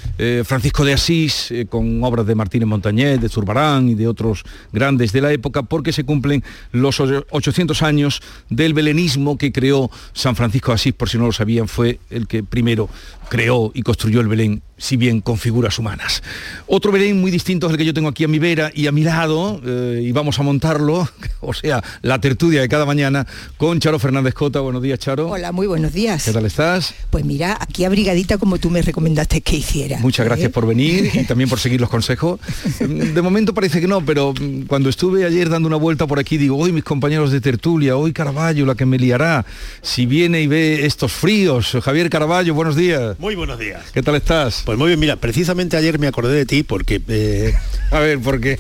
Francisco 0.45 0.85
de 0.85 0.93
Asís, 0.93 1.53
con 1.69 2.03
obras 2.03 2.27
de 2.27 2.35
Martínez 2.35 2.67
Montañés, 2.67 3.21
de 3.21 3.29
Zurbarán 3.29 3.89
y 3.89 3.95
de 3.95 4.09
otros 4.09 4.45
grandes 4.73 5.13
de 5.13 5.21
la 5.21 5.33
época, 5.33 5.63
porque 5.63 5.93
se 5.93 6.05
cumplen 6.05 6.43
los 6.73 7.01
800 7.01 7.83
años 7.83 8.23
del 8.51 8.75
belenismo 8.75 9.39
que 9.39 9.53
creó 9.53 9.76
San 10.13 10.37
Francisco 10.37 10.73
de 10.73 10.77
Asís, 10.77 10.95
por 10.95 11.09
si 11.09 11.19
no 11.19 11.27
lo 11.27 11.33
sabían, 11.33 11.69
fue 11.69 12.01
el 12.11 12.27
que 12.27 12.43
primero 12.43 12.89
creó 13.29 13.71
y 13.75 13.83
construyó 13.83 14.21
el 14.21 14.29
Belén 14.29 14.63
si 14.79 14.97
bien 14.97 15.21
con 15.21 15.39
figuras 15.39 15.79
humanas. 15.79 16.23
Otro 16.67 16.93
Belén 16.93 17.21
muy 17.21 17.31
distinto 17.31 17.67
es 17.67 17.73
el 17.73 17.79
que 17.79 17.85
yo 17.85 17.95
tengo 17.95 18.09
aquí 18.09 18.25
a 18.25 18.29
mi 18.29 18.39
vera 18.39 18.71
y 18.75 18.87
a 18.87 18.93
mi 18.93 19.03
lado, 19.03 19.61
eh, 19.65 20.03
y 20.05 20.13
vamos 20.13 20.39
a 20.39 20.43
montarlo, 20.43 21.09
o 21.41 21.55
sea, 21.55 21.83
la 22.03 22.21
tertulia 22.21 22.61
de 22.61 22.69
cada 22.69 22.85
mañana 22.85 23.27
con 23.57 23.81
Charo 23.81 23.99
Fernández 23.99 24.35
Cota. 24.35 24.61
Buenos 24.61 24.83
días, 24.83 24.99
Charo. 24.99 25.31
Hola, 25.31 25.53
muy 25.53 25.67
buenos 25.67 25.93
días. 25.93 26.25
¿Qué 26.25 26.33
tal 26.33 26.45
estás? 26.45 26.95
Pues 27.11 27.25
mira, 27.25 27.57
aquí 27.59 27.85
abrigadita 27.85 28.39
como 28.39 28.59
tú 28.59 28.71
me 28.71 28.83
recomendaste 28.83 29.41
que 29.41 29.57
hiciera. 29.57 29.99
Muchas 29.99 30.27
gracias 30.27 30.49
¿Eh? 30.49 30.53
por 30.53 30.67
venir 30.67 31.11
y 31.15 31.25
también 31.25 31.49
por 31.49 31.59
seguir 31.59 31.81
los 31.81 31.91
consejos. 31.91 32.39
De 32.81 33.23
momento 33.23 33.55
parece 33.55 33.81
que 33.81 33.89
no, 33.89 34.05
pero 34.05 34.35
cuando 34.67 34.89
estuve 34.89 35.25
ayer 35.25 35.49
dando 35.49 35.69
una 35.69 35.77
vuelta 35.77 36.07
por 36.07 36.19
aquí, 36.19 36.37
digo, 36.37 36.57
hoy 36.57 36.73
mis 36.73 36.85
compañeros 36.85 37.33
de 37.33 37.41
tertulia, 37.41 37.97
hoy 37.97 38.13
Caraballo, 38.13 38.67
la 38.67 38.75
que 38.75 38.85
me 38.85 38.99
liará, 38.99 39.47
si 39.83 40.05
viene 40.05 40.43
y 40.43 40.47
ve 40.47 40.85
estos 40.85 41.13
fríos. 41.13 41.77
Javier 41.83 42.11
Caraballo, 42.11 42.55
buenos 42.55 42.77
días. 42.77 43.16
Muy 43.19 43.35
buenos 43.35 43.59
días. 43.59 43.83
¿Qué 43.93 44.03
tal 44.03 44.15
estás? 44.17 44.63
Pues 44.67 44.77
muy 44.77 44.89
bien, 44.89 45.01
mira, 45.01 45.17
precisamente 45.17 45.77
ayer 45.77 45.99
me 45.99 46.07
acordé 46.07 46.35
de 46.35 46.45
ti 46.45 46.63
porque... 46.63 47.01
Eh, 47.09 47.55
a 47.91 48.01
ver, 48.01 48.21
¿por 48.21 48.41
qué? 48.41 48.59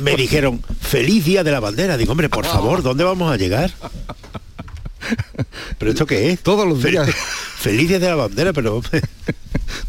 me 0.00 0.16
dijeron, 0.16 0.62
feliz 0.80 1.24
día 1.24 1.44
de 1.44 1.52
la 1.52 1.60
bandera. 1.60 1.96
Digo, 1.96 2.12
hombre, 2.12 2.28
por 2.28 2.44
favor, 2.44 2.82
¿dónde 2.82 3.04
vamos 3.04 3.32
a 3.32 3.36
llegar? 3.36 3.70
¿Pero 5.78 5.90
esto 5.92 6.06
qué 6.06 6.30
es? 6.30 6.40
Todos 6.40 6.66
los 6.68 6.82
días. 6.82 7.08
Feliz 7.60 7.88
día 7.88 7.98
de 7.98 8.08
la 8.08 8.14
bandera, 8.14 8.52
pero... 8.52 8.82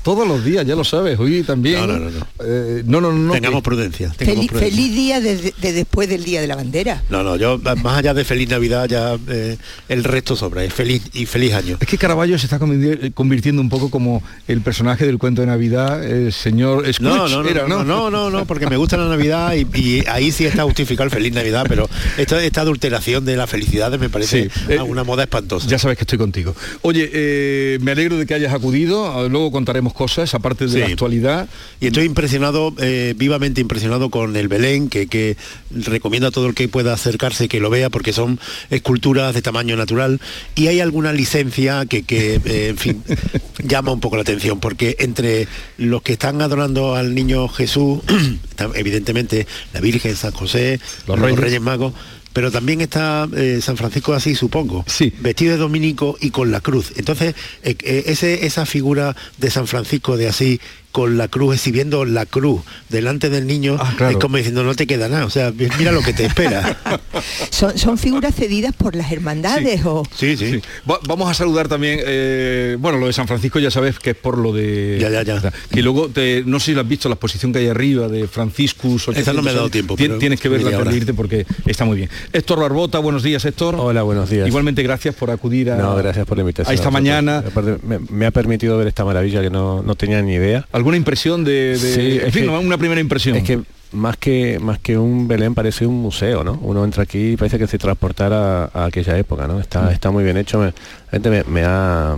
Todos 0.03 0.27
los 0.27 0.43
días, 0.43 0.65
ya 0.65 0.75
lo 0.75 0.83
sabes, 0.83 1.17
hoy 1.19 1.41
también. 1.43 1.79
No, 1.81 1.87
no, 1.87 1.99
no. 1.99 2.09
no. 2.11 2.27
Eh, 2.43 2.83
no, 2.85 3.01
no, 3.01 3.11
no, 3.11 3.33
Tengamos 3.33 3.61
prudencia. 3.63 4.09
tengamos 4.15 4.47
Feliz, 4.47 4.51
prudencia. 4.51 4.75
feliz 4.77 4.95
día 4.95 5.21
de, 5.21 5.53
de 5.59 5.73
después 5.73 6.07
del 6.09 6.23
Día 6.23 6.41
de 6.41 6.47
la 6.47 6.55
Bandera. 6.55 7.03
No, 7.09 7.23
no, 7.23 7.35
yo 7.35 7.57
más 7.59 7.97
allá 7.97 8.13
de 8.13 8.23
feliz 8.23 8.49
Navidad 8.49 8.87
ya 8.87 9.17
eh, 9.27 9.57
el 9.89 10.03
resto 10.03 10.35
sobra. 10.35 10.63
Es 10.63 10.73
feliz 10.73 11.03
y 11.13 11.25
feliz 11.25 11.53
año. 11.53 11.77
Es 11.79 11.87
que 11.87 11.97
Caravaggio 11.97 12.37
se 12.39 12.45
está 12.45 12.59
convirti- 12.59 13.13
convirtiendo 13.13 13.61
un 13.61 13.69
poco 13.69 13.89
como 13.89 14.23
el 14.47 14.61
personaje 14.61 15.05
del 15.05 15.17
cuento 15.17 15.41
de 15.41 15.47
Navidad, 15.47 16.03
el 16.03 16.31
señor 16.33 16.81
Scrooge. 16.93 17.01
No, 17.17 17.27
no, 17.27 17.43
no, 17.43 17.49
era, 17.49 17.67
no, 17.67 17.83
no, 17.83 18.09
no, 18.11 18.29
no, 18.29 18.45
porque 18.45 18.67
me 18.67 18.77
gusta 18.77 18.97
la 18.97 19.07
Navidad 19.07 19.53
y, 19.55 19.67
y 19.79 20.03
ahí 20.07 20.31
sí 20.31 20.45
está 20.45 20.63
justificado 20.63 21.05
el 21.05 21.11
feliz 21.11 21.33
Navidad, 21.33 21.65
pero 21.67 21.89
esta, 22.17 22.43
esta 22.43 22.61
adulteración 22.61 23.25
de 23.25 23.35
las 23.37 23.49
felicidades 23.49 23.99
me 23.99 24.09
parece 24.09 24.49
Sí, 24.49 24.61
eh, 24.69 24.79
una 24.79 25.03
moda 25.11 25.23
espantosa. 25.23 25.67
Ya 25.67 25.77
sabes 25.77 25.97
que 25.97 26.05
estoy 26.05 26.17
contigo. 26.17 26.55
Oye, 26.83 27.09
eh, 27.11 27.79
me 27.81 27.91
alegro 27.91 28.17
de 28.17 28.25
que 28.25 28.33
hayas 28.33 28.53
acudido, 28.53 29.27
luego 29.27 29.51
contaremos 29.51 29.93
cosas, 29.93 30.33
aparte 30.33 30.67
de 30.67 30.79
la 30.79 30.85
actualidad. 30.85 31.49
Y 31.81 31.87
estoy 31.87 32.05
impresionado, 32.05 32.73
eh, 32.79 33.13
vivamente 33.17 33.59
impresionado 33.59 34.09
con 34.09 34.37
el 34.37 34.47
Belén, 34.47 34.87
que, 34.87 35.07
que 35.07 35.35
recomiendo 35.69 36.29
a 36.29 36.31
todo 36.31 36.47
el 36.47 36.55
que 36.55 36.69
pueda 36.69 36.93
acercarse 36.93 37.49
que 37.49 37.59
lo 37.59 37.69
vea, 37.69 37.89
porque 37.89 38.13
son 38.13 38.39
esculturas 38.69 39.33
de 39.33 39.41
tamaño 39.41 39.75
natural. 39.75 40.21
Y 40.55 40.67
hay 40.67 40.79
alguna 40.79 41.11
licencia 41.11 41.85
que, 41.85 42.03
que, 42.03 42.39
eh, 42.45 42.69
en 42.69 42.77
fin, 42.77 43.03
llama 43.61 43.91
un 43.91 43.99
poco 43.99 44.15
la 44.15 44.21
atención, 44.21 44.61
porque 44.61 44.95
entre 44.99 45.49
los 45.77 46.03
que 46.03 46.13
están 46.13 46.41
adorando 46.41 46.95
al 46.95 47.13
niño 47.13 47.49
Jesús, 47.49 47.99
evidentemente 48.75 49.45
la 49.73 49.81
Virgen, 49.81 50.15
San 50.15 50.31
José, 50.31 50.79
Los 51.05 51.19
los, 51.19 51.25
reyes. 51.25 51.39
Reyes. 51.41 51.61
Magos, 51.61 51.93
pero 52.33 52.51
también 52.51 52.81
está 52.81 53.27
eh, 53.35 53.59
San 53.61 53.77
Francisco 53.77 54.13
así, 54.13 54.35
supongo, 54.35 54.85
vestido 55.19 55.53
de 55.53 55.57
dominico 55.57 56.17
y 56.19 56.31
con 56.31 56.51
la 56.51 56.61
cruz. 56.61 56.93
Entonces, 56.95 57.35
eh, 57.63 57.75
eh, 57.83 58.03
ese, 58.07 58.45
esa 58.45 58.65
figura 58.65 59.15
de 59.37 59.49
San 59.49 59.67
Francisco 59.67 60.17
de 60.17 60.27
así, 60.27 60.59
con 60.91 61.17
la 61.17 61.27
cruz, 61.27 61.55
exhibiendo 61.55 62.05
la 62.05 62.25
cruz 62.25 62.61
delante 62.89 63.29
del 63.29 63.47
niño, 63.47 63.77
es 64.09 64.17
como 64.17 64.37
diciendo, 64.37 64.63
no 64.63 64.75
te 64.75 64.85
queda 64.87 65.07
nada, 65.09 65.25
o 65.25 65.29
sea, 65.29 65.51
mira 65.79 65.91
lo 65.91 66.01
que 66.01 66.13
te 66.13 66.25
espera. 66.25 66.77
Son, 67.49 67.77
son 67.77 67.97
figuras 67.97 68.33
cedidas 68.35 68.73
por 68.75 68.95
las 68.95 69.11
hermandades 69.11 69.85
o... 69.85 70.03
Sí, 70.15 70.35
sí. 70.37 70.61
Va- 70.89 70.99
vamos 71.07 71.29
a 71.29 71.33
saludar 71.33 71.67
también, 71.67 71.99
eh, 72.03 72.75
bueno, 72.79 72.97
lo 72.97 73.07
de 73.07 73.13
San 73.13 73.27
Francisco 73.27 73.59
ya 73.59 73.69
sabes 73.69 73.99
que 73.99 74.11
es 74.11 74.15
por 74.15 74.37
lo 74.37 74.51
de... 74.53 74.97
Ya, 74.99 75.09
ya, 75.09 75.23
ya. 75.23 75.51
Que 75.71 75.81
luego, 75.81 76.09
te, 76.09 76.43
no 76.45 76.59
sé 76.59 76.67
si 76.67 76.73
lo 76.73 76.81
has 76.81 76.87
visto, 76.87 77.09
la 77.09 77.13
exposición 77.15 77.51
que 77.53 77.59
hay 77.59 77.67
arriba 77.67 78.07
de 78.07 78.27
Franciscus. 78.27 79.07
Esa 79.09 79.33
no 79.33 79.41
me 79.41 79.51
ha 79.51 79.53
dado 79.53 79.65
800 79.65 79.71
tiempo, 79.71 79.95
Tien- 79.95 80.07
pero 80.07 80.19
Tienes 80.19 80.39
que 80.39 80.49
verla 80.49 80.69
antes 80.77 80.91
de 80.91 80.97
irte 80.97 81.13
porque 81.13 81.45
está 81.65 81.85
muy 81.85 81.97
bien. 81.97 82.09
Héctor 82.33 82.59
Barbota, 82.59 82.99
buenos 82.99 83.23
días, 83.23 83.43
Héctor. 83.45 83.75
Hola, 83.77 84.03
buenos 84.03 84.29
días. 84.29 84.47
Igualmente 84.47 84.81
gracias 84.83 85.13
por 85.15 85.29
acudir 85.31 85.71
a, 85.71 85.77
No, 85.77 85.95
gracias 85.95 86.25
por 86.25 86.37
la 86.37 86.41
invitación. 86.41 86.71
a 86.71 86.73
esta 86.75 86.89
mañana. 86.89 87.39
Aparte, 87.39 87.77
me, 87.85 87.99
me 88.09 88.25
ha 88.25 88.31
permitido 88.31 88.77
ver 88.77 88.87
esta 88.87 89.05
maravilla 89.05 89.41
que 89.41 89.49
no, 89.49 89.81
no 89.83 89.95
tenía 89.95 90.21
ni 90.21 90.33
idea. 90.33 90.67
¿Alguna 90.81 90.97
impresión 90.97 91.43
de, 91.43 91.77
de- 91.77 91.77
Sí, 91.77 92.19
en 92.25 92.31
fin, 92.31 92.43
que- 92.43 92.49
una 92.49 92.77
primera 92.77 92.99
impresión? 92.99 93.35
Es 93.37 93.43
que 93.43 93.59
más 93.93 94.17
que 94.17 94.57
más 94.59 94.79
que 94.79 94.97
un 94.97 95.27
Belén 95.27 95.53
parece 95.53 95.85
un 95.85 96.01
museo, 96.01 96.43
¿no? 96.43 96.53
Uno 96.61 96.83
entra 96.85 97.03
aquí 97.03 97.33
y 97.33 97.37
parece 97.37 97.59
que 97.59 97.67
se 97.67 97.77
transportara 97.77 98.65
a, 98.65 98.69
a 98.73 98.85
aquella 98.85 99.17
época, 99.17 99.47
¿no? 99.47 99.59
Está, 99.59 99.81
Mm. 99.83 99.89
está 99.89 100.11
muy 100.11 100.23
bien 100.23 100.37
hecho, 100.37 100.59
me, 100.59 100.73
gente 101.11 101.29
me, 101.29 101.43
me 101.43 101.63
ha 101.65 102.15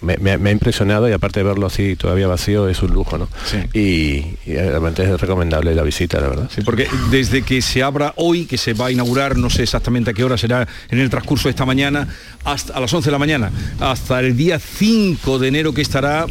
me, 0.00 0.16
me 0.18 0.32
ha- 0.32 0.38
me 0.38 0.50
ha 0.50 0.52
impresionado 0.52 1.08
y 1.08 1.12
aparte 1.12 1.40
de 1.40 1.44
verlo 1.44 1.66
así 1.66 1.96
todavía 1.96 2.26
vacío 2.28 2.68
es 2.68 2.82
un 2.82 2.92
lujo, 2.92 3.16
¿no? 3.18 3.28
Y, 3.72 4.24
y 4.46 4.54
realmente 4.54 5.02
es 5.02 5.20
recomendable 5.20 5.74
la 5.74 5.82
visita, 5.82 6.20
la 6.20 6.28
verdad. 6.28 6.50
Sí, 6.54 6.60
porque 6.62 6.88
desde 7.10 7.42
que 7.42 7.62
se 7.62 7.82
abra 7.82 8.12
hoy, 8.16 8.44
que 8.46 8.58
se 8.58 8.74
va 8.74 8.86
a 8.86 8.90
inaugurar, 8.92 9.36
no 9.38 9.50
sé 9.50 9.62
exactamente 9.64 10.10
a 10.10 10.14
qué 10.14 10.22
hora 10.24 10.36
será 10.36 10.66
en 10.90 10.98
el 10.98 11.08
transcurso 11.10 11.48
de 11.48 11.50
esta 11.50 11.64
mañana, 11.64 12.06
hasta 12.44 12.74
a 12.74 12.80
las 12.80 12.92
11 12.92 13.06
de 13.08 13.12
la 13.12 13.18
mañana, 13.18 13.50
hasta 13.80 14.20
el 14.20 14.36
día 14.36 14.58
5 14.58 15.38
de 15.38 15.48
enero 15.48 15.72
que 15.72 15.82
estará, 15.82 16.26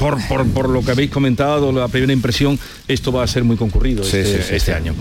por, 0.00 0.18
por- 0.26 0.46
por 0.48 0.68
lo 0.68 0.82
que 0.82 0.90
habéis 0.90 1.10
comentado, 1.10 1.70
la 1.70 1.86
primera 1.88 2.12
impresión, 2.12 2.58
esto 2.88 3.12
va 3.12 3.22
a 3.22 3.26
ser 3.28 3.44
muy 3.44 3.56
concurrido 3.56 4.02
Sí, 4.02 4.16
este, 4.16 4.38
sí, 4.42 4.48
sí, 4.48 4.54
este 4.56 4.72
año. 4.74 4.94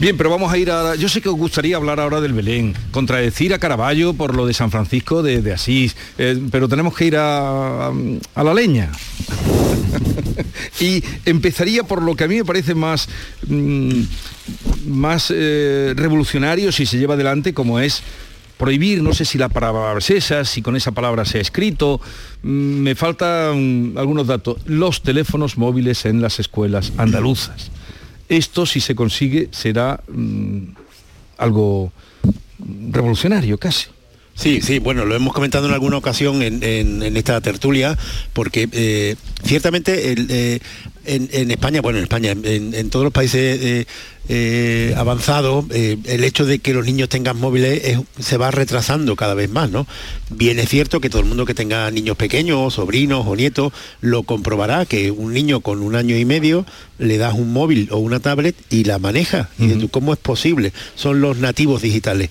Bien, 0.00 0.16
pero 0.16 0.30
vamos 0.30 0.52
a 0.52 0.56
ir 0.56 0.70
a... 0.70 0.94
Yo 0.94 1.08
sé 1.08 1.20
que 1.20 1.28
os 1.28 1.36
gustaría 1.36 1.76
hablar 1.76 2.00
ahora 2.00 2.20
del 2.20 2.32
Belén, 2.32 2.74
contradecir 2.92 3.52
a 3.52 3.58
Caravaggio 3.58 4.14
por 4.14 4.34
lo 4.34 4.46
de 4.46 4.54
San 4.54 4.70
Francisco 4.70 5.22
de, 5.22 5.42
de 5.42 5.52
Asís, 5.52 5.96
eh, 6.16 6.38
pero 6.50 6.68
tenemos 6.68 6.94
que 6.96 7.06
ir 7.06 7.16
a, 7.16 7.88
a 7.88 8.42
la 8.44 8.54
leña. 8.54 8.90
y 10.80 11.02
empezaría 11.24 11.82
por 11.84 12.02
lo 12.02 12.14
que 12.16 12.24
a 12.24 12.28
mí 12.28 12.36
me 12.36 12.44
parece 12.44 12.74
más 12.74 13.08
mm, 13.46 14.00
más 14.86 15.32
eh, 15.34 15.94
revolucionario 15.96 16.70
si 16.72 16.86
se 16.86 16.98
lleva 16.98 17.14
adelante 17.14 17.54
como 17.54 17.80
es 17.80 18.02
prohibir, 18.56 19.02
no 19.02 19.12
sé 19.12 19.24
si 19.24 19.38
la 19.38 19.48
palabra 19.48 19.98
es 19.98 20.10
esa, 20.10 20.44
si 20.44 20.62
con 20.62 20.76
esa 20.76 20.92
palabra 20.92 21.24
se 21.24 21.38
ha 21.38 21.40
escrito, 21.40 22.00
mm, 22.42 22.48
me 22.48 22.94
faltan 22.94 23.94
algunos 23.96 24.26
datos, 24.26 24.58
los 24.66 25.02
teléfonos 25.02 25.58
móviles 25.58 26.04
en 26.04 26.22
las 26.22 26.38
escuelas 26.38 26.92
andaluzas. 26.96 27.70
Esto 28.28 28.66
si 28.66 28.80
se 28.80 28.94
consigue 28.94 29.48
será 29.50 30.00
mm, 30.08 30.58
algo 31.38 31.92
revolucionario 32.90 33.58
casi. 33.58 33.88
Sí, 34.36 34.60
sí, 34.62 34.80
bueno, 34.80 35.04
lo 35.04 35.14
hemos 35.14 35.32
comentado 35.32 35.68
en 35.68 35.74
alguna 35.74 35.96
ocasión 35.96 36.42
en, 36.42 36.62
en- 36.64 37.02
en 37.04 37.16
esta 37.16 37.40
tertulia, 37.40 37.96
porque 38.32 38.68
eh, 38.72 39.14
ciertamente 39.44 40.10
el, 40.12 40.26
eh, 40.28 40.58
en, 41.06 41.28
en 41.32 41.50
España, 41.52 41.80
bueno, 41.80 41.98
en 41.98 42.04
España, 42.04 42.32
en, 42.42 42.90
todos 42.90 43.04
los 43.04 43.12
países 43.12 43.86
eh, 44.28 44.94
avanzados, 44.96 45.66
el 45.70 46.24
hecho 46.24 46.46
de 46.46 46.58
que 46.58 46.74
los 46.74 46.84
niños 46.84 47.08
tengan 47.10 47.38
móviles 47.38 47.80
es- 47.84 47.98
se 48.18 48.36
va 48.36 48.50
retrasando 48.50 49.14
cada 49.14 49.34
vez 49.34 49.50
más, 49.50 49.70
¿no? 49.70 49.86
Bien 50.30 50.58
es 50.58 50.68
cierto 50.68 51.00
que 51.00 51.10
todo 51.10 51.22
el 51.22 51.28
mundo 51.28 51.46
que 51.46 51.54
tenga 51.54 51.88
niños 51.92 52.16
pequeños, 52.16 52.74
sobrinos 52.74 53.24
o 53.28 53.36
nietos, 53.36 53.72
lo 54.00 54.24
comprobará, 54.24 54.84
que 54.84 55.12
un 55.12 55.32
niño 55.32 55.60
con 55.60 55.80
un 55.80 55.94
año 55.94 56.16
y 56.16 56.24
medio 56.24 56.66
le 56.98 57.18
das 57.18 57.34
un 57.34 57.52
móvil 57.52 57.88
o 57.92 57.98
una 57.98 58.18
tablet 58.18 58.56
y 58.68 58.82
la 58.82 58.98
maneja. 58.98 59.48
Y 59.60 59.68
tú, 59.74 59.88
¿cómo 59.90 60.12
es 60.12 60.18
posible? 60.18 60.72
Son 60.96 61.20
los 61.20 61.36
nativos 61.38 61.82
digitales. 61.82 62.30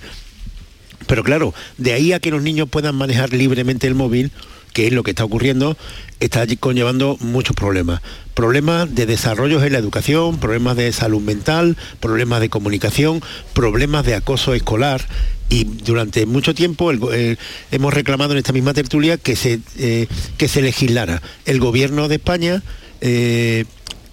Pero 1.07 1.23
claro, 1.23 1.53
de 1.77 1.93
ahí 1.93 2.13
a 2.13 2.19
que 2.19 2.31
los 2.31 2.41
niños 2.41 2.69
puedan 2.69 2.95
manejar 2.95 3.33
libremente 3.33 3.87
el 3.87 3.95
móvil, 3.95 4.31
que 4.73 4.87
es 4.87 4.93
lo 4.93 5.03
que 5.03 5.11
está 5.11 5.23
ocurriendo, 5.23 5.77
está 6.19 6.45
conllevando 6.59 7.17
muchos 7.19 7.55
problemas. 7.55 8.01
Problemas 8.33 8.93
de 8.93 9.05
desarrollos 9.05 9.63
en 9.63 9.73
la 9.73 9.79
educación, 9.79 10.39
problemas 10.39 10.75
de 10.75 10.91
salud 10.91 11.21
mental, 11.21 11.77
problemas 11.99 12.41
de 12.41 12.49
comunicación, 12.49 13.21
problemas 13.53 14.05
de 14.05 14.15
acoso 14.15 14.53
escolar. 14.53 15.05
Y 15.49 15.65
durante 15.65 16.25
mucho 16.25 16.55
tiempo 16.55 16.89
el 16.89 16.99
eh, 17.13 17.35
hemos 17.71 17.93
reclamado 17.93 18.31
en 18.31 18.39
esta 18.39 18.53
misma 18.53 18.73
tertulia 18.73 19.17
que 19.17 19.35
se, 19.35 19.59
eh, 19.77 20.07
que 20.37 20.47
se 20.47 20.63
legislara. 20.63 21.21
El 21.45 21.59
gobierno 21.59 22.07
de 22.07 22.15
España 22.15 22.63
eh, 23.01 23.65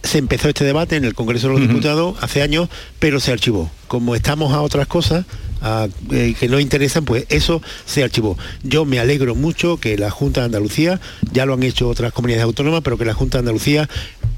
se 0.02 0.18
empezó 0.18 0.48
este 0.48 0.64
debate 0.64 0.96
en 0.96 1.04
el 1.04 1.14
Congreso 1.14 1.48
de 1.48 1.54
los 1.54 1.62
Diputados 1.62 2.16
hace 2.20 2.42
años, 2.42 2.68
pero 2.98 3.20
se 3.20 3.32
archivó. 3.32 3.70
Como 3.88 4.14
estamos 4.14 4.52
a 4.52 4.60
otras 4.60 4.86
cosas 4.86 5.24
eh, 6.10 6.34
que 6.38 6.48
no 6.48 6.60
interesan, 6.60 7.04
pues 7.04 7.26
eso 7.28 7.62
se 7.84 8.02
archivó. 8.02 8.38
Yo 8.62 8.84
me 8.84 8.98
alegro 8.98 9.34
mucho 9.34 9.78
que 9.78 9.98
la 9.98 10.10
Junta 10.10 10.40
de 10.40 10.46
Andalucía, 10.46 11.00
ya 11.32 11.46
lo 11.46 11.54
han 11.54 11.62
hecho 11.62 11.88
otras 11.88 12.12
comunidades 12.12 12.44
autónomas, 12.44 12.82
pero 12.82 12.98
que 12.98 13.04
la 13.04 13.14
Junta 13.14 13.38
de 13.38 13.40
Andalucía 13.40 13.88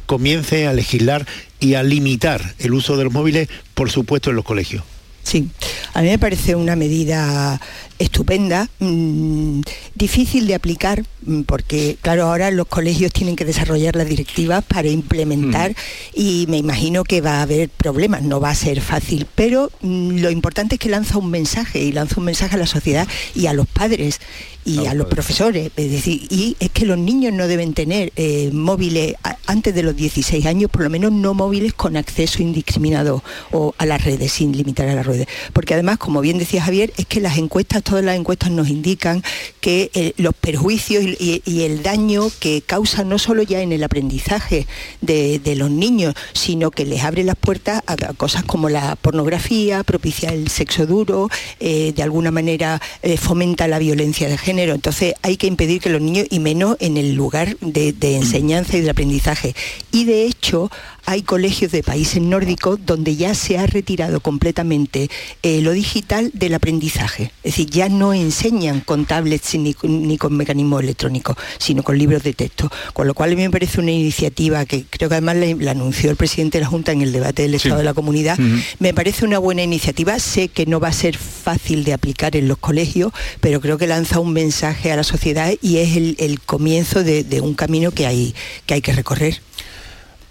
comience 0.06 0.66
a 0.66 0.72
legislar 0.72 1.26
y 1.60 1.74
a 1.74 1.82
limitar 1.82 2.54
el 2.58 2.74
uso 2.74 2.96
de 2.96 3.04
los 3.04 3.12
móviles, 3.12 3.48
por 3.74 3.90
supuesto, 3.90 4.30
en 4.30 4.36
los 4.36 4.44
colegios. 4.44 4.82
Sí, 5.22 5.48
a 5.94 6.02
mí 6.02 6.08
me 6.08 6.18
parece 6.18 6.56
una 6.56 6.74
medida 6.74 7.60
estupenda, 7.98 8.68
mm, 8.80 9.60
difícil 9.94 10.46
de 10.46 10.54
aplicar, 10.54 11.04
mm, 11.24 11.42
porque 11.42 11.96
claro, 12.00 12.24
ahora 12.24 12.50
los 12.50 12.66
colegios 12.66 13.12
tienen 13.12 13.36
que 13.36 13.44
desarrollar 13.44 13.96
las 13.96 14.08
directivas 14.08 14.64
para 14.64 14.88
implementar 14.88 15.74
y 16.14 16.46
me 16.48 16.58
imagino 16.58 17.04
que 17.04 17.20
va 17.20 17.38
a 17.38 17.42
haber 17.42 17.68
problemas, 17.68 18.22
no 18.22 18.40
va 18.40 18.50
a 18.50 18.54
ser 18.54 18.80
fácil, 18.80 19.26
pero 19.34 19.70
mm, 19.82 20.18
lo 20.18 20.30
importante 20.30 20.76
es 20.76 20.80
que 20.80 20.88
lanza 20.88 21.18
un 21.18 21.30
mensaje 21.30 21.80
y 21.82 21.92
lanza 21.92 22.16
un 22.18 22.24
mensaje 22.26 22.56
a 22.56 22.58
la 22.58 22.66
sociedad 22.66 23.06
y 23.34 23.46
a 23.46 23.52
los 23.52 23.66
padres 23.66 24.20
y 24.64 24.86
a 24.86 24.94
los 24.94 25.08
profesores, 25.08 25.72
es 25.76 25.90
decir, 25.90 26.22
y 26.30 26.56
es 26.60 26.70
que 26.70 26.86
los 26.86 26.96
niños 26.96 27.32
no 27.32 27.48
deben 27.48 27.74
tener 27.74 28.12
eh, 28.14 28.50
móviles 28.52 29.16
a- 29.24 29.36
antes 29.46 29.74
de 29.74 29.82
los 29.82 29.96
16 29.96 30.46
años, 30.46 30.70
por 30.70 30.82
lo 30.84 30.90
menos 30.90 31.10
no 31.10 31.34
móviles 31.34 31.72
con 31.72 31.96
acceso 31.96 32.42
indiscriminado 32.42 33.24
o 33.50 33.74
a 33.76 33.86
las 33.86 34.04
redes, 34.04 34.30
sin 34.30 34.56
limitar 34.56 34.88
a 34.88 34.94
las 34.94 35.04
redes. 35.04 35.26
Porque 35.52 35.74
además, 35.74 35.98
como 35.98 36.20
bien 36.20 36.38
decía 36.38 36.62
Javier, 36.62 36.92
es 36.96 37.06
que 37.06 37.20
las 37.20 37.38
encuestas, 37.38 37.81
todas 37.82 38.04
las 38.04 38.16
encuestas 38.16 38.50
nos 38.50 38.68
indican 38.68 39.22
que 39.60 39.90
eh, 39.94 40.12
los 40.16 40.34
perjuicios 40.34 41.04
y, 41.04 41.42
el 41.62 41.82
daño 41.82 42.30
que 42.40 42.62
causa 42.62 43.04
no 43.04 43.18
solo 43.18 43.42
ya 43.42 43.60
en 43.60 43.72
el 43.72 43.84
aprendizaje 43.84 44.66
de, 45.00 45.40
los 45.56 45.70
niños, 45.70 46.14
sino 46.32 46.70
que 46.70 46.86
les 46.86 47.02
abre 47.02 47.24
las 47.24 47.36
puertas 47.36 47.82
a, 47.86 47.96
cosas 48.14 48.42
como 48.44 48.68
la 48.68 48.96
pornografía, 48.96 49.84
propicia 49.84 50.30
el 50.30 50.48
sexo 50.48 50.86
duro, 50.86 51.28
eh, 51.60 51.92
de 51.94 52.02
alguna 52.02 52.30
manera 52.30 52.80
eh, 53.02 53.16
fomenta 53.16 53.68
la 53.68 53.78
violencia 53.78 54.28
de 54.28 54.38
género. 54.38 54.74
Entonces 54.74 55.14
hay 55.22 55.36
que 55.36 55.46
impedir 55.46 55.80
que 55.80 55.90
los 55.90 56.00
niños, 56.00 56.26
y 56.30 56.40
menos 56.40 56.76
en 56.80 56.96
el 56.96 57.14
lugar 57.14 57.56
de, 57.60 57.92
de 57.92 58.16
enseñanza 58.16 58.76
y 58.76 58.80
de 58.80 58.90
aprendizaje. 58.90 59.54
Y 59.92 60.04
de 60.04 60.24
hecho 60.24 60.70
hay 61.04 61.22
colegios 61.22 61.72
de 61.72 61.82
países 61.82 62.22
nórdicos 62.22 62.78
donde 62.84 63.16
ya 63.16 63.34
se 63.34 63.58
ha 63.58 63.66
retirado 63.66 64.20
completamente 64.20 65.10
eh, 65.42 65.60
lo 65.60 65.72
digital 65.72 66.30
del 66.34 66.54
aprendizaje. 66.54 67.32
Es 67.42 67.56
decir, 67.56 67.70
ya 67.70 67.88
no 67.88 68.14
enseñan 68.14 68.80
con 68.80 69.04
tablets 69.04 69.54
ni, 69.54 69.74
ni 69.82 70.18
con 70.18 70.36
mecanismos 70.36 70.82
electrónicos, 70.82 71.36
sino 71.58 71.82
con 71.82 71.98
libros 71.98 72.22
de 72.22 72.34
texto. 72.34 72.70
Con 72.92 73.06
lo 73.06 73.14
cual 73.14 73.32
a 73.32 73.34
mí 73.34 73.42
me 73.42 73.50
parece 73.50 73.80
una 73.80 73.90
iniciativa 73.90 74.64
que 74.64 74.84
creo 74.88 75.08
que 75.08 75.16
además 75.16 75.36
la, 75.36 75.70
anunció 75.70 76.10
el 76.10 76.16
presidente 76.16 76.58
de 76.58 76.64
la 76.64 76.68
Junta 76.68 76.92
en 76.92 77.02
el 77.02 77.12
debate 77.12 77.42
del 77.42 77.54
Estado 77.54 77.78
de 77.78 77.84
la 77.84 77.94
Comunidad. 77.94 78.38
Me 78.78 78.94
parece 78.94 79.24
una 79.24 79.38
buena 79.38 79.62
iniciativa. 79.62 80.18
Sé 80.18 80.48
que 80.48 80.66
no 80.66 80.80
va 80.80 80.88
a 80.88 80.92
ser 80.92 81.16
fácil 81.16 81.84
de 81.84 81.92
aplicar 81.92 82.36
en 82.36 82.48
los 82.48 82.58
colegios, 82.58 83.12
pero 83.40 83.60
creo 83.60 83.78
que 83.78 83.86
lanza 83.86 84.20
un 84.20 84.32
mensaje 84.32 84.92
a 84.92 84.96
la 84.96 85.04
sociedad 85.04 85.52
y 85.60 85.78
es 85.78 85.96
el, 85.96 86.40
comienzo 86.44 87.02
de, 87.02 87.24
de, 87.24 87.40
un 87.40 87.54
camino 87.54 87.90
que 87.90 88.06
hay 88.06 88.34
que, 88.66 88.74
hay 88.74 88.82
que 88.82 88.92
recorrer. 88.92 89.40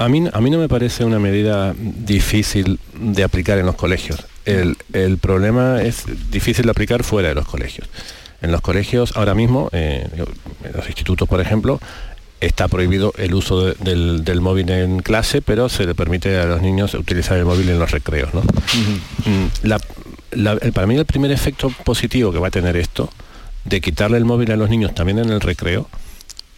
A 0.02 0.10
mí, 0.10 0.24
a 0.34 0.42
mí 0.42 0.50
no 0.50 0.58
me 0.58 0.68
parece 0.68 1.06
una 1.06 1.20
medida 1.20 1.76
difícil 1.78 2.80
de 3.00 3.24
aplicar 3.24 3.60
en 3.60 3.68
los 3.68 3.76
colegios. 3.76 4.26
El, 4.46 4.76
problema 5.20 5.84
es 5.84 6.06
difícil 6.32 6.66
de 6.66 6.72
aplicar 6.72 7.04
fuera 7.04 7.30
de 7.30 7.36
los 7.36 7.48
colegios. 7.48 7.88
En 8.42 8.52
los 8.52 8.62
colegios 8.62 9.16
ahora 9.16 9.36
mismo, 9.36 9.70
eh, 9.72 10.08
en 10.64 10.72
los 10.74 10.88
institutos 10.88 11.30
por 11.30 11.40
ejemplo, 11.40 11.80
está 12.40 12.68
prohibido 12.68 13.14
el 13.20 13.36
uso 13.36 13.76
del, 13.76 14.42
móvil 14.42 14.72
en 14.72 15.02
clase, 15.02 15.44
pero 15.44 15.70
se 15.70 15.86
le 15.86 15.94
permite 15.94 16.36
a 16.40 16.46
los 16.46 16.64
niños 16.64 16.96
utilizar 16.96 17.38
el 17.38 17.46
móvil 17.46 17.70
en 17.70 17.78
los 17.78 17.92
recreos. 17.92 18.32
Mm, 18.34 19.46
para 20.72 20.88
mí 20.88 20.96
el 20.96 21.06
primer 21.06 21.32
efecto 21.32 21.72
positivo 21.86 22.32
que 22.32 22.40
va 22.40 22.48
a 22.48 22.52
tener 22.52 22.76
esto, 22.76 23.12
de 23.66 23.80
quitarle 23.80 24.18
el 24.18 24.26
móvil 24.26 24.52
a 24.52 24.56
los 24.56 24.72
niños 24.72 24.96
también 24.96 25.20
en 25.20 25.30
el 25.30 25.42
recreo, 25.42 25.88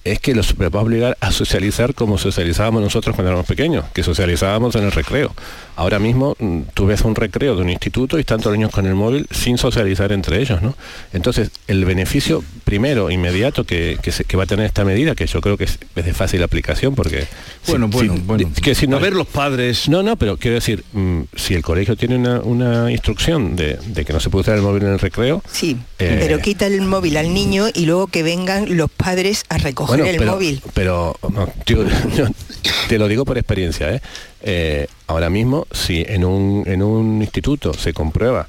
es 0.04 0.20
que 0.20 0.36
los 0.36 0.54
va 0.56 0.80
a 0.80 0.84
obligar 0.84 1.18
a 1.22 1.32
socializar 1.32 1.94
como 1.94 2.18
socializábamos 2.18 2.82
nosotros 2.82 3.16
cuando 3.16 3.30
éramos 3.30 3.48
pequeños, 3.48 3.86
que 3.94 4.04
socializábamos 4.04 4.76
en 4.76 4.84
el 4.84 4.92
recreo. 4.92 5.34
Ahora 5.76 6.00
mismo 6.00 6.36
mm, 6.40 6.62
tú 6.74 6.86
ves 6.86 7.02
un 7.02 7.16
recreo 7.16 7.56
de 7.56 7.62
un 7.62 7.70
instituto 7.70 8.18
y 8.18 8.22
están 8.22 8.40
todos 8.40 8.52
los 8.52 8.58
niños 8.58 8.72
con 8.72 8.86
el 8.86 8.96
móvil 8.96 9.28
sin 9.32 9.58
socializar 9.58 10.12
entre 10.12 10.42
ellos, 10.42 10.62
¿no? 10.62 10.76
Entonces, 11.14 11.52
el 11.68 11.86
beneficio 11.86 12.44
primero, 12.64 13.10
inmediato 13.10 13.66
que, 13.66 13.98
va 14.38 14.44
a 14.44 14.46
tener 14.46 14.66
esta 14.66 14.86
medida, 14.86 15.16
que 15.16 15.26
yo 15.26 15.42
creo 15.42 15.58
que 15.58 15.66
es, 15.66 15.80
de 15.96 16.14
fácil 16.14 16.44
aplicación, 16.44 16.96
porque... 16.96 17.26
Bueno, 17.68 17.88
bueno, 17.88 18.16
bueno. 18.26 18.52
Que 18.62 18.76
si 18.76 18.88
no, 18.88 18.98
a 18.98 19.00
ver 19.00 19.14
los 19.14 19.28
padres... 19.28 19.90
No, 19.90 20.04
no, 20.04 20.16
pero 20.16 20.38
quiero 20.38 20.56
decir, 20.56 20.84
mm, 20.94 21.22
si 21.36 21.54
el 21.56 21.62
colegio 21.64 21.96
tiene 21.96 22.18
una, 22.18 22.92
instrucción 22.92 23.56
de, 23.56 23.78
que 24.06 24.14
no 24.14 24.20
se 24.20 24.30
puede 24.30 24.42
usar 24.42 24.56
el 24.56 24.62
móvil 24.62 24.84
en 24.84 24.94
el 24.94 25.00
recreo... 25.00 25.42
Sí, 25.52 25.78
eh, 26.00 26.18
pero 26.20 26.40
quita 26.40 26.68
el 26.68 26.82
móvil 26.82 27.18
al 27.18 27.34
niño 27.34 27.68
y 27.74 27.86
luego 27.86 28.08
que 28.08 28.24
vengan 28.24 28.78
los 28.78 28.90
padres 28.92 29.44
a 29.50 29.58
recoger 29.58 30.02
el 30.02 30.18
pero, 30.18 30.32
móvil. 30.34 30.62
Pero, 30.74 31.18
te 32.90 32.98
lo 32.98 33.08
digo 33.08 33.26
por 33.26 33.38
experiencia, 33.38 33.94
¿eh? 33.94 34.02
Eh, 34.44 34.88
ahora 35.08 35.30
mismo, 35.30 35.68
si 35.72 36.06
en 36.08 36.26
un, 36.26 36.64
en 36.68 36.84
un 36.84 37.22
instituto 37.22 37.74
se 37.74 37.94
comprueba 37.94 38.48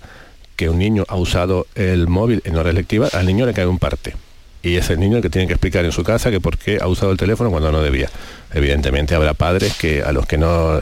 que 0.56 0.68
un 0.68 0.78
niño 0.78 1.04
ha 1.08 1.16
usado 1.16 1.66
el 1.74 2.08
móvil 2.08 2.42
en 2.44 2.56
horas 2.56 2.74
lectivas, 2.74 3.14
al 3.14 3.26
niño 3.26 3.46
le 3.46 3.54
cae 3.54 3.66
un 3.66 3.78
parte. 3.78 4.14
Y 4.62 4.76
es 4.76 4.88
el 4.90 4.98
niño 4.98 5.16
el 5.18 5.22
que 5.22 5.30
tiene 5.30 5.46
que 5.46 5.52
explicar 5.52 5.84
en 5.84 5.92
su 5.92 6.02
casa 6.04 6.30
que 6.30 6.40
por 6.40 6.56
qué 6.56 6.78
ha 6.80 6.88
usado 6.88 7.12
el 7.12 7.18
teléfono 7.18 7.50
cuando 7.50 7.70
no 7.70 7.82
debía. 7.82 8.08
Evidentemente 8.52 9.14
habrá 9.14 9.34
padres 9.34 9.74
que 9.74 10.02
a 10.02 10.12
los 10.12 10.26
que 10.26 10.38
no 10.38 10.80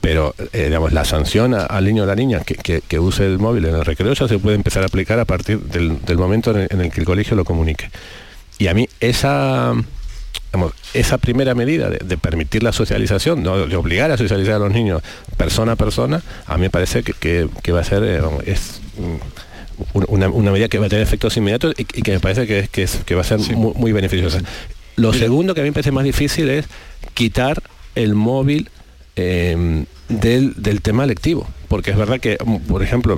pero 0.00 0.34
eh, 0.52 0.66
digamos 0.66 0.92
la 0.92 1.04
sanción 1.04 1.54
al 1.54 1.84
niño 1.84 2.04
o 2.04 2.06
la 2.06 2.14
niña 2.14 2.42
que, 2.44 2.98
use 3.00 3.26
el 3.26 3.40
móvil 3.40 3.64
en 3.64 3.74
el 3.74 3.84
recreo 3.84 4.12
ya 4.12 4.28
se 4.28 4.38
puede 4.38 4.54
empezar 4.54 4.84
a 4.84 4.86
aplicar 4.86 5.18
a 5.18 5.24
partir 5.24 5.58
del, 5.58 6.16
momento 6.16 6.56
en 6.56 6.80
el, 6.80 6.92
que 6.92 7.00
el 7.00 7.06
colegio 7.06 7.36
lo 7.36 7.44
comunique. 7.44 7.90
Y 8.58 8.68
a 8.68 8.74
mí 8.74 8.88
esa 9.00 9.74
esa 10.94 11.18
primera 11.18 11.54
medida 11.54 11.90
de, 11.90 12.18
permitir 12.18 12.62
la 12.62 12.72
socialización, 12.72 13.42
de 13.42 13.76
obligar 13.76 14.10
a 14.10 14.16
socializar 14.16 14.54
a 14.54 14.58
los 14.58 14.72
niños 14.72 15.02
persona 15.36 15.72
a 15.72 15.76
persona, 15.76 16.22
a 16.46 16.56
mí 16.56 16.62
me 16.62 16.70
parece 16.70 17.02
que, 17.02 17.48
va 17.72 17.80
a 17.80 17.84
ser 17.84 18.02
eh, 18.04 18.20
es, 18.46 18.80
una, 19.92 20.28
medida 20.28 20.68
que 20.68 20.78
va 20.78 20.86
a 20.86 20.88
tener 20.88 21.02
efectos 21.02 21.36
inmediatos 21.36 21.74
y, 21.76 21.84
que 21.84 22.12
me 22.12 22.20
parece 22.20 22.46
que, 22.46 22.68
que 22.68 23.14
va 23.14 23.20
a 23.20 23.24
ser 23.24 23.40
muy, 23.56 23.92
beneficiosa. 23.92 24.40
Lo 24.96 25.12
segundo 25.12 25.54
que 25.54 25.60
a 25.60 25.64
mí 25.64 25.70
me 25.70 25.74
parece 25.74 25.92
más 25.92 26.04
difícil 26.04 26.48
es 26.48 26.66
quitar 27.14 27.62
el 27.94 28.14
móvil 28.14 28.70
eh, 29.18 29.84
del, 30.08 30.80
tema 30.80 31.06
lectivo. 31.06 31.46
Porque 31.66 31.90
es 31.90 31.96
verdad 31.96 32.18
que, 32.18 32.38
mm, 32.42 32.56
por 32.60 32.82
ejemplo... 32.82 33.16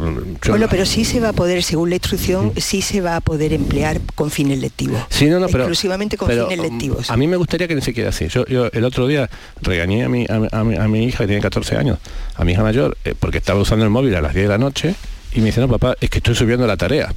bueno, 0.49 0.67
pero 0.69 0.87
sí 0.87 1.05
se 1.05 1.21
va 1.21 1.29
a 1.29 1.33
poder, 1.33 1.63
según 1.63 1.91
la 1.91 1.97
instrucción, 1.97 2.53
sí 2.57 2.83
se 2.83 3.01
va 3.01 3.17
a 3.17 3.21
poder 3.21 3.53
emplear 3.53 4.01
con 4.15 4.31
fines 4.31 4.59
lectivos. 4.59 5.01
Sí, 5.09 5.27
no, 5.27 5.39
no, 5.39 5.47
pero, 5.47 5.65
Exclusivamente 5.65 6.17
con 6.17 6.29
fines 6.29 6.59
mm, 6.59 6.63
lectivos. 6.63 7.11
A 7.11 7.17
mí 7.17 7.29
me 7.29 7.37
gustaría 7.37 7.69
que 7.69 7.75
ni 7.75 7.83
siquiera 7.83 8.09
así. 8.09 8.29
Yo, 8.29 8.45
el 8.73 8.85
otro 8.85 9.07
día 9.07 9.31
regañé 9.61 10.05
a 10.05 10.09
mi, 10.09 10.27
a, 10.29 10.89
mi, 10.89 11.05
hija, 11.05 11.19
que 11.19 11.27
tiene 11.27 11.43
14 11.43 11.77
años, 11.77 11.99
a 12.35 12.45
mi 12.45 12.53
hija 12.53 12.63
mayor, 12.63 12.97
eh, 13.05 13.15
porque 13.19 13.39
estaba 13.39 13.61
usando 13.61 13.85
el 13.85 13.91
móvil 13.91 14.15
a 14.15 14.23
las 14.23 14.35
10 14.35 14.47
de 14.47 14.49
la 14.49 14.59
noche, 14.59 14.95
y 15.33 15.41
me 15.41 15.47
dice, 15.47 15.61
no, 15.61 15.69
papá, 15.69 15.97
es 16.01 16.11
que 16.11 16.19
estoy 16.19 16.35
subiendo 16.35 16.67
la 16.67 16.77
tarea. 16.77 17.15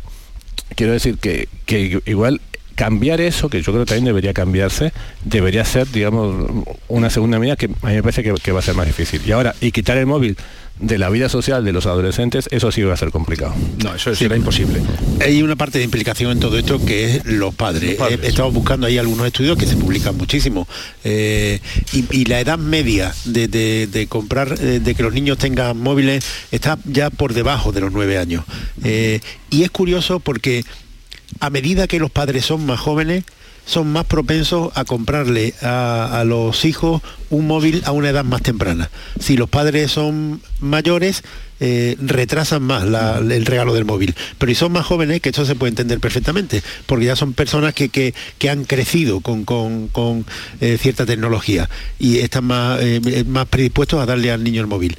Quiero 0.76 0.94
decir 0.94 1.18
que, 1.18 1.48
que 1.66 2.02
igual 2.06 2.42
cambiar 2.76 3.22
eso, 3.22 3.50
que 3.50 3.62
yo 3.62 3.72
creo 3.72 3.86
que 3.86 3.90
también 3.90 4.06
debería 4.06 4.34
cambiarse, 4.34 4.92
debería 5.24 5.66
ser, 5.66 5.90
digamos, 5.92 6.66
una 6.88 7.10
segunda 7.10 7.40
medida 7.40 7.56
que 7.56 7.66
a 7.66 7.88
mí 7.88 7.96
me 7.96 8.04
parece 8.04 8.24
que, 8.24 8.52
va 8.52 8.60
a 8.60 8.64
ser 8.64 8.76
más 8.76 8.88
difícil. 8.88 9.22
Y 9.26 9.32
ahora, 9.32 9.56
y 9.62 9.72
quitar 9.72 9.98
el 9.98 10.06
móvil 10.06 10.38
de 10.80 10.98
la 10.98 11.10
vida 11.10 11.30
social 11.30 11.64
de 11.64 11.72
los 11.72 11.86
adolescentes, 11.86 12.48
eso 12.52 12.72
sí 12.72 12.82
va 12.82 12.94
a 12.94 12.98
ser 12.98 13.12
complicado. 13.12 13.54
No, 13.84 13.94
eso 13.94 14.16
será 14.16 14.36
imposible. 14.36 14.82
Hay 15.22 15.44
una 15.44 15.56
parte 15.56 15.78
de 15.78 15.84
implicación 15.84 16.32
en 16.32 16.40
todo 16.40 16.58
esto 16.58 16.84
que 16.84 17.06
es 17.06 17.26
los 17.26 17.54
padres. 17.54 17.98
He, 18.10 18.28
estado 18.28 18.52
buscando 18.52 18.88
ahí 18.88 18.98
algunos 18.98 19.28
estudios 19.28 19.58
que 19.58 19.68
se 19.68 19.76
publican 19.76 20.18
muchísimo. 20.18 20.68
Eh, 21.04 21.60
y, 21.92 22.26
la 22.26 22.40
edad 22.40 22.58
media 22.58 23.14
de, 23.26 24.08
comprar, 24.10 24.56
eh, 24.60 24.80
de 24.80 24.96
que 24.96 25.04
los 25.04 25.14
niños 25.14 25.38
tengan 25.38 25.78
móviles, 25.78 26.26
está 26.52 26.80
ya 26.86 27.12
por 27.12 27.34
debajo 27.34 27.72
de 27.72 27.82
los 27.82 27.92
nueve 27.92 28.18
años. 28.18 28.44
Eh, 28.84 29.20
y 29.52 29.64
es 29.64 29.70
curioso 29.70 30.20
porque 30.20 30.64
a 31.40 31.50
medida 31.50 31.88
que 31.88 32.00
los 32.00 32.12
padres 32.12 32.46
son 32.46 32.66
más 32.66 32.80
jóvenes, 32.80 33.24
son 33.66 33.92
más 33.92 34.06
propensos 34.06 34.72
a 34.76 34.84
comprarle 34.84 35.54
a, 35.62 36.24
los 36.26 36.66
hijos 36.66 37.02
un 37.30 37.48
móvil 37.48 37.82
a 37.86 37.92
una 37.92 38.10
edad 38.10 38.26
más 38.26 38.42
temprana. 38.42 38.90
Si 39.20 39.38
los 39.38 39.50
padres 39.50 39.92
son 39.92 40.42
mayores, 40.60 41.24
eh, 41.60 41.96
retrasan 42.02 42.64
más 42.64 42.84
el 42.84 43.46
regalo 43.46 43.74
del 43.74 43.86
móvil. 43.86 44.16
Pero 44.38 44.50
si 44.50 44.56
son 44.56 44.74
más 44.74 44.86
jóvenes, 44.86 45.22
que 45.22 45.30
esto 45.30 45.46
se 45.46 45.56
puede 45.56 45.70
entender 45.70 46.00
perfectamente, 46.00 46.62
porque 46.86 47.06
ya 47.06 47.16
son 47.16 47.34
personas 47.34 47.74
que, 47.74 48.14
han 48.50 48.66
crecido 48.66 49.22
con, 49.22 50.26
eh, 50.60 50.78
cierta 50.80 51.06
tecnología 51.06 51.70
y 52.00 52.18
están 52.18 52.46
más, 52.46 52.80
eh, 52.82 53.24
más 53.26 53.48
predispuestos 53.48 54.02
a 54.02 54.06
darle 54.06 54.32
al 54.32 54.44
niño 54.44 54.62
el 54.62 54.68
móvil. 54.68 54.98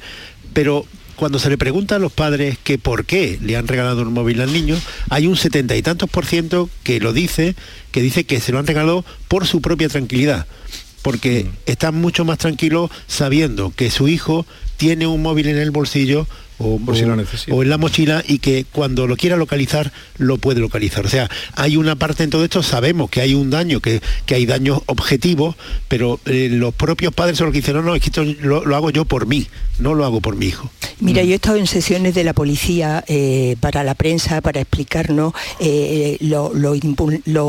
Pero 0.53 0.85
cuando 1.15 1.39
se 1.39 1.49
le 1.49 1.57
pregunta 1.57 1.95
a 1.95 1.99
los 1.99 2.11
padres 2.11 2.57
que 2.63 2.77
por 2.77 3.05
qué 3.05 3.39
le 3.41 3.55
han 3.55 3.67
regalado 3.67 4.01
un 4.01 4.13
móvil 4.13 4.41
al 4.41 4.53
niño, 4.53 4.77
hay 5.09 5.27
un 5.27 5.37
setenta 5.37 5.75
y 5.75 5.81
tantos 5.81 6.09
por 6.09 6.25
ciento 6.25 6.69
que 6.83 6.99
lo 6.99 7.13
dice, 7.13 7.55
que 7.91 8.01
dice 8.01 8.25
que 8.25 8.39
se 8.39 8.51
lo 8.51 8.59
han 8.59 8.67
regalado 8.67 9.05
por 9.27 9.47
su 9.47 9.61
propia 9.61 9.89
tranquilidad, 9.89 10.45
porque 11.01 11.45
mm. 11.45 11.49
están 11.65 11.95
mucho 11.95 12.25
más 12.25 12.37
tranquilos 12.37 12.91
sabiendo 13.07 13.73
que 13.75 13.91
su 13.91 14.07
hijo 14.07 14.45
tiene 14.77 15.07
un 15.07 15.21
móvil 15.21 15.47
en 15.47 15.57
el 15.57 15.71
bolsillo 15.71 16.27
o, 16.57 16.79
en 17.63 17.69
la 17.69 17.77
mochila 17.77 18.23
y 18.25 18.39
que 18.39 18.65
cuando 18.71 19.07
lo 19.07 19.17
quiera 19.17 19.35
localizar 19.35 19.91
lo 20.17 20.37
puede 20.37 20.61
localizar. 20.61 21.05
O 21.05 21.09
sea, 21.09 21.29
hay 21.53 21.77
una 21.77 21.95
parte 21.95 22.23
en 22.23 22.29
todo 22.29 22.43
esto, 22.43 22.63
sabemos 22.63 23.09
que 23.09 23.21
hay 23.21 23.33
un 23.33 23.49
daño, 23.49 23.81
que, 23.81 24.01
que 24.25 24.35
hay 24.35 24.45
daños 24.45 24.81
objetivos, 24.85 25.55
pero 25.87 26.19
eh, 26.25 26.49
los 26.51 26.73
propios 26.73 27.13
padres 27.13 27.37
son 27.37 27.47
los 27.47 27.53
que 27.53 27.59
dicen, 27.59 27.75
no, 27.75 27.81
no, 27.81 27.95
es 27.95 28.01
que 28.01 28.07
esto 28.07 28.23
lo, 28.23 28.75
hago 28.75 28.89
yo 28.89 29.05
por 29.05 29.27
mí, 29.27 29.47
no 29.79 29.93
lo 29.93 30.05
hago 30.05 30.21
por 30.21 30.35
mi 30.35 30.47
hijo. 30.47 30.69
Mira, 30.99 31.23
mm. 31.23 31.25
yo 31.25 31.31
he 31.33 31.35
estado 31.35 31.57
en 31.57 31.67
sesiones 31.67 32.15
de 32.15 32.23
la 32.23 32.33
policía 32.33 33.03
eh, 33.07 33.57
para 33.59 33.83
la 33.83 33.95
prensa, 33.95 34.41
para 34.41 34.61
explicarnos 34.61 35.33
eh, 35.59 36.17
lo, 36.21 36.51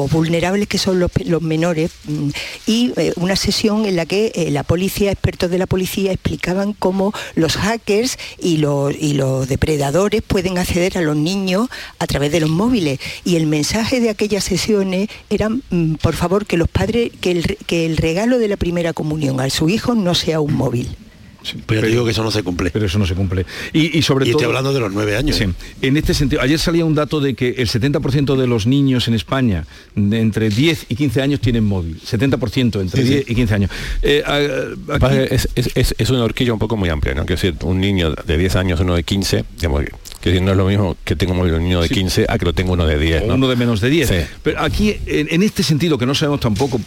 vulnerables 0.08 0.66
que 0.66 0.78
son 0.78 0.98
los, 0.98 1.10
menores 1.42 1.92
mm, 2.04 2.28
y 2.66 2.92
una 3.16 3.36
sesión 3.36 3.86
en 3.86 3.96
la 3.96 4.06
que 4.06 4.48
la 4.50 4.64
policía, 4.64 5.12
expertos 5.12 5.50
de 5.50 5.58
la 5.58 5.66
policía, 5.66 6.12
explicaban 6.12 6.72
cómo 6.72 7.12
los 7.34 7.56
hackers 7.56 8.18
y 8.38 8.56
los 8.56 8.95
y 8.98 9.14
los 9.14 9.48
depredadores 9.48 10.22
pueden 10.22 10.58
acceder 10.58 10.98
a 10.98 11.02
los 11.02 11.16
niños 11.16 11.68
a 11.98 12.06
través 12.06 12.32
de 12.32 12.40
los 12.40 12.50
móviles. 12.50 12.98
Y 13.24 13.36
el 13.36 13.46
mensaje 13.46 14.00
de 14.00 14.10
aquellas 14.10 14.44
sesiones 14.44 15.08
era, 15.30 15.48
mm, 15.48 15.94
por 16.02 16.14
favor, 16.14 16.46
que 16.46 16.56
los 16.56 16.68
padres, 16.68 17.12
que 17.20 17.30
el, 17.30 17.58
que 17.66 17.86
el 17.86 17.96
regalo 17.96 18.38
de 18.38 18.48
la 18.48 18.56
primera 18.56 18.92
comunión 18.92 19.40
a 19.40 19.50
su 19.50 19.68
hijo 19.68 19.94
no 19.94 20.14
sea 20.14 20.40
un 20.40 20.54
móvil 20.54 20.96
pero, 21.66 21.82
yo 21.82 21.88
digo 21.88 22.04
que 22.04 22.10
eso 22.12 22.22
no 22.22 22.30
se 22.30 22.42
cumple. 22.42 22.70
Pero 22.70 22.86
eso 22.86 22.98
no 22.98 23.06
se 23.06 23.14
cumple. 23.14 23.46
Y, 23.72 24.00
sobre 24.02 24.26
y 24.26 24.30
todo... 24.30 24.38
estoy 24.40 24.46
hablando 24.46 24.72
de 24.72 24.80
los 24.80 24.92
nueve 24.92 25.16
años. 25.16 25.36
Sí. 25.36 25.44
En 25.82 25.96
este 25.96 26.14
sentido, 26.14 26.42
ayer 26.42 26.58
salía 26.58 26.84
un 26.84 26.94
dato 26.94 27.20
de 27.20 27.34
que 27.34 27.50
el 27.58 27.68
70% 27.68 28.36
de 28.36 28.46
los 28.46 28.66
niños 28.66 29.08
en 29.08 29.14
España 29.14 29.66
de 29.94 30.20
entre 30.20 30.48
10 30.48 30.86
y 30.88 30.94
15 30.96 31.22
años 31.22 31.40
tienen 31.40 31.64
móvil. 31.64 32.00
70% 32.00 32.80
entre 32.80 33.02
Sí, 33.02 33.08
10 33.08 33.24
sí. 33.26 33.32
y 33.32 33.34
15 33.34 33.54
años. 33.54 33.70
Eh, 34.02 34.22
aquí- 34.26 35.06
que 35.08 35.34
Es, 35.34 35.48
es- 35.54 35.70
es- 35.74 35.94
es 35.98 36.10
una 36.10 36.24
horquilla 36.24 36.52
un 36.52 36.58
poco 36.58 36.76
muy 36.76 36.88
amplia, 36.88 37.14
¿no? 37.14 37.26
Quiero 37.26 37.40
decir, 37.40 37.54
un 37.64 37.80
niño 37.80 38.12
de 38.14 38.38
10 38.38 38.56
años, 38.56 38.80
uno 38.80 38.94
de 38.94 39.02
15, 39.02 39.44
digamos, 39.56 39.84
que 40.32 40.40
no 40.40 40.50
es 40.52 40.56
lo 40.56 40.66
mismo 40.66 40.96
que 41.04 41.16
tengo 41.16 41.32
un 41.32 41.62
niño 41.62 41.80
de 41.80 41.88
15 41.88 42.26
a 42.28 42.38
que 42.38 42.44
lo 42.44 42.52
tengo 42.52 42.72
uno 42.72 42.86
de 42.86 42.98
10, 42.98 43.22
o 43.22 43.26
¿no? 43.26 43.34
uno 43.34 43.48
de 43.48 43.56
menos 43.56 43.80
de 43.80 43.90
10. 43.90 44.08
Sí. 44.08 44.14
Pero 44.42 44.60
aquí, 44.60 44.96
en, 45.06 45.28
en 45.30 45.42
este 45.42 45.62
sentido, 45.62 45.98
que 45.98 46.06
no 46.06 46.14
sabemos 46.14 46.40
tampoco, 46.40 46.80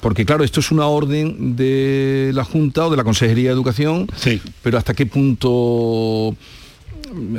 porque 0.00 0.24
claro, 0.24 0.44
esto 0.44 0.60
es 0.60 0.70
una 0.70 0.86
orden 0.86 1.56
de 1.56 2.30
la 2.34 2.44
Junta 2.44 2.86
o 2.86 2.90
de 2.90 2.96
la 2.96 3.04
Consejería 3.04 3.50
de 3.50 3.54
Educación, 3.54 4.06
pero 4.62 4.78
hasta 4.78 4.94
qué 4.94 5.06
punto 5.06 6.34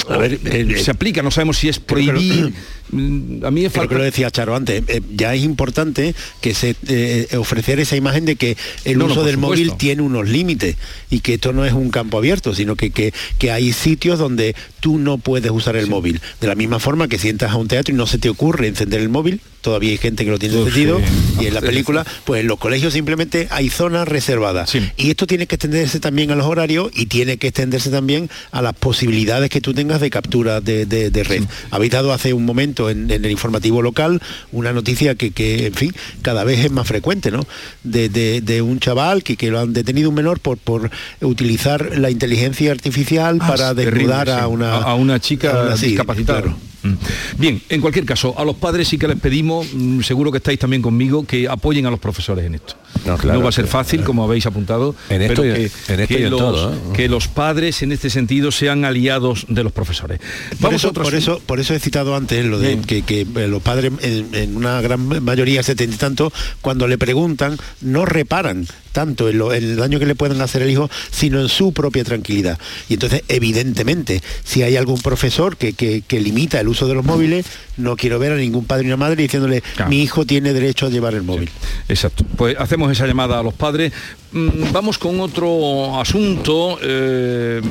A 0.10 0.18
ver, 0.18 0.40
eh, 0.46 0.78
se 0.84 0.92
aplica, 0.92 1.22
no 1.22 1.32
sabemos 1.32 1.58
si 1.58 1.70
es 1.70 1.80
prohibir. 1.80 2.54
Mm, 2.92 3.46
A 3.46 3.52
mí 3.52 3.64
es 3.64 3.72
Creo 3.72 3.88
que 3.88 3.96
lo 3.96 4.04
decía 4.04 4.30
Charo 4.30 4.56
antes, 4.56 4.84
eh, 4.88 5.02
ya 5.16 5.34
es 5.34 5.44
importante 5.44 6.14
que 6.42 6.54
se 6.54 6.76
eh, 6.88 7.28
ofrecer 7.38 7.80
esa 7.80 7.96
imagen 7.96 8.26
de 8.26 8.36
que 8.36 8.58
el 8.84 8.98
No, 8.98 9.06
uso 9.06 9.24
del 9.24 9.38
móvil 9.38 9.74
tiene 9.78 10.02
unos 10.02 10.28
límites 10.28 10.76
y 11.10 11.22
que 11.22 11.36
esto 11.36 11.54
no 11.54 11.66
es 11.66 11.72
un 11.72 11.90
campo 11.90 12.18
abierto, 12.18 12.54
sino 12.54 12.76
que, 12.76 12.92
que, 12.92 13.14
que 13.38 13.52
hay 13.52 13.72
sitios 13.72 14.20
donde 14.20 14.56
tú 14.82 14.98
no 14.98 15.20
puedes 15.20 15.52
usar 15.52 15.78
el 15.78 15.88
móvil. 15.88 16.20
De 16.42 16.48
la 16.48 16.56
misma 16.56 16.80
forma 16.80 17.08
que 17.08 17.18
si 17.18 17.30
entras 17.30 17.52
a 17.54 17.56
un 17.56 17.68
teatro 17.68 17.94
y 17.94 17.98
no 17.98 18.08
se 18.08 18.18
te 18.18 18.30
ocurre 18.30 18.68
encender 18.68 19.00
el 19.00 19.10
móvil, 19.10 19.40
todavía 19.62 19.92
hay 19.92 19.98
gente 19.98 20.26
que 20.26 20.32
lo 20.32 20.40
tiene 20.40 20.58
encendido 20.58 21.00
sí. 21.00 21.44
y 21.44 21.46
en 21.48 21.54
la 21.54 21.62
película, 21.62 22.06
pues 22.26 22.42
en 22.42 22.48
los 22.48 22.60
colegios 22.60 22.94
simplemente 22.94 23.48
hay 23.52 23.70
zonas 23.70 24.08
reservadas. 24.08 24.74
Y 24.98 25.10
esto 25.10 25.28
tiene 25.28 25.48
que 25.48 25.56
extenderse 25.56 26.00
también 26.00 26.32
a 26.32 26.36
los 26.36 26.48
horarios 26.48 26.92
y 26.94 27.06
tiene 27.06 27.38
que 27.38 27.48
extenderse 27.48 27.90
también 27.90 28.30
a 28.52 28.62
las 28.62 28.74
posibilidades 28.74 29.50
que 29.50 29.61
tú 29.62 29.74
tengas 29.74 30.02
de 30.02 30.10
captura 30.10 30.62
de, 30.62 30.86
de- 30.86 31.10
de 31.12 31.24
red. 31.24 31.44
Habéis 31.70 31.92
dado 31.92 32.12
hace 32.14 32.34
un 32.34 32.46
momento 32.46 32.90
en, 32.90 33.10
en 33.12 33.24
el 33.26 33.32
informativo 33.32 33.82
local 33.82 34.22
una 34.52 34.74
noticia 34.74 35.16
que, 35.16 35.32
que, 35.32 35.68
en 35.68 35.74
fin, 35.74 35.94
cada 36.22 36.44
vez 36.44 36.66
es 36.66 36.72
más 36.72 36.88
frecuente, 36.88 37.32
¿no? 37.32 37.46
De, 37.84 38.10
de- 38.10 38.62
un 38.62 38.80
chaval 38.80 39.24
que, 39.24 39.38
que 39.38 39.50
lo 39.50 39.60
han 39.60 39.74
detenido 39.74 40.10
un 40.10 40.16
menor 40.16 40.40
por, 40.40 40.58
por 40.58 40.90
utilizar 41.22 41.98
la 41.98 42.10
inteligencia 42.10 42.72
artificial 42.72 43.38
Ah, 43.42 43.48
para 43.48 43.74
desnudar 43.74 44.30
a, 44.30 44.40
sí. 44.42 44.46
una, 44.48 44.76
a 44.78 44.96
una 44.96 45.20
chica 45.20 45.52
a 45.62 45.64
una- 45.68 45.78
sí, 45.78 45.88
discapacitada. 45.88 46.42
claro. 46.42 46.58
Mm. 46.84 46.94
Bien, 47.38 47.62
en 47.70 47.80
cualquier 47.82 48.06
caso, 48.06 48.34
a 48.38 48.44
los 48.44 48.56
padres 48.56 48.88
sí 48.88 48.98
que 48.98 49.08
les 49.08 49.20
pedimos, 49.20 49.68
mm, 49.74 50.02
seguro 50.02 50.32
que 50.32 50.38
estáis 50.40 50.58
también 50.60 50.82
conmigo, 50.82 51.24
que 51.26 51.48
apoyen 51.48 51.86
a 51.86 51.92
los 51.92 52.00
profesores 52.00 52.46
en 52.46 52.56
esto. 52.56 52.76
No, 53.06 53.18
claro, 53.18 53.42
va 53.42 53.50
a 53.50 53.52
ser 53.52 53.68
fácil, 53.68 54.04
como 54.04 54.24
habéis 54.24 54.46
apuntado, 54.46 54.96
En 55.10 55.22
esto 55.24 55.42
pero 55.42 55.56
que, 55.56 55.72
en 55.94 56.00
esto 56.02 56.08
que 56.16 56.20
y 56.22 56.24
en 56.24 56.30
los, 56.30 56.40
todo, 56.40 56.74
¿eh? 56.74 56.78
que 56.94 57.10
los 57.10 57.28
padres 57.28 57.82
en 57.82 57.92
este 57.92 58.10
sentido 58.10 58.52
sean 58.52 58.86
aliados 58.86 59.46
de 59.50 59.64
los 59.64 59.72
profesores. 59.72 60.20
Por 60.20 60.60
Vamos 60.60 60.82
eso, 60.82 60.88
a 60.88 60.92
otro 60.92 61.04
por, 61.04 61.16
eso, 61.16 61.42
por 61.46 61.60
eso 61.60 61.74
he 61.74 61.80
citado 61.80 62.16
antes 62.16 62.46
lo 62.46 62.60
de 62.60 62.80
que, 62.82 63.02
que, 63.02 63.22
eh, 63.22 63.48
los 63.48 63.62
padres 63.62 63.92
en, 64.02 64.28
en 64.34 64.56
una 64.56 64.80
gran 64.82 65.24
mayoría, 65.24 65.64
setenta 65.64 65.96
y 65.96 65.98
tanto, 65.98 66.32
cuando 66.62 66.88
le 66.88 66.98
preguntan, 66.98 67.58
no 67.82 68.06
reparan 68.06 68.68
tanto 68.92 69.30
en, 69.30 69.38
lo- 69.38 69.54
en 69.54 69.64
el 69.64 69.76
daño 69.78 70.00
que 70.00 70.06
le 70.06 70.16
pueden 70.16 70.42
hacer 70.42 70.62
al 70.64 70.70
hijo, 70.70 70.90
sino 71.12 71.40
en 71.40 71.48
su 71.48 71.72
propia 71.72 72.04
tranquilidad. 72.04 72.60
Y 72.90 72.96
entonces, 72.96 73.24
evidentemente, 73.30 74.22
si 74.44 74.64
hay 74.64 74.76
algún 74.76 75.02
profesor 75.02 75.56
que, 75.58 75.74
que- 75.74 76.02
que 76.06 76.20
limita 76.20 76.60
el 76.60 76.68
uso 76.68 76.88
de 76.88 76.94
los 76.96 77.06
móviles, 77.06 77.46
no 77.78 77.96
quiero 77.96 78.20
ver 78.20 78.34
a 78.34 78.36
ningún 78.36 78.66
padre 78.66 78.84
ni 78.84 78.90
una 78.90 78.98
madre 78.98 79.22
diciéndole, 79.22 79.64
mi 79.88 80.02
hijo 80.04 80.26
tiene 80.26 80.52
derecho 80.54 80.88
a 80.88 80.90
llevar 80.90 81.14
el 81.14 81.24
móvil. 81.24 81.50
Exacto. 81.88 82.26
Pues 82.36 82.56
hacemos 82.60 82.81
esa 82.90 83.06
llamada 83.06 83.40
a 83.40 83.44
los 83.44 83.54
padres. 83.54 83.92
Mm, 84.34 84.72
Vamos 84.72 84.98
con 84.98 85.20
otro 85.20 86.00
asunto. 86.00 86.80
Eh, 86.82 87.62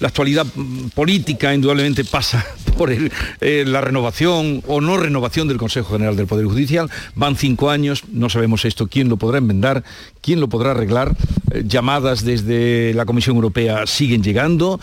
la 0.00 0.08
actualidad 0.08 0.46
política 0.94 1.54
indudablemente 1.54 2.04
pasa 2.04 2.44
por 2.76 2.90
eh, 2.92 3.64
la 3.66 3.80
renovación 3.80 4.62
o 4.66 4.80
no 4.80 4.96
renovación 4.96 5.46
del 5.46 5.58
Consejo 5.58 5.92
General 5.92 6.16
del 6.16 6.26
Poder 6.26 6.46
Judicial. 6.46 6.90
Van 7.14 7.36
cinco 7.36 7.70
años, 7.70 8.02
no 8.12 8.28
sabemos 8.28 8.64
esto, 8.64 8.88
quién 8.88 9.08
lo 9.08 9.16
podrá 9.16 9.38
enmendar, 9.38 9.84
quién 10.20 10.40
lo 10.40 10.48
podrá 10.48 10.72
arreglar. 10.72 11.16
Eh, 11.52 11.64
llamadas 11.66 12.24
desde 12.24 12.92
la 12.94 13.06
Comisión 13.06 13.36
Europea 13.36 13.86
siguen 13.86 14.22
llegando. 14.22 14.80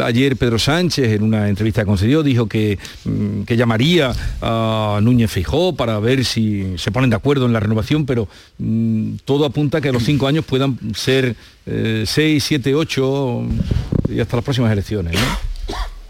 Ayer 0.00 0.36
Pedro 0.36 0.58
Sánchez, 0.58 1.12
en 1.12 1.22
una 1.22 1.48
entrevista 1.48 1.82
que 1.82 1.86
concedió, 1.86 2.22
dijo 2.22 2.46
que, 2.46 2.78
mm, 3.04 3.42
que 3.42 3.56
llamaría 3.56 4.12
a 4.40 5.00
Núñez 5.02 5.30
Feijó 5.30 5.74
para 5.74 5.98
ver 5.98 6.24
si 6.24 6.74
se 6.78 6.92
ponen 6.92 7.10
de 7.10 7.16
acuerdo 7.16 7.46
en 7.46 7.52
la 7.52 7.60
renovación, 7.60 8.06
pero 8.06 8.28
mm, 8.58 9.16
todo 9.24 9.44
apunta 9.44 9.78
a 9.78 9.80
que 9.80 9.88
a 9.88 9.92
los 9.92 10.04
cinco 10.04 10.26
años 10.28 10.44
puedan 10.44 10.75
ser 10.94 11.36
eh, 11.66 12.04
seis, 12.06 12.44
siete, 12.44 12.74
ocho 12.74 13.42
y 14.08 14.20
hasta 14.20 14.36
las 14.36 14.44
próximas 14.44 14.72
elecciones. 14.72 15.14
¿no? 15.14 15.45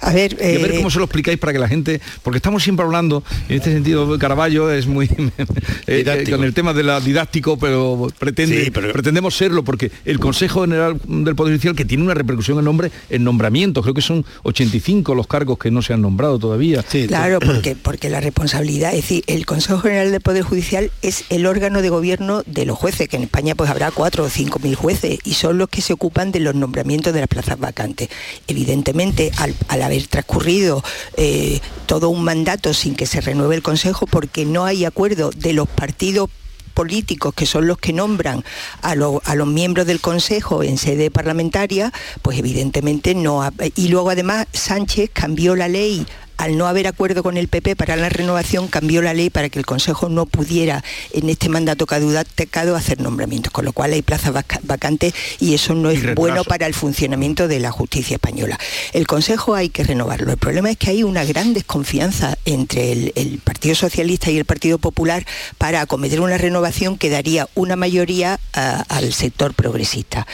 A 0.01 0.13
ver, 0.13 0.33
Y 0.41 0.57
a 0.57 0.59
ver 0.63 0.73
eh, 0.73 0.77
cómo 0.77 0.91
se 0.91 0.99
lo 0.99 1.05
explicáis 1.05 1.39
para 1.39 1.53
que 1.53 1.59
la 1.59 1.69
gente, 1.69 2.01
porque 2.23 2.39
estamos 2.39 2.63
siempre 2.63 2.85
hablando, 2.85 3.23
en 3.49 3.57
este 3.57 3.73
sentido 3.73 4.19
Caraballo 4.19 4.71
es 4.71 4.87
muy 4.87 5.07
eh, 5.87 6.05
eh, 6.07 6.25
con 6.31 6.45
el 6.45 6.55
tema 6.55 6.73
de 6.73 6.83
la 6.83 7.01
didáctico, 7.01 7.59
pero 7.59 8.09
pretende, 8.19 8.65
Sí, 8.65 8.71
pero- 8.71 8.93
pretendemos 8.93 9.37
serlo, 9.37 9.65
porque 9.65 9.91
el 10.05 10.19
Consejo 10.19 10.63
General 10.63 10.99
del 11.07 11.35
Poder 11.37 11.53
Judicial, 11.55 11.75
que 11.75 11.85
tiene 11.85 12.05
una 12.05 12.15
repercusión 12.15 12.59
en 12.59 12.65
nombre, 12.65 12.91
en 13.11 13.25
nombramiento, 13.25 13.83
creo 13.83 13.95
que 13.95 14.03
son 14.03 14.25
85 14.43 15.15
los 15.15 15.27
cargos 15.27 15.59
que 15.59 15.71
no 15.71 15.83
se 15.83 15.93
han 15.93 16.03
nombrado 16.03 16.39
todavía. 16.39 16.85
Claro, 17.09 17.39
porque, 17.45 17.77
porque 17.77 18.11
la 18.11 18.21
responsabilidad, 18.21 18.91
es 18.91 19.03
decir, 19.03 19.25
el 19.27 19.47
Consejo 19.47 19.81
General 19.81 20.11
del 20.11 20.21
Poder 20.21 20.43
Judicial 20.43 20.91
es 21.03 21.25
el 21.31 21.47
órgano 21.47 21.83
de 21.83 21.89
gobierno 21.89 22.43
de 22.47 22.67
los 22.67 22.77
jueces, 22.79 23.09
que 23.09 23.17
en 23.17 23.23
España 23.25 23.55
pues 23.55 23.71
habrá 23.71 23.91
cuatro 23.91 24.25
o 24.25 24.29
cinco 24.29 24.59
mil 24.61 24.75
jueces, 24.75 25.19
y 25.25 25.35
son 25.35 25.59
los 25.59 25.69
que 25.69 25.81
se 25.83 25.93
ocupan 25.93 26.33
de 26.33 26.41
los 26.41 26.55
nombramientos 26.55 27.13
de 27.13 27.21
las 27.21 27.29
plazas 27.29 27.59
vacantes. 27.59 28.09
Evidentemente, 28.47 29.33
al, 29.39 29.55
al 29.69 29.83
haber 29.87 30.07
transcurrido 30.07 30.83
eh, 31.17 31.61
todo 31.87 32.09
un 32.11 32.23
mandato 32.23 32.73
sin 32.75 32.95
que 32.95 33.07
se 33.07 33.21
renueve 33.21 33.55
el 33.57 33.63
Consejo, 33.63 34.07
porque 34.07 34.45
no 34.45 34.65
hay 34.65 34.85
acuerdo 34.85 35.31
de 35.35 35.53
los 35.53 35.69
partidos 35.69 36.29
políticos 36.75 37.33
que 37.35 37.47
son 37.47 37.67
los 37.67 37.79
que 37.79 37.95
nombran 37.95 38.45
a, 38.83 38.95
lo- 38.95 39.23
a 39.25 39.35
los 39.35 39.47
miembros 39.49 39.87
del 39.87 40.01
Consejo 40.01 40.63
en 40.63 40.77
sede 40.77 41.11
parlamentaria, 41.11 41.91
pues 42.21 42.39
evidentemente 42.39 43.15
no. 43.15 43.43
ha- 43.43 43.53
y 43.75 43.89
luego 43.89 44.11
además 44.11 44.47
Sánchez 44.53 45.09
cambió 45.13 45.57
la 45.57 45.69
ley. 45.69 46.07
Al 46.37 46.57
no 46.59 46.67
haber 46.67 46.87
acuerdo 46.87 47.23
con 47.23 47.37
el 47.37 47.49
PP 47.49 47.77
para 47.77 47.97
la 47.97 48.09
renovación, 48.09 48.69
cambió 48.69 49.01
la 49.03 49.15
ley 49.15 49.31
para 49.31 49.49
que 49.49 49.59
el 49.59 49.65
Consejo 49.67 50.09
no 50.09 50.27
pudiera 50.27 50.85
en 51.13 51.31
este 51.31 51.49
mandato 51.49 51.87
caducado 51.87 52.77
hacer 52.77 53.01
nombramientos, 53.01 53.53
con 53.53 53.65
lo 53.65 53.73
cual 53.73 53.93
hay 53.95 54.03
plazas 54.03 54.33
vaca- 54.33 54.61
vacantes 54.63 55.15
y 55.41 55.55
eso 55.55 55.75
no 55.75 55.91
es 55.91 56.01
bueno 56.15 56.45
para 56.45 56.67
el 56.67 56.75
funcionamiento 56.75 57.49
de 57.49 57.61
la 57.61 57.71
justicia 57.71 58.17
española. 58.17 58.59
El 58.93 59.07
Consejo 59.07 59.55
hay 59.55 59.71
que 59.71 59.85
renovarlo. 59.85 60.31
El 60.31 60.39
problema 60.39 60.71
es 60.71 60.77
que 60.77 60.91
hay 60.91 61.03
una 61.05 61.25
gran 61.25 61.55
desconfianza 61.55 62.37
entre 62.45 62.93
el, 62.93 63.13
el 63.15 63.39
Partido 63.39 63.75
Socialista 63.75 64.31
y 64.31 64.39
el 64.39 64.45
Partido 64.45 64.79
Popular 64.79 65.25
para 65.59 65.81
acometer 65.81 66.21
una 66.21 66.39
renovación 66.39 66.99
que 66.99 67.09
daría 67.11 67.49
una 67.55 67.77
mayoría 67.77 68.41
a- 68.53 68.85
al 68.89 69.13
sector 69.13 69.55
progresista. 69.55 70.27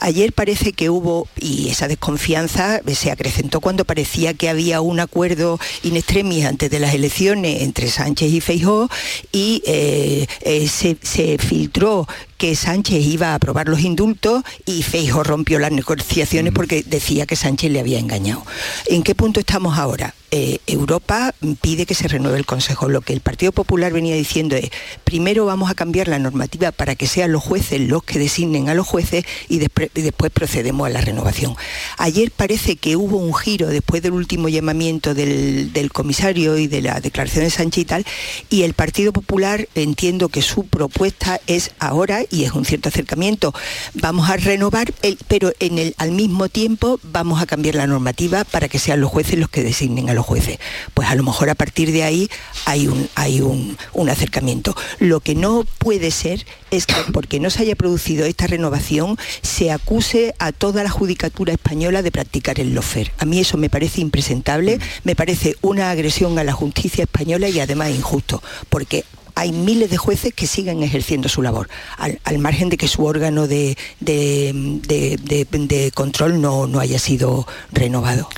Ayer 0.00 0.32
parece 0.32 0.72
que 0.72 0.90
hubo, 0.90 1.26
y 1.36 1.68
esa 1.70 1.88
desconfianza 1.88 2.80
se 2.94 3.10
acrecentó 3.10 3.60
cuando 3.60 3.84
parecía 3.84 4.34
que 4.34 4.48
había 4.48 4.80
un 4.80 5.00
acuerdo 5.00 5.47
in 5.84 5.96
extremis 5.96 6.44
antes 6.44 6.70
de 6.70 6.80
las 6.80 6.94
elecciones 6.94 7.62
entre 7.62 7.88
Sánchez 7.88 8.32
y 8.32 8.40
Feijóo 8.40 8.88
y 9.32 9.62
eh, 9.66 10.26
eh, 10.42 10.68
se 10.68 11.38
filtró 11.38 12.06
que 12.38 12.54
Sánchez 12.54 13.04
iba 13.04 13.32
a 13.32 13.34
aprobar 13.34 13.68
los 13.68 13.80
indultos 13.80 14.42
y 14.64 14.82
Feijóo 14.82 15.24
rompió 15.24 15.58
las 15.58 15.72
negociaciones 15.72 16.52
porque 16.54 16.82
decía 16.84 17.26
que 17.26 17.36
Sánchez 17.36 17.70
le 17.70 17.80
había 17.80 17.98
engañado. 17.98 18.44
¿En 18.86 19.02
qué 19.02 19.14
punto 19.14 19.40
estamos 19.40 19.76
ahora? 19.76 20.14
Eh, 20.30 20.58
Europa 20.66 21.34
pide 21.62 21.86
que 21.86 21.94
se 21.94 22.06
renueve 22.06 22.38
el 22.38 22.44
Consejo. 22.44 22.88
Lo 22.88 23.00
que 23.00 23.14
el 23.14 23.20
Partido 23.20 23.50
Popular 23.50 23.94
venía 23.94 24.14
diciendo 24.14 24.56
es, 24.56 24.70
primero 25.04 25.46
vamos 25.46 25.70
a 25.70 25.74
cambiar 25.74 26.06
la 26.08 26.18
normativa 26.18 26.70
para 26.70 26.94
que 26.96 27.06
sean 27.06 27.32
los 27.32 27.42
jueces 27.42 27.80
los 27.80 28.02
que 28.02 28.18
designen 28.18 28.68
a 28.68 28.74
los 28.74 28.86
jueces 28.86 29.24
y 29.48 29.58
después 29.58 30.30
procedemos 30.32 30.86
a 30.86 30.90
la 30.90 31.00
renovación. 31.00 31.56
Ayer 31.96 32.30
parece 32.30 32.76
que 32.76 32.96
hubo 32.96 33.16
un 33.16 33.34
giro 33.34 33.68
después 33.68 34.02
del 34.02 34.12
último 34.12 34.50
llamamiento 34.50 35.14
del, 35.14 35.72
del 35.72 35.90
comisario 35.90 36.58
y 36.58 36.66
de 36.66 36.82
la 36.82 37.00
declaración 37.00 37.44
de 37.44 37.50
Sánchez 37.50 37.82
y 37.82 37.84
tal, 37.86 38.06
y 38.50 38.62
el 38.62 38.74
Partido 38.74 39.12
Popular 39.12 39.66
entiendo 39.74 40.28
que 40.28 40.42
su 40.42 40.66
propuesta 40.66 41.40
es 41.46 41.70
ahora, 41.78 42.20
y 42.30 42.44
es 42.44 42.52
un 42.52 42.64
cierto 42.64 42.88
acercamiento, 42.88 43.54
vamos 43.94 44.28
a 44.30 44.36
renovar, 44.36 44.92
pero 45.26 45.52
al 45.96 46.10
mismo 46.12 46.48
tiempo 46.48 47.00
vamos 47.02 47.42
a 47.42 47.46
cambiar 47.46 47.74
la 47.74 47.86
normativa 47.86 48.44
para 48.44 48.68
que 48.68 48.78
sean 48.78 49.00
los 49.00 49.10
jueces 49.10 49.38
los 49.38 49.48
que 49.48 49.62
designen 49.62 50.10
a 50.10 50.14
los 50.14 50.26
jueces. 50.26 50.58
Pues 50.94 51.08
a 51.08 51.14
lo 51.14 51.22
mejor 51.22 51.50
a 51.50 51.54
partir 51.54 51.92
de 51.92 52.02
ahí 52.02 52.30
hay 52.64 52.88
un, 52.88 53.08
hay 53.14 53.40
un, 53.40 53.76
un 53.92 54.08
acercamiento. 54.08 54.76
Lo 54.98 55.20
que 55.20 55.34
no 55.34 55.64
puede 55.78 56.10
ser 56.10 56.46
es 56.70 56.86
que 56.86 56.94
porque 57.12 57.40
no 57.40 57.50
se 57.50 57.62
haya 57.62 57.76
producido 57.76 58.26
esta 58.26 58.46
renovación 58.46 59.16
se 59.42 59.70
acuse 59.70 60.34
a 60.38 60.52
toda 60.52 60.82
la 60.82 60.90
judicatura 60.90 61.52
española 61.52 62.02
de 62.02 62.10
practicar 62.10 62.60
el 62.60 62.74
lofer. 62.74 63.12
A 63.18 63.24
mí 63.24 63.40
eso 63.40 63.56
me 63.56 63.70
parece 63.70 64.00
impresentable, 64.00 64.78
me 65.04 65.16
parece 65.16 65.56
una 65.62 65.90
agresión 65.90 66.38
a 66.38 66.44
la 66.44 66.52
justicia 66.52 67.04
española 67.04 67.48
y 67.48 67.60
además 67.60 67.90
injusto, 67.90 68.42
porque 68.68 69.04
hay 69.38 69.52
miles 69.52 69.88
de 69.88 69.96
jueces 69.96 70.34
que 70.34 70.48
siguen 70.48 70.82
ejerciendo 70.82 71.28
su 71.28 71.42
labor, 71.42 71.68
al, 71.96 72.38
margen 72.38 72.68
de 72.70 72.76
que 72.76 72.88
su 72.88 73.04
órgano 73.04 73.46
de, 73.46 73.76
de, 74.00 75.92
control 75.94 76.40
no, 76.40 76.66
no, 76.66 76.80
haya 76.80 76.98
sido 76.98 77.46
renovado. 77.72 78.28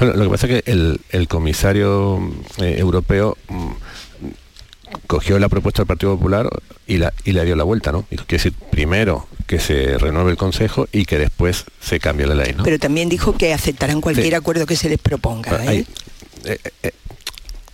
lo 0.00 0.24
que 0.24 0.28
pasa 0.28 0.46
es 0.48 0.62
que 0.64 0.72
el, 0.72 1.28
comisario 1.28 2.18
eh, 2.58 2.74
europeo 2.78 3.36
mm, 3.48 3.68
cogió 5.06 5.38
la 5.38 5.48
propuesta 5.48 5.82
del 5.82 5.86
Partido 5.86 6.16
Popular 6.16 6.48
y 6.88 6.96
la, 6.98 7.12
y 7.24 7.32
le 7.32 7.44
dio 7.44 7.54
la 7.54 7.64
vuelta, 7.64 7.92
¿no? 7.92 8.02
Quiere 8.02 8.26
decir, 8.28 8.52
primero 8.70 9.28
que 9.46 9.60
se 9.60 9.96
renueve 9.96 10.32
el 10.32 10.36
Consejo 10.36 10.88
y 10.92 11.04
que 11.04 11.18
después 11.18 11.66
se 11.80 12.00
cambie 12.00 12.26
la 12.26 12.34
ley, 12.34 12.52
¿no? 12.56 12.64
Pero 12.64 12.80
también 12.80 13.08
dijo 13.08 13.36
que 13.36 13.52
aceptarán 13.52 14.00
cualquier 14.00 14.34
acuerdo 14.34 14.66
que 14.66 14.74
se 14.74 14.88
les 14.88 14.98
proponga. 14.98 15.64
¿eh? 15.72 15.84
Eh, 16.44 16.58
eh, 16.82 16.90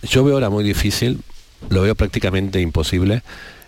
yo 0.03 0.23
veo 0.23 0.35
ahora 0.35 0.49
muy 0.49 0.63
difícil, 0.63 1.21
lo 1.69 1.81
veo 1.81 1.95
prácticamente 1.95 2.61
imposible 2.61 3.21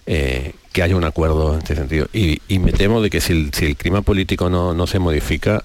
que 0.06 0.84
haya 0.84 0.96
un 0.96 1.04
acuerdo 1.04 1.54
en 1.54 1.60
este 1.60 1.76
sentido. 1.76 2.08
Y, 2.14 2.40
me 2.60 2.72
temo 2.72 3.02
de 3.02 3.10
que 3.10 3.20
si 3.20 3.34
el, 3.34 3.76
clima 3.76 4.02
político 4.02 4.50
no, 4.50 4.88
se 4.88 5.00
modifica, 5.00 5.62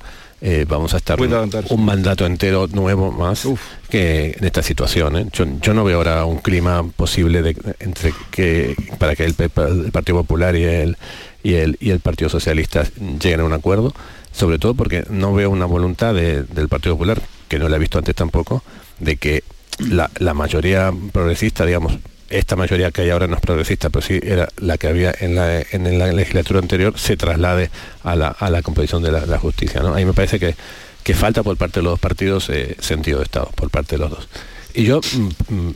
vamos 0.67 0.95
a 0.95 0.97
estar 0.97 1.21
un, 1.21 1.85
mandato 1.85 2.27
entero 2.27 2.67
nuevo 2.67 3.13
más 3.13 3.47
que 3.89 4.35
en 4.37 4.45
esta 4.45 4.63
situación. 4.63 5.31
Yo, 5.31 5.75
no 5.75 5.85
veo 5.85 5.99
ahora 5.99 6.25
un 6.25 6.39
clima 6.39 6.83
posible 6.97 7.43
de, 7.43 7.57
entre 7.79 8.13
que 8.33 8.75
para 8.99 9.15
que 9.15 9.25
el, 9.25 9.37
el, 9.39 9.93
Partido 9.93 10.19
Popular 10.19 10.57
y 10.57 10.65
el, 10.65 10.97
y 11.43 11.55
el, 11.55 11.77
y 11.81 11.91
el 11.91 12.01
Partido 12.01 12.29
Socialista 12.29 12.85
lleguen 13.21 13.41
a 13.41 13.45
un 13.45 13.53
acuerdo, 13.53 13.95
sobre 14.33 14.59
todo 14.59 14.75
porque 14.75 15.05
no 15.11 15.35
veo 15.35 15.51
una 15.51 15.67
voluntad 15.67 16.15
del 16.15 16.69
Partido 16.69 16.95
Popular, 16.95 17.21
que 17.49 17.59
no 17.59 17.69
la 17.69 17.77
he 17.77 17.79
visto 17.79 17.99
antes 17.99 18.15
tampoco, 18.15 18.63
de 18.99 19.17
que 19.17 19.45
la, 19.79 20.35
mayoría 20.35 20.93
progresista, 21.13 21.67
digamos, 21.67 21.99
esta 22.33 22.57
mayoría 22.57 22.91
que 22.91 23.03
hay 23.03 23.11
ahora 23.11 23.27
no 23.27 23.37
es 23.37 23.41
progresista, 23.41 23.91
pero 23.91 24.05
sí 24.05 24.19
era 24.23 24.49
la 24.57 24.79
que 24.79 24.89
había 24.89 25.15
en 25.21 25.35
la, 25.35 25.61
en 25.61 25.99
la 25.99 26.11
legislatura 26.13 26.61
anterior, 26.61 26.99
se 26.99 27.17
traslade 27.17 27.71
a 28.03 28.17
la, 28.17 28.29
a 28.29 28.51
la 28.51 28.63
composición 28.63 29.03
de 29.03 29.13
la, 29.13 29.39
justicia. 29.39 29.83
¿no? 29.83 29.95
A 29.95 29.97
me 29.97 30.13
parece 30.13 30.41
que, 30.41 30.55
que 31.03 31.15
falta 31.15 31.43
por 31.43 31.57
parte 31.57 31.81
de 31.81 31.85
los 31.85 31.93
dos 31.93 32.01
partidos 32.01 32.49
eh, 32.49 32.77
sentido 32.81 33.19
de 33.19 33.25
Estado, 33.25 33.51
por 33.55 33.71
parte 33.71 33.97
de 33.97 33.99
los 33.99 34.11
dos. 34.11 34.29
Y 34.75 34.85
yo 34.85 35.01
mm, 35.01 35.55
mm, 35.55 35.75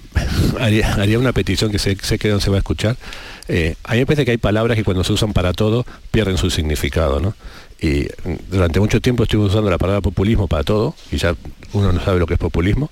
haría, 0.59 1.19
una 1.19 1.33
petición 1.33 1.71
que 1.71 1.79
sé, 1.79 1.97
sé, 2.01 2.19
que 2.19 2.29
no 2.29 2.41
se 2.41 2.51
va 2.51 2.57
a 2.57 2.59
escuchar. 2.59 2.97
Eh, 3.49 3.77
a 3.85 3.93
mí 3.93 3.99
me 3.99 4.07
parece 4.07 4.25
que 4.25 4.31
hay 4.31 4.39
palabras 4.39 4.77
que 4.77 4.85
cuando 4.85 5.05
se 5.05 5.13
usan 5.13 5.33
para 5.33 5.53
todo 5.53 5.85
pierden 6.11 6.39
su 6.39 6.51
significado, 6.51 7.21
¿no? 7.21 7.35
Y 7.81 8.09
mm, 8.25 8.51
durante 8.51 8.81
mucho 8.81 9.01
tiempo 9.01 9.25
estuvimos 9.25 9.51
usando 9.51 9.71
la 9.71 9.79
palabra 9.79 10.01
populismo 10.01 10.49
para 10.49 10.65
todo, 10.65 10.95
y 11.13 11.19
ya 11.19 11.35
uno 11.75 11.93
no 11.93 12.03
sabe 12.03 12.19
lo 12.19 12.27
que 12.27 12.35
es 12.35 12.41
populismo. 12.41 12.91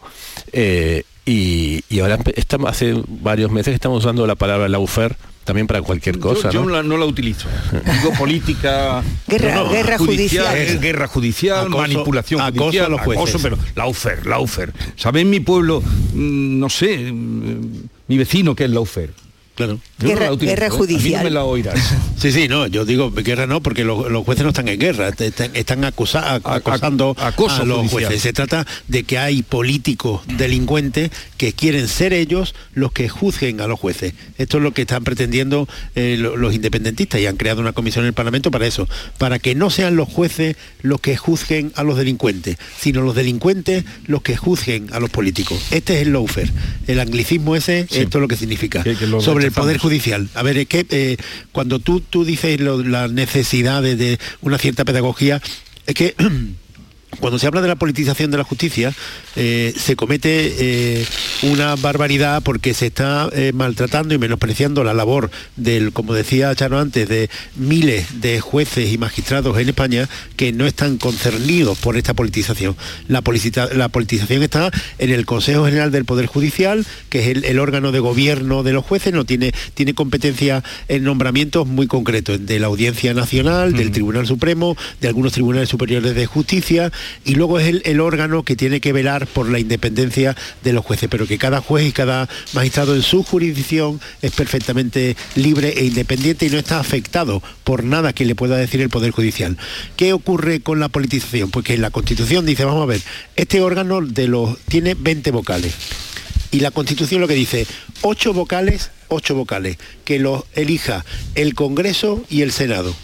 Eh, 0.52 1.04
y, 1.26 2.00
ahora 2.00 2.18
estamos, 2.34 2.70
hace 2.70 2.94
varios 3.08 3.50
meses 3.50 3.74
estamos 3.74 4.00
usando 4.04 4.26
la 4.26 4.34
palabra 4.34 4.68
laufer 4.68 5.16
también 5.44 5.66
para 5.66 5.82
cualquier 5.82 6.18
cosa. 6.18 6.50
Yo, 6.50 6.64
¿no? 6.64 6.96
la, 6.96 7.04
utilizo. 7.04 7.48
Digo 7.72 8.12
política. 8.18 9.02
Guerra, 9.28 9.64
guerra 9.64 9.98
judicial. 9.98 10.80
Guerra 10.80 11.06
judicial, 11.06 11.68
manipulación 11.68 12.40
judicial, 12.40 12.90
los 12.90 13.00
jueces. 13.02 13.40
pero 13.42 13.58
Laufer, 13.76 14.26
Laufer. 14.26 14.72
¿Sabe 14.96 15.20
en 15.20 15.30
mi 15.30 15.40
pueblo, 15.40 15.80
mm, 15.80 16.58
no 16.58 16.70
sé, 16.70 17.12
mm, 17.12 17.88
mi 18.08 18.18
vecino 18.18 18.54
que 18.54 18.64
es 18.64 18.70
Laufer? 18.70 19.10
Claro. 19.54 19.78
Guerra, 20.00 20.34
guerra, 20.34 20.68
judicial. 20.68 21.22
no 21.22 21.24
me 21.24 21.30
la 21.30 21.44
oirás. 21.44 21.94
sí, 22.18 22.32
sí, 22.32 22.48
no, 22.48 22.66
yo 22.66 22.84
digo 22.84 23.12
guerra 23.12 23.46
no, 23.46 23.62
porque 23.62 23.84
los, 23.84 24.04
jueces 24.24 24.42
no 24.42 24.50
están 24.50 24.66
en 24.68 24.80
guerra, 24.80 25.10
están, 25.10 25.84
acusando 25.84 27.14
a, 27.16 27.32
los 27.64 27.90
jueces. 27.90 28.20
Se 28.20 28.32
trata 28.32 28.66
de 28.88 29.04
que 29.04 29.18
hay 29.18 29.42
políticos 29.42 30.22
delincuentes 30.26 31.10
que 31.36 31.52
quieren 31.52 31.86
ser 31.86 32.12
ellos 32.12 32.54
los 32.74 32.90
que 32.90 33.08
juzguen 33.08 33.60
a 33.60 33.68
los 33.68 33.78
jueces. 33.78 34.14
Esto 34.38 34.56
es 34.56 34.62
lo 34.64 34.74
que 34.74 34.82
están 34.82 35.04
pretendiendo 35.04 35.68
eh, 35.94 36.16
los 36.18 36.52
independentistas 36.52 37.20
y 37.20 37.26
han 37.26 37.36
creado 37.36 37.60
una 37.60 37.72
comisión 37.72 38.04
en 38.04 38.08
el 38.08 38.14
Parlamento 38.14 38.50
para 38.50 38.66
eso, 38.66 38.88
para 39.18 39.38
que 39.38 39.54
no 39.54 39.70
sean 39.70 39.94
los 39.94 40.08
jueces 40.08 40.56
los 40.82 41.00
que 41.00 41.16
juzguen 41.16 41.72
a 41.76 41.84
los 41.84 41.96
delincuentes, 41.96 42.56
sino 42.78 43.02
los 43.02 43.14
delincuentes 43.14 43.84
los 44.06 44.22
que 44.22 44.36
juzguen 44.36 44.88
a 44.92 44.98
los 44.98 45.10
políticos. 45.10 45.64
Este 45.70 45.94
es 45.94 46.02
el 46.02 46.12
lawfare. 46.12 46.50
El 46.88 46.98
anglicismo 46.98 47.54
ese, 47.54 47.80
esto 47.80 48.18
es 48.18 48.22
lo 48.22 48.28
que 48.28 48.36
significa. 48.36 48.82
Sobre 49.20 49.43
el 49.44 49.52
Poder 49.52 49.78
Judicial. 49.78 50.28
A 50.34 50.42
ver, 50.42 50.58
es 50.58 50.66
que 50.66 50.86
eh, 50.90 51.16
cuando 51.52 51.78
tú, 51.78 52.00
tú 52.00 52.24
dices 52.24 52.60
las 52.60 53.10
necesidades 53.12 53.98
de 53.98 54.18
una 54.40 54.58
cierta 54.58 54.84
pedagogía, 54.84 55.40
es 55.86 55.94
que 55.94 56.14
cuando 57.20 57.38
se 57.38 57.46
habla 57.46 57.60
de 57.60 57.68
la 57.68 57.76
politización 57.76 58.30
de 58.30 58.38
la 58.38 58.44
justicia, 58.44 58.92
eh, 59.36 59.74
se 59.76 59.96
comete 59.96 60.54
eh, 60.58 61.06
una 61.42 61.76
barbaridad 61.76 62.42
porque 62.42 62.74
se 62.74 62.86
está 62.86 63.28
eh, 63.32 63.52
maltratando 63.54 64.14
y 64.14 64.18
menospreciando 64.18 64.84
la 64.84 64.94
labor 64.94 65.30
del, 65.56 65.92
como 65.92 66.14
decía 66.14 66.54
Chano 66.54 66.78
antes, 66.78 67.08
de 67.08 67.30
miles 67.56 68.20
de 68.20 68.40
jueces 68.40 68.92
y 68.92 68.98
magistrados 68.98 69.58
en 69.58 69.68
España 69.68 70.08
que 70.36 70.52
no 70.52 70.66
están 70.66 70.98
concernidos 70.98 71.78
por 71.78 71.96
esta 71.96 72.14
politización. 72.14 72.76
La, 73.08 73.22
la 73.74 73.88
politización 73.88 74.42
está 74.42 74.70
en 74.98 75.10
el 75.10 75.26
Consejo 75.26 75.64
General 75.64 75.90
del 75.90 76.04
Poder 76.04 76.26
Judicial, 76.26 76.86
que 77.08 77.30
es 77.30 77.44
el, 77.44 77.58
órgano 77.58 77.92
de 77.92 78.00
gobierno 78.00 78.62
de 78.62 78.72
los 78.72 78.84
jueces, 78.84 79.12
no 79.12 79.24
tiene, 79.24 79.52
tiene 79.74 79.94
competencia 79.94 80.62
en 80.88 81.04
nombramientos 81.04 81.66
muy 81.66 81.86
concretos, 81.86 82.44
de 82.46 82.58
la 82.58 82.66
Audiencia 82.66 83.14
Nacional, 83.14 83.72
del 83.74 83.90
Tribunal 83.90 84.26
Supremo, 84.26 84.76
de 85.00 85.08
algunos 85.08 85.32
tribunales 85.32 85.68
superiores 85.68 86.14
de 86.14 86.26
justicia, 86.26 86.92
y 87.24 87.34
luego 87.34 87.58
es 87.58 87.82
el, 87.84 88.00
órgano 88.00 88.42
que 88.42 88.56
tiene 88.56 88.80
que 88.80 88.92
velar 88.92 89.26
por 89.26 89.48
la 89.48 89.58
independencia 89.58 90.36
de 90.62 90.72
los 90.72 90.84
jueces, 90.84 91.08
pero 91.10 91.26
que 91.26 91.38
cada 91.38 91.60
juez 91.60 91.86
y 91.86 91.92
cada 91.92 92.28
magistrado 92.52 92.94
en 92.94 93.02
su 93.02 93.22
jurisdicción 93.22 94.00
es 94.22 94.32
perfectamente 94.32 95.16
libre 95.34 95.74
e 95.76 95.84
independiente 95.84 96.46
y 96.46 96.50
no 96.50 96.58
está 96.58 96.80
afectado 96.80 97.42
por 97.64 97.84
nada 97.84 98.12
que 98.12 98.24
le 98.24 98.34
pueda 98.34 98.56
decir 98.56 98.80
el 98.80 98.90
Poder 98.90 99.10
Judicial. 99.10 99.56
¿Qué 99.96 100.12
ocurre 100.12 100.60
con 100.60 100.80
la 100.80 100.88
politización? 100.88 101.50
Pues 101.50 101.64
que 101.64 101.78
la 101.78 101.90
Constitución 101.90 102.46
dice, 102.46 102.64
vamos 102.64 102.82
a 102.82 102.86
ver, 102.86 103.00
este 103.36 103.60
órgano 103.60 104.00
de 104.00 104.28
los, 104.28 104.58
tiene 104.66 104.94
20 104.94 105.30
vocales. 105.30 105.74
Y 106.50 106.60
la 106.60 106.70
Constitución 106.70 107.20
lo 107.20 107.28
que 107.28 107.34
dice, 107.34 107.66
8 108.02 108.32
vocales, 108.32 108.90
8 109.08 109.34
vocales, 109.34 109.76
que 110.04 110.18
los 110.18 110.44
elija 110.54 111.04
el 111.34 111.54
Congreso 111.54 112.24
y 112.30 112.42
el 112.42 112.52
Senado 112.52 112.94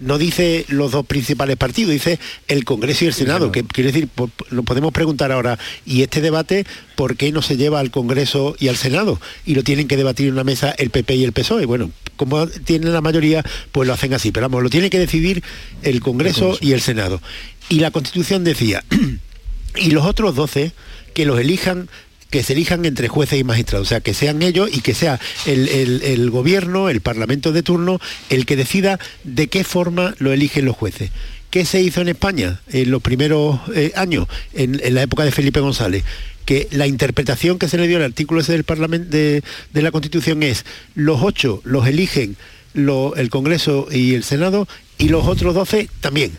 no 0.00 0.18
dice 0.18 0.64
los 0.68 0.92
dos 0.92 1.06
principales 1.06 1.56
partidos, 1.56 1.92
dice 1.92 2.18
el 2.48 2.64
Congreso 2.64 3.04
y 3.04 3.08
el 3.08 3.14
Senado, 3.14 3.52
que 3.52 3.64
quiere 3.64 3.92
decir, 3.92 4.08
lo 4.50 4.62
podemos 4.62 4.92
preguntar 4.92 5.32
ahora, 5.32 5.58
¿y 5.86 6.02
este 6.02 6.20
debate 6.20 6.66
por 6.96 7.16
qué 7.16 7.32
no 7.32 7.42
se 7.42 7.56
lleva 7.56 7.80
al 7.80 7.90
Congreso 7.90 8.56
y 8.58 8.68
al 8.68 8.76
Senado? 8.76 9.20
Y 9.46 9.54
lo 9.54 9.62
tienen 9.62 9.88
que 9.88 9.96
debatir 9.96 10.26
en 10.26 10.34
una 10.34 10.44
mesa 10.44 10.74
el 10.78 10.90
PP 10.90 11.14
y 11.16 11.24
el 11.24 11.32
PSOE. 11.32 11.66
Bueno, 11.66 11.90
como 12.16 12.46
tienen 12.46 12.92
la 12.92 13.00
mayoría, 13.00 13.44
pues 13.72 13.86
lo 13.86 13.94
hacen 13.94 14.14
así, 14.14 14.30
pero 14.30 14.48
vamos, 14.48 14.62
lo 14.62 14.70
tiene 14.70 14.90
que 14.90 14.98
decidir 14.98 15.42
el 15.82 16.00
Congreso 16.00 16.58
y 16.60 16.72
el 16.72 16.80
Senado. 16.80 17.20
Y 17.68 17.80
la 17.80 17.90
Constitución 17.90 18.44
decía, 18.44 18.84
y 19.76 19.90
los 19.90 20.04
otros 20.04 20.34
12 20.34 20.72
que 21.14 21.24
los 21.24 21.38
elijan 21.38 21.88
que 22.34 22.42
se 22.42 22.54
elijan 22.54 22.84
entre 22.84 23.06
jueces 23.06 23.38
y 23.38 23.44
magistrados, 23.44 23.86
o 23.86 23.88
sea, 23.88 24.00
que 24.00 24.12
sean 24.12 24.42
ellos 24.42 24.68
y 24.72 24.80
que 24.80 24.92
sea 24.92 25.20
el, 25.46 26.30
gobierno, 26.32 26.88
el 26.88 27.00
parlamento 27.00 27.52
de 27.52 27.62
turno, 27.62 28.00
el 28.28 28.44
que 28.44 28.56
decida 28.56 28.98
de 29.22 29.46
qué 29.46 29.62
forma 29.62 30.16
lo 30.18 30.32
eligen 30.32 30.64
los 30.64 30.74
jueces. 30.74 31.12
¿Qué 31.50 31.64
se 31.64 31.80
hizo 31.80 32.00
en 32.00 32.08
España 32.08 32.60
en 32.72 32.90
los 32.90 33.02
primeros 33.02 33.60
eh, 33.72 33.92
años, 33.94 34.26
en, 34.52 34.80
la 34.96 35.02
época 35.02 35.24
de 35.24 35.30
Felipe 35.30 35.60
González? 35.60 36.02
que 36.44 36.66
la 36.72 36.88
interpretación 36.88 37.60
que 37.60 37.68
se 37.68 37.78
le 37.78 37.86
dio 37.86 37.98
al 37.98 38.02
artículo 38.02 38.40
ese 38.40 38.50
del 38.50 38.64
Parlamento 38.64 39.10
de, 39.16 39.42
la 39.74 39.92
Constitución 39.92 40.42
es 40.42 40.64
los 40.96 41.22
ocho 41.22 41.62
los 41.62 41.86
eligen 41.86 42.36
el 42.74 43.30
Congreso 43.30 43.86
y 43.92 44.14
el 44.14 44.24
Senado 44.24 44.66
y 44.98 45.08
los 45.08 45.24
otros 45.28 45.54
doce 45.54 45.88
también. 46.00 46.32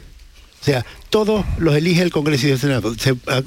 O 0.62 0.66
sea, 0.66 0.86
todos 1.16 1.46
los 1.60 1.74
elige 1.78 2.02
el 2.02 2.12
Congreso 2.12 2.46
y 2.46 2.52
el 2.52 2.60
Senado. 2.60 2.94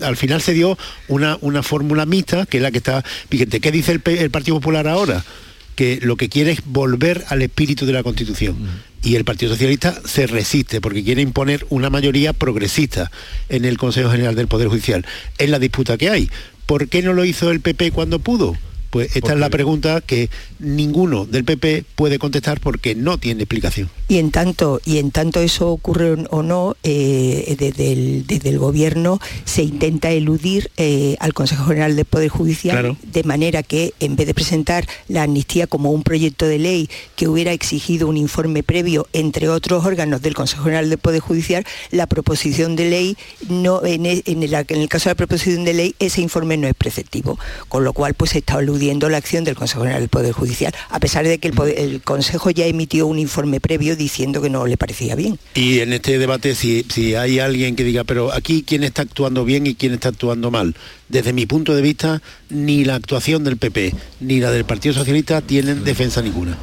al 0.01 0.17
final 0.17 0.41
se 0.41 0.55
dio 0.55 0.79
una, 1.07 1.37
una 1.43 1.63
fórmula 1.63 2.07
mixta, 2.07 2.47
que 2.47 2.57
es 2.57 2.63
la 2.63 2.71
que 2.71 2.79
está 2.79 3.05
vigente. 3.29 3.61
¿Qué 3.61 3.71
dice 3.71 3.93
el, 3.93 4.31
Partido 4.31 4.57
Popular 4.57 4.89
ahora? 4.89 5.23
que 5.75 5.99
lo 6.01 6.17
que 6.17 6.31
quiere 6.31 6.53
es 6.53 6.63
volver 6.65 7.27
al 7.29 7.43
espíritu 7.43 7.85
de 7.85 7.93
la 7.93 8.03
Constitución. 8.03 8.57
Y 9.03 9.17
el 9.17 9.27
Partido 9.27 9.53
Socialista 9.53 10.01
se 10.07 10.27
resiste 10.27 10.81
porque 10.81 11.05
quiere 11.05 11.21
imponer 11.21 11.67
una 11.69 11.91
mayoría 11.91 12.33
progresista 12.33 13.11
en 13.51 13.67
el 13.67 13.77
Consejo 13.77 14.11
General 14.11 14.35
del 14.35 14.49
Poder 14.49 14.69
Judicial. 14.69 15.05
Es 15.37 15.51
la 15.51 15.59
disputa 15.59 15.99
que 15.99 16.09
hay. 16.09 16.31
¿Por 16.65 16.89
qué 16.89 17.03
no 17.03 17.13
lo 17.13 17.27
hizo 17.27 17.51
el 17.51 17.61
PP 17.61 17.91
cuando 17.91 18.19
pudo? 18.19 18.57
Pues 18.91 19.15
esta 19.17 19.35
es 19.35 19.39
la 19.39 19.51
pregunta 19.51 20.01
que 20.01 20.31
ninguno 20.59 21.27
del 21.27 21.45
PP 21.45 21.85
puede 21.95 22.19
contestar 22.19 22.61
porque 22.61 22.95
no 22.95 23.19
tiene 23.19 23.43
explicación. 23.43 23.91
Y 24.09 24.17
en 24.17 24.31
tanto, 24.31 24.81
y 24.87 24.97
en 24.97 25.11
tanto 25.11 25.41
eso 25.41 25.69
ocurre 25.71 26.17
o 26.31 26.43
no, 26.43 26.77
eh, 26.83 27.55
desde, 27.59 27.93
el, 27.93 28.59
gobierno 28.59 29.21
se 29.45 29.63
intenta 29.63 30.11
eludir 30.11 30.71
eh, 30.79 31.17
al 31.21 31.35
Consejo 31.35 31.67
General 31.67 31.95
del 31.95 32.07
Poder 32.07 32.31
Judicial 32.31 32.97
de 33.03 33.25
manera 33.25 33.63
que 33.63 33.93
en 34.01 34.17
vez 34.17 34.27
de 34.27 34.35
presentar 34.35 34.87
la 35.09 35.25
amnistía 35.25 35.67
como 35.67 35.93
un 35.93 36.03
proyecto 36.03 36.47
de 36.47 36.59
ley 36.59 36.89
que 37.15 37.29
hubiera 37.29 37.53
exigido 37.53 38.09
un 38.09 38.17
informe 38.17 38.63
previo 38.63 39.07
entre 39.13 39.51
otros 39.51 39.85
órganos 39.85 40.23
del 40.23 40.35
Consejo 40.35 40.65
General 40.65 40.89
del 40.89 40.99
Poder 40.99 41.21
Judicial, 41.21 41.65
la 41.91 42.07
proposición 42.07 42.75
de 42.75 42.89
ley 42.89 43.17
no 43.51 43.85
en 43.85 44.07
el, 44.07 44.23
en 44.27 44.43
el 44.43 44.89
caso 44.89 45.09
de 45.09 45.11
la 45.11 45.17
proposición 45.17 45.65
de 45.65 45.75
ley 45.75 45.95
ese 45.99 46.23
informe 46.23 46.57
no 46.57 46.67
es 46.67 46.75
preceptivo, 46.75 47.39
con 47.69 47.85
lo 47.85 47.93
cual 47.93 48.15
pues 48.15 48.31
se 48.31 48.39
está 48.39 48.59
eludiendo 48.59 48.78
eludiendo 48.79 49.09
la 49.09 49.19
acción 49.19 49.43
del 49.43 49.57
Consejo 49.57 49.83
General 49.83 50.01
del 50.01 50.09
Poder 50.09 50.33
Judicial, 50.33 50.73
a 50.89 51.01
pesar 51.01 51.27
de 51.27 51.39
que 51.39 51.49
el, 51.49 51.55
el 51.77 52.01
Consejo 52.03 52.51
ya 52.51 52.67
emitió 52.67 53.07
un 53.07 53.19
informe 53.19 53.61
previo 53.61 53.97
diciendo 53.97 54.41
que 54.41 54.51
no 54.51 54.67
le 54.67 54.77
parecía 54.77 55.17
bien. 55.17 55.39
Y 55.55 55.81
en 55.81 55.93
este 55.93 56.19
debate, 56.19 56.55
si, 56.55 56.87
si 56.89 57.17
hay 57.17 57.41
alguien 57.41 57.75
que 57.75 57.83
diga, 57.83 58.05
pero 58.05 58.33
aquí 58.33 58.65
quién 58.67 58.85
está 58.85 59.03
actuando 59.03 59.45
bien 59.45 59.67
y 59.67 59.75
quién 59.75 59.95
está 59.95 60.11
actuando 60.11 60.51
mal, 60.53 60.77
desde 61.09 61.33
mi 61.33 61.47
punto 61.47 61.75
de 61.75 61.83
vista, 61.83 62.23
ni 62.51 62.85
la 62.85 62.95
actuación 62.95 63.43
del 63.43 63.57
PP 63.57 63.95
ni 64.21 64.41
la 64.41 64.51
del 64.51 64.65
Partido 64.65 64.95
Socialista 64.95 65.41
tienen 65.41 65.85
defensa 65.85 66.23
ninguna. 66.23 66.57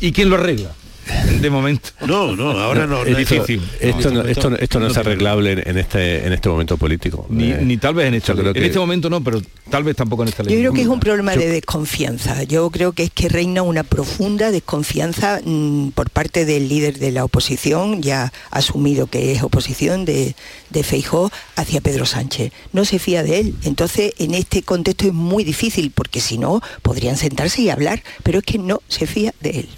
¿Y 0.00 0.12
quién 0.12 0.30
lo 0.30 0.36
arregla? 0.36 0.72
de 1.40 1.50
momento. 1.50 1.90
No, 2.06 2.34
no, 2.36 2.50
ahora 2.50 2.86
no. 2.86 3.04
es 3.04 3.16
difícil. 3.16 3.62
Esto, 3.80 4.10
no, 4.10 4.22
esto, 4.22 4.56
esto 4.58 4.80
no 4.80 4.86
es 4.88 4.96
arreglable 4.96 5.62
en 5.64 5.78
este 5.78 6.26
en 6.26 6.32
este 6.32 6.48
momento 6.48 6.76
político. 6.76 7.26
Ni, 7.28 7.50
Eh, 7.52 7.60
ni 7.62 7.76
tal 7.76 7.94
vez 7.94 8.06
en 8.08 8.14
este, 8.14 8.32
creo 8.32 8.48
en 8.48 8.52
que- 8.54 8.66
este 8.66 8.78
momento 8.78 9.08
no, 9.10 9.22
pero 9.22 9.40
tal 9.70 9.84
vez 9.84 9.96
tampoco 9.96 10.22
en 10.22 10.28
esta 10.28 10.42
ley. 10.42 10.54
Yo 10.54 10.60
creo 10.60 10.72
que 10.72 10.82
es 10.82 10.86
un 10.88 11.00
problema 11.00 11.34
de 11.36 11.48
desconfianza. 11.48 12.42
Yo 12.44 12.70
creo 12.70 12.92
que 12.92 13.04
es 13.04 13.10
que 13.10 13.28
reina 13.28 13.62
una 13.62 13.82
profunda 13.84 14.50
desconfianza 14.50 15.40
mm, 15.44 15.90
por 15.90 16.10
parte 16.10 16.44
del 16.44 16.68
líder 16.68 16.98
de 16.98 17.12
la 17.12 17.24
oposición, 17.24 18.02
ya 18.02 18.32
asumido 18.50 19.06
que 19.06 19.32
es 19.32 19.42
oposición 19.42 20.04
de, 20.04 20.34
de 20.70 20.82
Feijó, 20.82 21.30
hacia 21.56 21.80
Pedro 21.80 22.06
Sánchez. 22.06 22.52
No 22.72 22.84
se 22.84 22.98
fía 22.98 23.22
de 23.22 23.40
él. 23.40 23.54
Entonces, 23.64 24.12
en 24.18 24.34
este 24.34 24.62
contexto 24.62 25.06
es 25.06 25.12
muy 25.12 25.44
difícil, 25.44 25.90
porque 25.94 26.20
si 26.20 26.38
no, 26.38 26.60
podrían 26.82 27.16
sentarse 27.16 27.62
y 27.62 27.70
hablar, 27.70 28.02
pero 28.22 28.38
es 28.38 28.44
que 28.44 28.58
no 28.58 28.80
se 28.88 29.06
fía 29.06 29.32
de 29.40 29.50
él. 29.60 29.68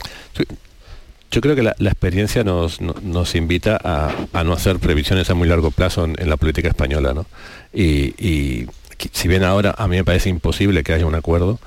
Yo 1.31 1.41
creo 1.41 1.55
que 1.55 1.63
la, 1.63 1.75
experiencia 1.79 2.43
nos, 2.43 2.81
no- 2.81 2.95
nos 3.03 3.35
invita 3.37 3.79
a, 3.83 4.11
a 4.33 4.45
no 4.45 4.53
hacer 4.53 4.79
previsiones 4.81 5.31
a 5.31 5.35
muy 5.35 5.47
largo 5.47 5.71
plazo 5.71 6.05
en, 6.05 6.29
la 6.29 6.37
política 6.37 6.69
española, 6.69 7.15
¿no? 7.15 7.27
Y, 7.73 8.67
si 9.13 9.29
bien 9.29 9.45
ahora 9.45 9.75
a 9.79 9.89
mí 9.89 9.97
me 9.97 10.05
parece 10.05 10.29
imposible 10.29 10.83
que 10.83 10.93
haya 10.93 11.07
un 11.07 11.15
acuerdo, 11.15 11.59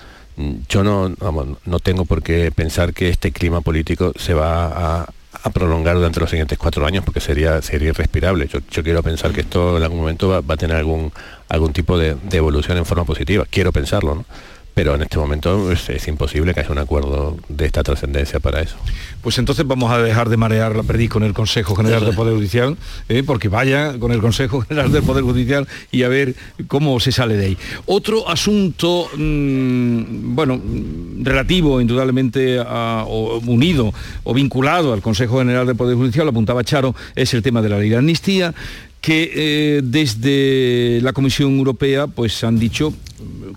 yo 0.70 0.84
no, 0.84 1.12
vamos, 1.20 1.58
no 1.66 1.80
tengo 1.80 2.06
por 2.06 2.22
qué 2.22 2.52
pensar 2.52 2.94
que 2.94 3.10
este 3.10 3.32
clima 3.32 3.62
político 3.62 4.14
se 4.18 4.34
va 4.36 5.02
a, 5.02 5.10
prolongar 5.52 5.96
durante 5.96 6.20
los 6.20 6.30
siguientes 6.30 6.58
cuatro 6.58 6.86
años 6.86 7.04
porque 7.04 7.20
sería, 7.20 7.62
sería 7.62 7.90
irrespirable. 7.90 8.48
Yo, 8.48 8.60
yo 8.70 8.84
quiero 8.84 9.02
pensar 9.02 9.32
que 9.32 9.42
esto 9.42 9.78
en 9.78 9.84
algún 9.84 10.00
momento 10.00 10.30
va, 10.30 10.42
va 10.42 10.54
a 10.54 10.58
tener 10.58 10.78
algún, 10.78 11.12
algún 11.50 11.74
tipo 11.74 11.98
de, 11.98 12.16
de 12.16 12.38
evolución 12.38 12.78
en 12.78 12.86
forma 12.86 13.04
positiva. 13.04 13.46
Quiero 13.50 13.72
pensarlo, 13.72 14.16
¿no? 14.16 14.26
Pero 14.74 14.96
en 14.96 15.04
este 15.04 15.18
momento 15.20 15.72
es, 15.72 15.88
es 15.90 16.08
imposible 16.08 16.54
que 16.54 16.62
haya 16.62 16.72
un 16.72 16.80
acuerdo 16.80 17.38
de 17.48 17.66
esta 17.66 17.84
trascendencia 17.84 18.40
para 18.40 18.62
eso. 18.62 18.76
Pues 19.22 19.38
entonces 19.38 19.68
vamos 19.68 19.92
a 19.92 20.00
dejar 20.00 20.30
de 20.30 20.38
marear 20.38 20.76
la 20.76 20.82
perdiz 20.84 21.12
con 21.12 21.24
el 21.24 21.34
Consejo 21.34 21.76
General 21.76 22.04
del. 22.04 22.16
Poder 22.16 22.34
Judicial, 22.34 22.76
¿eh? 23.08 23.22
porque 23.26 23.50
vaya 23.50 24.00
con 24.00 24.12
el 24.12 24.20
Consejo 24.20 24.62
General 24.62 24.92
del 24.92 25.04
Poder 25.04 25.24
Judicial 25.24 25.68
y 25.92 26.02
a 26.04 26.08
ver 26.08 26.36
cómo 26.68 27.00
se 27.00 27.12
sale 27.12 27.38
de 27.38 27.46
ahí. 27.46 27.58
Otro 27.86 28.28
asunto, 28.28 29.08
mm, 29.16 30.36
bueno, 30.36 30.58
mm, 30.58 31.24
relativo 31.24 31.80
indudablemente 31.80 32.60
a- 32.60 33.06
o 33.08 33.40
unido 33.46 33.94
o 34.24 34.34
vinculado 34.34 34.94
al 34.94 35.02
Consejo 35.02 35.38
General 35.40 35.68
del 35.68 35.76
Poder 35.76 35.96
Judicial, 35.96 36.26
lo 36.26 36.32
apuntaba 36.32 36.64
Charo, 36.64 36.96
es 37.16 37.34
el 37.34 37.44
tema 37.44 37.62
de 37.62 37.70
la 37.70 37.78
ley 37.78 37.90
de 37.90 37.98
amnistía 37.98 38.54
que 39.04 39.32
eh, 39.36 39.82
desde 39.84 41.02
la 41.02 41.12
Comisión 41.12 41.58
Europea 41.58 42.08
pues 42.08 42.42
han 42.46 42.58
dicho 42.58 42.94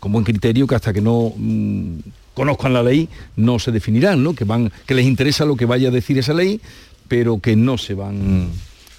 con 0.00 0.10
buen 0.10 0.24
criterio 0.24 0.66
que 0.66 0.74
hasta 0.74 0.92
que 0.92 1.00
no 1.00 1.32
mm, 1.36 1.98
conozcan 2.34 2.72
la 2.72 2.82
ley 2.82 3.08
no 3.36 3.60
se 3.60 3.70
definirán, 3.70 4.24
¿no? 4.24 4.34
Que 4.34 4.42
van, 4.44 4.72
que 4.86 4.94
les 4.96 5.06
interesa 5.06 5.44
lo 5.44 5.54
que 5.56 5.64
vaya 5.64 5.88
a 5.88 5.92
decir 5.92 6.18
esa 6.18 6.34
ley, 6.34 6.60
pero 7.06 7.38
que 7.38 7.54
no 7.54 7.78
se 7.78 7.94
van 7.94 8.48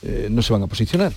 eh, 0.04 0.30
no 0.32 0.42
se 0.42 0.54
van 0.54 0.64
a 0.64 0.68
posicionar. 0.68 1.12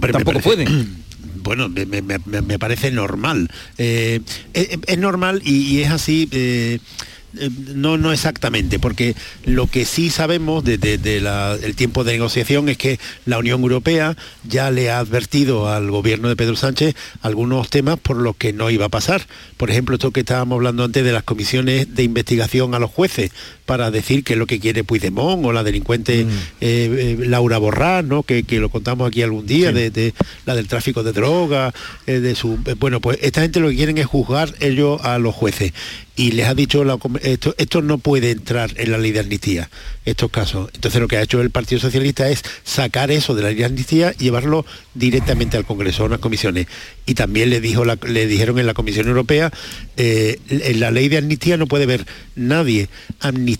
Pero 0.00 0.14
Tampoco 0.14 0.40
parece- 0.40 0.64
pueden. 0.64 1.10
Bueno, 1.42 1.68
me, 1.68 1.84
me- 1.86 2.00
me- 2.02 2.58
parece 2.58 2.90
normal. 2.90 3.50
Eh, 3.76 4.20
es, 4.54 4.78
es 4.86 4.98
normal 4.98 5.42
y, 5.44 5.76
y 5.76 5.80
es 5.82 5.90
así. 5.90 6.28
eh, 6.32 6.78
no, 7.32 7.96
no 7.96 8.12
exactamente, 8.12 8.78
porque 8.78 9.14
lo 9.44 9.66
que 9.66 9.84
sí 9.84 10.10
sabemos 10.10 10.64
desde 10.64 10.94
el 10.94 11.76
tiempo 11.76 12.04
de 12.04 12.12
negociación 12.12 12.68
es 12.68 12.76
que 12.76 12.98
la 13.24 13.38
Unión 13.38 13.62
Europea 13.62 14.16
ya 14.44 14.70
le 14.70 14.90
ha 14.90 14.98
advertido 14.98 15.68
al 15.68 15.90
gobierno 15.90 16.28
de 16.28 16.36
Pedro 16.36 16.56
Sánchez 16.56 16.94
algunos 17.22 17.70
temas 17.70 17.98
por 17.98 18.16
los 18.16 18.36
que 18.36 18.52
no 18.52 18.70
iba 18.70 18.86
a 18.86 18.90
pasar. 18.90 19.26
Por 19.56 19.70
ejemplo, 19.70 19.94
esto 19.94 20.10
que 20.10 20.20
estábamos 20.20 20.56
hablando 20.56 20.84
antes 20.84 21.04
de 21.04 21.12
las 21.12 21.22
comisiones 21.22 21.94
de 21.94 22.02
investigación 22.02 22.74
a 22.74 22.78
los 22.78 22.90
jueces 22.90 23.30
para 23.70 23.92
decir 23.92 24.24
qué 24.24 24.32
es 24.32 24.38
lo 24.40 24.46
que 24.48 24.58
quiere 24.58 24.82
Puigdemont 24.82 25.44
o 25.46 25.52
la 25.52 25.62
delincuente 25.62 26.24
Mm. 26.24 26.28
eh, 26.60 27.16
eh, 27.20 27.24
Laura 27.28 27.58
Borrás, 27.58 28.04
¿no? 28.04 28.24
que, 28.24 28.42
que 28.42 28.58
lo 28.58 28.68
contamos 28.68 29.06
aquí 29.06 29.22
algún 29.22 29.46
día, 29.46 29.70
de, 29.70 29.90
de 29.90 30.12
la 30.44 30.56
del 30.56 30.66
tráfico 30.66 31.04
de 31.04 31.12
droga, 31.12 31.72
eh, 32.08 32.18
de 32.18 32.34
su 32.34 32.58
bueno, 32.80 33.00
pues 33.00 33.18
esta 33.22 33.42
gente 33.42 33.60
lo 33.60 33.68
que 33.68 33.76
quieren 33.76 33.96
es 33.98 34.06
juzgar 34.06 34.52
ellos 34.58 35.00
a 35.04 35.20
los 35.20 35.36
jueces. 35.36 35.72
Y 36.16 36.32
les 36.32 36.48
ha 36.48 36.54
dicho 36.54 36.84
la 36.84 36.98
esto, 37.22 37.54
esto 37.56 37.80
no 37.80 37.96
puede 37.98 38.32
entrar 38.32 38.72
en 38.76 38.90
la 38.90 38.98
ley 38.98 39.12
de 39.12 39.20
amnistía, 39.20 39.70
estos 40.04 40.30
casos. 40.30 40.68
Entonces 40.74 41.00
lo 41.00 41.06
que 41.08 41.16
ha 41.16 41.22
hecho 41.22 41.40
el 41.40 41.50
Partido 41.50 41.80
Socialista 41.80 42.28
es 42.28 42.42
sacar 42.64 43.10
eso 43.12 43.34
de 43.34 43.42
la 43.42 43.48
ley 43.50 43.56
de 43.58 43.64
amnistía 43.66 44.12
y 44.18 44.24
llevarlo 44.24 44.66
directamente 44.94 45.56
al 45.56 45.64
Congreso, 45.64 46.02
a 46.02 46.06
unas 46.06 46.18
comisiones. 46.18 46.66
Y 47.06 47.14
también 47.14 47.48
le 47.48 47.60
dijo 47.60 47.84
la- 47.86 47.96
le 48.06 48.26
dijeron 48.26 48.58
en 48.58 48.66
la 48.66 48.74
Comisión 48.74 49.06
Europea, 49.08 49.50
eh, 49.96 50.38
en 50.50 50.80
la 50.80 50.90
ley 50.90 51.08
de 51.08 51.18
amnistía 51.18 51.56
no 51.56 51.66
puede 51.66 51.84
haber 51.84 52.04
nadie 52.36 52.88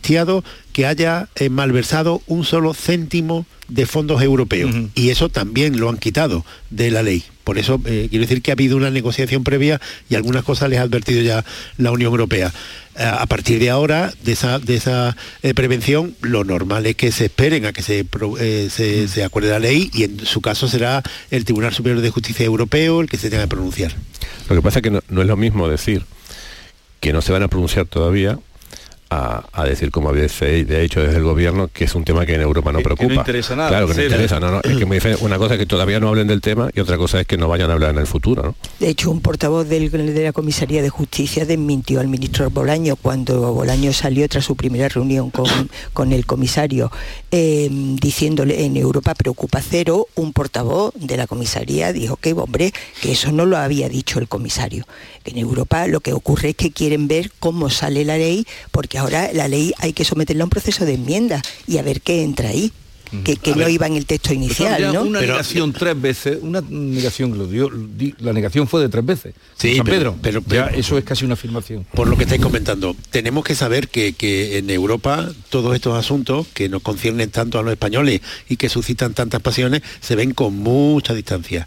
amnistiado 0.00 0.42
que 0.72 0.86
haya 0.86 1.28
eh, 1.36 1.50
malversado 1.50 2.22
un 2.26 2.44
solo 2.44 2.72
céntimo 2.74 3.44
de 3.68 3.86
fondos 3.86 4.22
europeos. 4.22 4.74
Y 4.94 5.10
eso 5.10 5.28
también 5.28 5.78
lo 5.78 5.88
han 5.88 5.98
quitado 5.98 6.44
de 6.70 6.90
la 6.90 7.02
ley. 7.02 7.22
Por 7.44 7.58
eso 7.58 7.80
eh, 7.84 8.06
quiero 8.10 8.24
decir 8.24 8.42
que 8.42 8.50
ha 8.50 8.54
habido 8.54 8.76
una 8.76 8.90
negociación 8.90 9.44
previa 9.44 9.80
y 10.08 10.14
algunas 10.14 10.44
cosas 10.44 10.70
les 10.70 10.78
ha 10.78 10.82
advertido 10.82 11.22
ya 11.22 11.44
la 11.76 11.92
Unión 11.92 12.10
Europea. 12.10 12.52
Eh, 12.96 13.04
a 13.04 13.26
partir 13.26 13.60
de 13.60 13.70
ahora, 13.70 14.12
de 14.24 14.32
esa, 14.32 14.58
de 14.58 14.76
esa 14.76 15.16
eh, 15.42 15.54
prevención, 15.54 16.16
lo 16.22 16.44
normal 16.44 16.86
es 16.86 16.96
que 16.96 17.12
se 17.12 17.26
esperen 17.26 17.66
a 17.66 17.72
que 17.72 17.82
se, 17.82 18.06
eh, 18.40 18.68
se, 18.70 19.08
se 19.08 19.24
acuerde 19.24 19.50
la 19.50 19.58
ley 19.58 19.90
y 19.92 20.04
en 20.04 20.26
su 20.26 20.40
caso 20.40 20.66
será 20.66 21.02
el 21.30 21.44
Tribunal 21.44 21.72
Superior 21.72 22.00
de 22.00 22.10
Justicia 22.10 22.44
Europeo 22.44 23.00
el 23.00 23.08
que 23.08 23.18
se 23.18 23.30
tenga 23.30 23.44
que 23.44 23.48
pronunciar. 23.48 23.92
Lo 24.48 24.56
que 24.56 24.62
pasa 24.62 24.78
es 24.78 24.82
que 24.82 24.90
no, 24.90 25.00
no 25.08 25.20
es 25.20 25.28
lo 25.28 25.36
mismo 25.36 25.68
decir 25.68 26.04
que 27.00 27.12
no 27.12 27.22
se 27.22 27.32
van 27.32 27.42
a 27.42 27.48
pronunciar 27.48 27.86
todavía 27.86 28.38
a, 29.10 29.44
a 29.52 29.64
decir, 29.64 29.90
como 29.90 30.08
había 30.08 30.22
de 30.28 30.82
hecho 30.84 31.00
desde 31.02 31.16
el 31.16 31.24
gobierno, 31.24 31.68
que 31.72 31.84
es 31.84 31.94
un 31.96 32.04
tema 32.04 32.24
que 32.24 32.34
en 32.34 32.40
Europa 32.42 32.70
no 32.72 32.78
Que- 32.78 32.84
que 32.84 32.88
no 32.90 32.96
preocupa. 32.96 33.20
interesa 33.22 33.56
nada, 33.56 33.68
Claro 33.68 33.88
que 33.88 33.94
no 33.94 34.02
interesa, 34.04 34.38
no, 34.40 34.50
no, 34.52 34.60
es 34.62 34.76
que 34.76 34.86
muy 34.86 34.96
diferente. 34.98 35.24
una 35.24 35.36
cosa 35.36 35.54
es 35.54 35.58
que 35.60 35.66
todavía 35.66 35.98
no 35.98 36.08
hablen 36.08 36.28
del 36.28 36.40
tema 36.40 36.70
y 36.74 36.80
otra 36.80 36.96
cosa 36.96 37.20
es 37.20 37.26
que 37.26 37.36
no 37.36 37.48
vayan 37.48 37.70
a 37.70 37.72
hablar 37.74 37.90
en 37.90 37.98
el 37.98 38.06
futuro. 38.06 38.42
¿no? 38.42 38.54
De 38.78 38.88
hecho, 38.88 39.10
un 39.10 39.20
portavoz 39.20 39.68
del- 39.68 39.90
de 39.90 40.22
la 40.24 40.32
Comisaría 40.32 40.80
de 40.80 40.88
Justicia 40.90 41.44
desmintió 41.44 41.98
al 42.00 42.06
ministro 42.08 42.48
Bolaño 42.50 42.94
cuando 42.96 43.52
Bolaño 43.52 43.92
salió 43.92 44.28
tras 44.28 44.44
su 44.44 44.54
primera 44.54 44.88
reunión 44.88 45.30
con, 45.30 45.48
con 45.92 46.12
el 46.12 46.24
comisario, 46.24 46.92
eh, 47.32 47.68
diciéndole 47.70 48.64
en 48.64 48.76
Europa 48.76 49.14
preocupa 49.14 49.60
cero, 49.60 50.06
un 50.14 50.32
portavoz 50.32 50.94
de 50.94 51.16
la 51.16 51.26
comisaría 51.26 51.92
dijo 51.92 52.16
que, 52.16 52.32
hombre, 52.32 52.72
que 53.02 53.12
eso 53.12 53.32
no 53.32 53.44
lo 53.44 53.56
había 53.56 53.88
dicho 53.88 54.20
el 54.20 54.28
comisario. 54.28 54.86
Que 55.24 55.32
en 55.32 55.38
Europa 55.38 55.86
lo 55.88 55.98
que 56.00 56.12
ocurre 56.12 56.50
es 56.50 56.54
que 56.56 56.70
quieren 56.70 57.08
ver 57.08 57.32
cómo 57.40 57.70
sale 57.70 58.04
la 58.04 58.16
ley, 58.16 58.46
porque 58.70 58.99
ahora 59.00 59.30
la 59.32 59.48
ley 59.48 59.72
hay 59.78 59.92
que 59.92 60.04
someterla 60.04 60.44
a 60.44 60.46
un 60.46 60.50
proceso 60.50 60.84
de 60.84 60.94
enmienda 60.94 61.42
y 61.66 61.78
a 61.78 61.82
ver 61.82 62.00
qué 62.00 62.22
entra 62.22 62.48
ahí. 62.50 62.72
Que, 63.24 63.34
que 63.34 63.50
A 63.50 63.54
no 63.54 63.58
ver, 63.64 63.70
iba 63.70 63.88
en 63.88 63.96
el 63.96 64.06
texto 64.06 64.32
inicial, 64.32 64.92
¿no? 64.94 65.02
Una 65.02 65.20
negación 65.20 65.72
tres 65.72 66.00
veces, 66.00 66.38
una 66.42 66.60
negación 66.60 67.32
que 67.32 67.38
lo 67.38 67.48
dio, 67.48 67.68
di- 67.68 68.14
la 68.20 68.32
negación 68.32 68.68
fue 68.68 68.80
de 68.82 68.88
tres 68.88 69.04
veces. 69.04 69.34
Sí, 69.58 69.74
San 69.74 69.84
pero- 69.84 70.12
Pedro, 70.12 70.18
pero- 70.22 70.40
ya 70.42 70.66
pero- 70.68 70.78
eso 70.78 70.96
es 70.96 71.02
casi 71.02 71.24
una 71.24 71.34
afirmación. 71.34 71.84
por 71.92 72.06
lo 72.06 72.16
que 72.16 72.22
estáis 72.22 72.40
comentando. 72.40 72.94
Tenemos 73.10 73.42
que 73.42 73.56
saber 73.56 73.88
que, 73.88 74.12
que 74.12 74.58
en 74.58 74.70
Europa 74.70 75.28
todos 75.48 75.74
estos 75.74 75.98
asuntos 75.98 76.46
que 76.54 76.68
nos 76.68 76.82
conciernen 76.82 77.30
tanto 77.30 77.58
a 77.58 77.62
los 77.64 77.72
españoles 77.72 78.20
y 78.48 78.56
que 78.58 78.68
suscitan 78.68 79.12
tantas 79.12 79.40
pasiones 79.42 79.82
se 80.00 80.14
ven 80.14 80.32
con 80.32 80.54
mucha 80.54 81.12
distancia. 81.12 81.66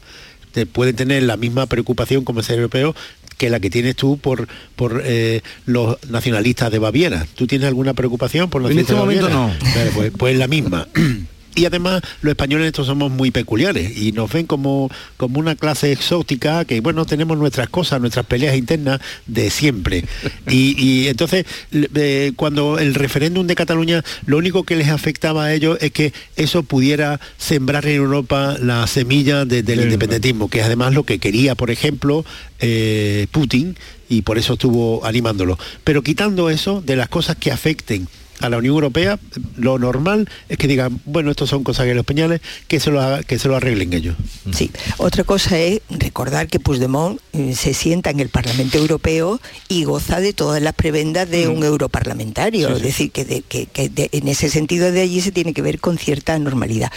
Te 0.53 0.65
pueden 0.65 0.95
tener 0.95 1.23
la 1.23 1.35
misma 1.35 1.65
preocupación 1.65 2.23
como 2.23 2.41
ser 2.41 2.55
europeo 2.59 2.95
que 3.43 3.49
la 3.49 3.59
que 3.59 3.69
tienes 3.69 3.97
tú 3.97 4.17
por, 4.17 4.47
por 4.77 5.01
eh, 5.03 5.41
los 5.65 5.97
nacionalistas 6.09 6.71
de 6.71 6.79
Baviera. 6.79 7.27
¿Tú 7.35 7.45
tienes 7.45 7.67
alguna 7.67 7.93
preocupación 7.93 8.49
por 8.49 8.61
los 8.61 8.71
En 8.71 8.79
este 8.79 8.93
nacionalistas 8.93 8.93
de 8.93 8.99
momento 8.99 9.25
Baviera? 9.29 9.73
Claro, 9.73 9.91
pues, 9.93 10.11
pues 10.17 10.37
la 10.37 10.47
misma. 10.47 10.87
Y 11.55 11.65
además 11.65 12.01
los 12.21 12.31
españoles 12.31 12.67
estos 12.67 12.87
somos 12.87 13.11
muy 13.11 13.31
peculiares 13.31 13.95
y 13.97 14.11
nos 14.11 14.31
ven 14.31 14.45
como, 14.47 14.89
como 15.17 15.39
una 15.39 15.55
clase 15.55 15.91
exótica 15.91 16.65
que 16.65 16.79
bueno 16.81 17.05
tenemos 17.05 17.37
nuestras 17.37 17.69
cosas, 17.69 18.01
nuestras 18.01 18.25
peleas 18.25 18.55
internas 18.57 18.99
de 19.27 19.49
siempre. 19.49 20.05
Y, 20.49 20.75
y 20.83 21.07
entonces 21.07 21.45
eh, 21.71 22.31
cuando 22.35 22.79
el 22.79 22.95
referéndum 22.95 23.45
de 23.47 23.55
Cataluña 23.55 24.03
lo 24.25 24.37
único 24.37 24.63
que 24.63 24.75
les 24.75 24.89
afectaba 24.89 25.45
a 25.45 25.53
ellos 25.53 25.77
es 25.81 25.91
que 25.91 26.13
eso 26.35 26.63
pudiera 26.63 27.19
sembrar 27.37 27.85
en 27.85 27.95
Europa 27.95 28.57
la 28.59 28.87
semilla 28.87 29.45
de- 29.45 29.63
del 29.63 29.81
independentismo, 29.81 30.49
que 30.49 30.59
es 30.59 30.65
además 30.65 30.93
lo 30.93 31.03
que 31.03 31.19
quería, 31.19 31.55
por 31.55 31.69
ejemplo, 31.71 32.25
eh, 32.59 33.27
Putin 33.31 33.75
y 34.09 34.21
por 34.23 34.37
eso 34.37 34.53
estuvo 34.53 35.05
animándolo. 35.05 35.57
Pero 35.83 36.01
quitando 36.01 36.49
eso 36.49 36.81
de 36.85 36.95
las 36.95 37.09
cosas 37.09 37.35
que 37.35 37.51
afecten 37.51 38.07
a 38.43 38.49
la 38.49 38.57
Unión 38.57 38.75
Europea, 38.75 39.17
lo 39.55 39.79
normal 39.79 40.29
es 40.49 40.57
que 40.57 40.67
digan, 40.67 40.99
bueno, 41.05 41.31
estos 41.31 41.49
son 41.49 41.63
cosas 41.63 41.85
que 41.85 41.93
los 41.93 42.01
españoles, 42.01 42.41
que 42.67 42.79
se 42.79 42.91
lo, 42.91 43.01
haga, 43.01 43.23
que 43.23 43.39
se 43.39 43.47
lo 43.47 43.55
arreglen 43.55 43.93
ellos. 43.93 44.15
Sí, 44.53 44.69
otra 44.97 45.23
cosa 45.23 45.57
es 45.57 45.79
recordar 45.89 46.47
que 46.47 46.59
Puigdemont 46.59 47.19
eh, 47.31 47.55
se 47.55 47.73
sienta 47.73 48.09
en 48.09 48.19
el 48.19 48.27
Parlamento 48.29 48.77
Europeo 48.77 49.39
y 49.69 49.85
goza 49.85 50.19
de 50.19 50.33
todas 50.33 50.61
las 50.61 50.73
prebendas 50.73 51.29
de 51.29 51.47
un 51.47 51.63
europarlamentario, 51.63 52.67
es 52.75 52.81
decir, 52.83 53.11
que, 53.11 53.23
de, 53.23 53.41
que, 53.43 53.65
que 53.67 53.87
de- 53.89 54.09
en 54.11 54.27
ese 54.27 54.49
sentido 54.49 54.91
de 54.91 55.01
allí 55.01 55.21
se 55.21 55.31
tiene 55.31 55.53
que 55.53 55.61
ver 55.61 55.79
con 55.79 55.97
cierta 55.97 56.37
normalidad. 56.37 56.91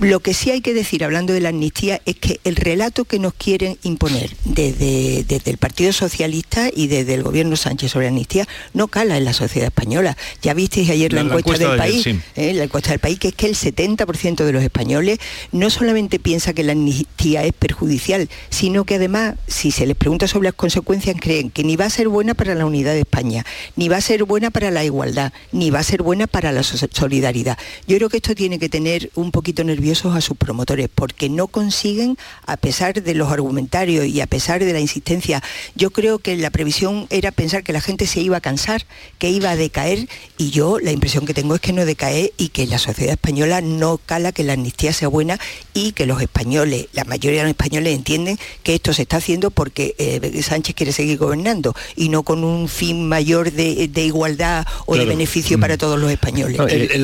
Lo 0.00 0.20
que 0.20 0.34
sí 0.34 0.50
hay 0.50 0.62
que 0.62 0.72
decir, 0.74 1.04
hablando 1.04 1.32
de 1.32 1.40
la 1.40 1.50
amnistía, 1.50 2.00
es 2.06 2.16
que 2.16 2.40
el 2.44 2.56
relato 2.56 3.04
que 3.04 3.18
nos 3.18 3.34
quieren 3.34 3.76
imponer 3.82 4.34
desde, 4.44 5.22
desde 5.24 5.50
el 5.50 5.58
Partido 5.58 5.92
Socialista 5.92 6.70
y 6.74 6.86
desde 6.86 7.14
el 7.14 7.22
gobierno 7.22 7.56
Sánchez 7.56 7.92
sobre 7.92 8.06
la 8.06 8.10
amnistía 8.10 8.48
no 8.72 8.88
cala 8.88 9.16
en 9.18 9.24
la 9.24 9.32
sociedad 9.34 9.66
española. 9.66 10.16
Ya 10.42 10.54
visteis 10.54 10.88
ayer 10.90 11.12
la, 11.12 11.20
encuesta, 11.20 11.40
encuesta 11.50 11.68
del 11.68 11.76
de 11.78 11.82
ayer, 11.84 12.02
país, 12.04 12.04
sí. 12.34 12.40
¿eh? 12.40 12.54
la 12.54 12.64
encuesta 12.64 12.90
del 12.90 13.00
país, 13.00 13.18
que 13.18 13.28
es 13.28 13.34
que 13.34 13.46
el 13.46 13.54
70% 13.54 14.44
de 14.44 14.52
los 14.52 14.62
españoles 14.62 15.18
no 15.52 15.68
solamente 15.68 16.18
piensa 16.18 16.54
que 16.54 16.64
la 16.64 16.72
amnistía 16.72 17.44
es 17.44 17.52
perjudicial, 17.52 18.28
sino 18.50 18.84
que 18.84 18.94
además, 18.94 19.34
si 19.46 19.70
se 19.72 19.86
les 19.86 19.96
pregunta 19.96 20.26
sobre 20.26 20.46
las 20.48 20.54
consecuencias, 20.54 21.16
creen 21.20 21.50
que 21.50 21.64
ni 21.64 21.76
va 21.76 21.84
a 21.84 21.90
ser 21.90 22.08
buena 22.08 22.34
para 22.34 22.54
la 22.54 22.64
unidad 22.64 22.94
de 22.94 23.00
España, 23.00 23.44
ni 23.76 23.88
va 23.88 23.98
a 23.98 24.00
ser 24.00 24.24
buena 24.24 24.50
para 24.50 24.70
la 24.70 24.84
igualdad, 24.84 25.32
ni 25.52 25.70
va 25.70 25.80
a 25.80 25.84
ser 25.84 26.02
buena 26.02 26.26
para 26.26 26.50
la 26.50 26.62
so- 26.62 26.88
solidaridad. 26.90 27.58
Yo 27.86 27.96
creo 27.98 28.08
que 28.08 28.16
esto 28.16 28.34
tiene 28.34 28.58
que 28.58 28.68
tener 28.70 29.10
un 29.14 29.30
poquito 29.30 29.64
nerviosos 29.66 30.14
a 30.16 30.20
sus 30.20 30.36
promotores, 30.36 30.88
porque 30.94 31.28
no 31.28 31.46
consiguen, 31.48 32.16
a 32.46 32.56
pesar 32.56 33.02
de 33.02 33.14
los 33.14 33.30
argumentarios 33.30 34.06
y 34.06 34.20
a 34.20 34.26
pesar 34.26 34.64
de 34.64 34.72
la 34.72 34.80
insistencia, 34.80 35.42
yo 35.74 35.90
creo 35.90 36.18
que 36.18 36.36
la 36.36 36.50
previsión 36.50 37.06
era 37.10 37.30
pensar 37.32 37.62
que 37.62 37.72
la 37.72 37.80
gente 37.80 38.06
se 38.06 38.20
iba 38.20 38.36
a 38.38 38.40
cansar, 38.40 38.84
que 39.18 39.30
iba 39.30 39.50
a 39.50 39.56
decaer, 39.56 40.08
y 40.38 40.50
yo 40.50 40.78
la 40.78 40.92
impresión 40.92 41.26
que 41.26 41.34
tengo 41.34 41.54
es 41.54 41.60
que 41.60 41.72
no 41.72 41.84
decae 41.84 42.32
y 42.36 42.48
que 42.48 42.66
la 42.66 42.78
sociedad 42.78 43.12
española 43.12 43.60
no 43.60 43.98
cala 43.98 44.32
que 44.32 44.44
la 44.44 44.54
amnistía 44.54 44.92
sea 44.92 45.08
buena 45.08 45.38
y 45.74 45.92
que 45.92 46.06
los 46.06 46.20
españoles, 46.22 46.86
la 46.92 47.04
mayoría 47.04 47.40
de 47.40 47.44
los 47.44 47.50
españoles 47.50 47.94
entienden 47.94 48.38
que 48.62 48.74
esto 48.74 48.92
se 48.92 49.02
está 49.02 49.16
haciendo 49.18 49.50
porque 49.50 49.94
eh, 49.98 50.42
Sánchez 50.42 50.74
quiere 50.74 50.92
seguir 50.92 51.18
gobernando 51.18 51.74
y 51.96 52.08
no 52.08 52.22
con 52.22 52.44
un 52.44 52.68
fin 52.68 53.08
mayor 53.08 53.52
de, 53.52 53.88
de 53.88 54.04
igualdad 54.04 54.66
o 54.86 54.94
de 54.96 55.04
beneficio 55.04 55.58
para 55.60 55.76
todos 55.76 55.98
los 55.98 56.10
españoles. 56.10 56.58
No, 56.58 56.66
y- 56.68 56.98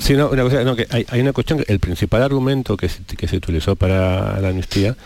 Sí, 0.00 0.14
no, 0.14 0.28
una 0.30 0.42
cosa, 0.42 0.64
no, 0.64 0.76
que 0.76 0.86
hay, 0.90 1.06
hay 1.08 1.20
una 1.20 1.32
cuestión, 1.32 1.51
el 1.66 1.78
principal 1.80 2.22
argumento 2.22 2.76
que 2.76 2.88
se, 2.88 3.02
que 3.04 3.28
se 3.28 3.36
utilizó 3.36 3.76
para 3.76 4.40
la 4.40 4.48
amnistía 4.48 4.96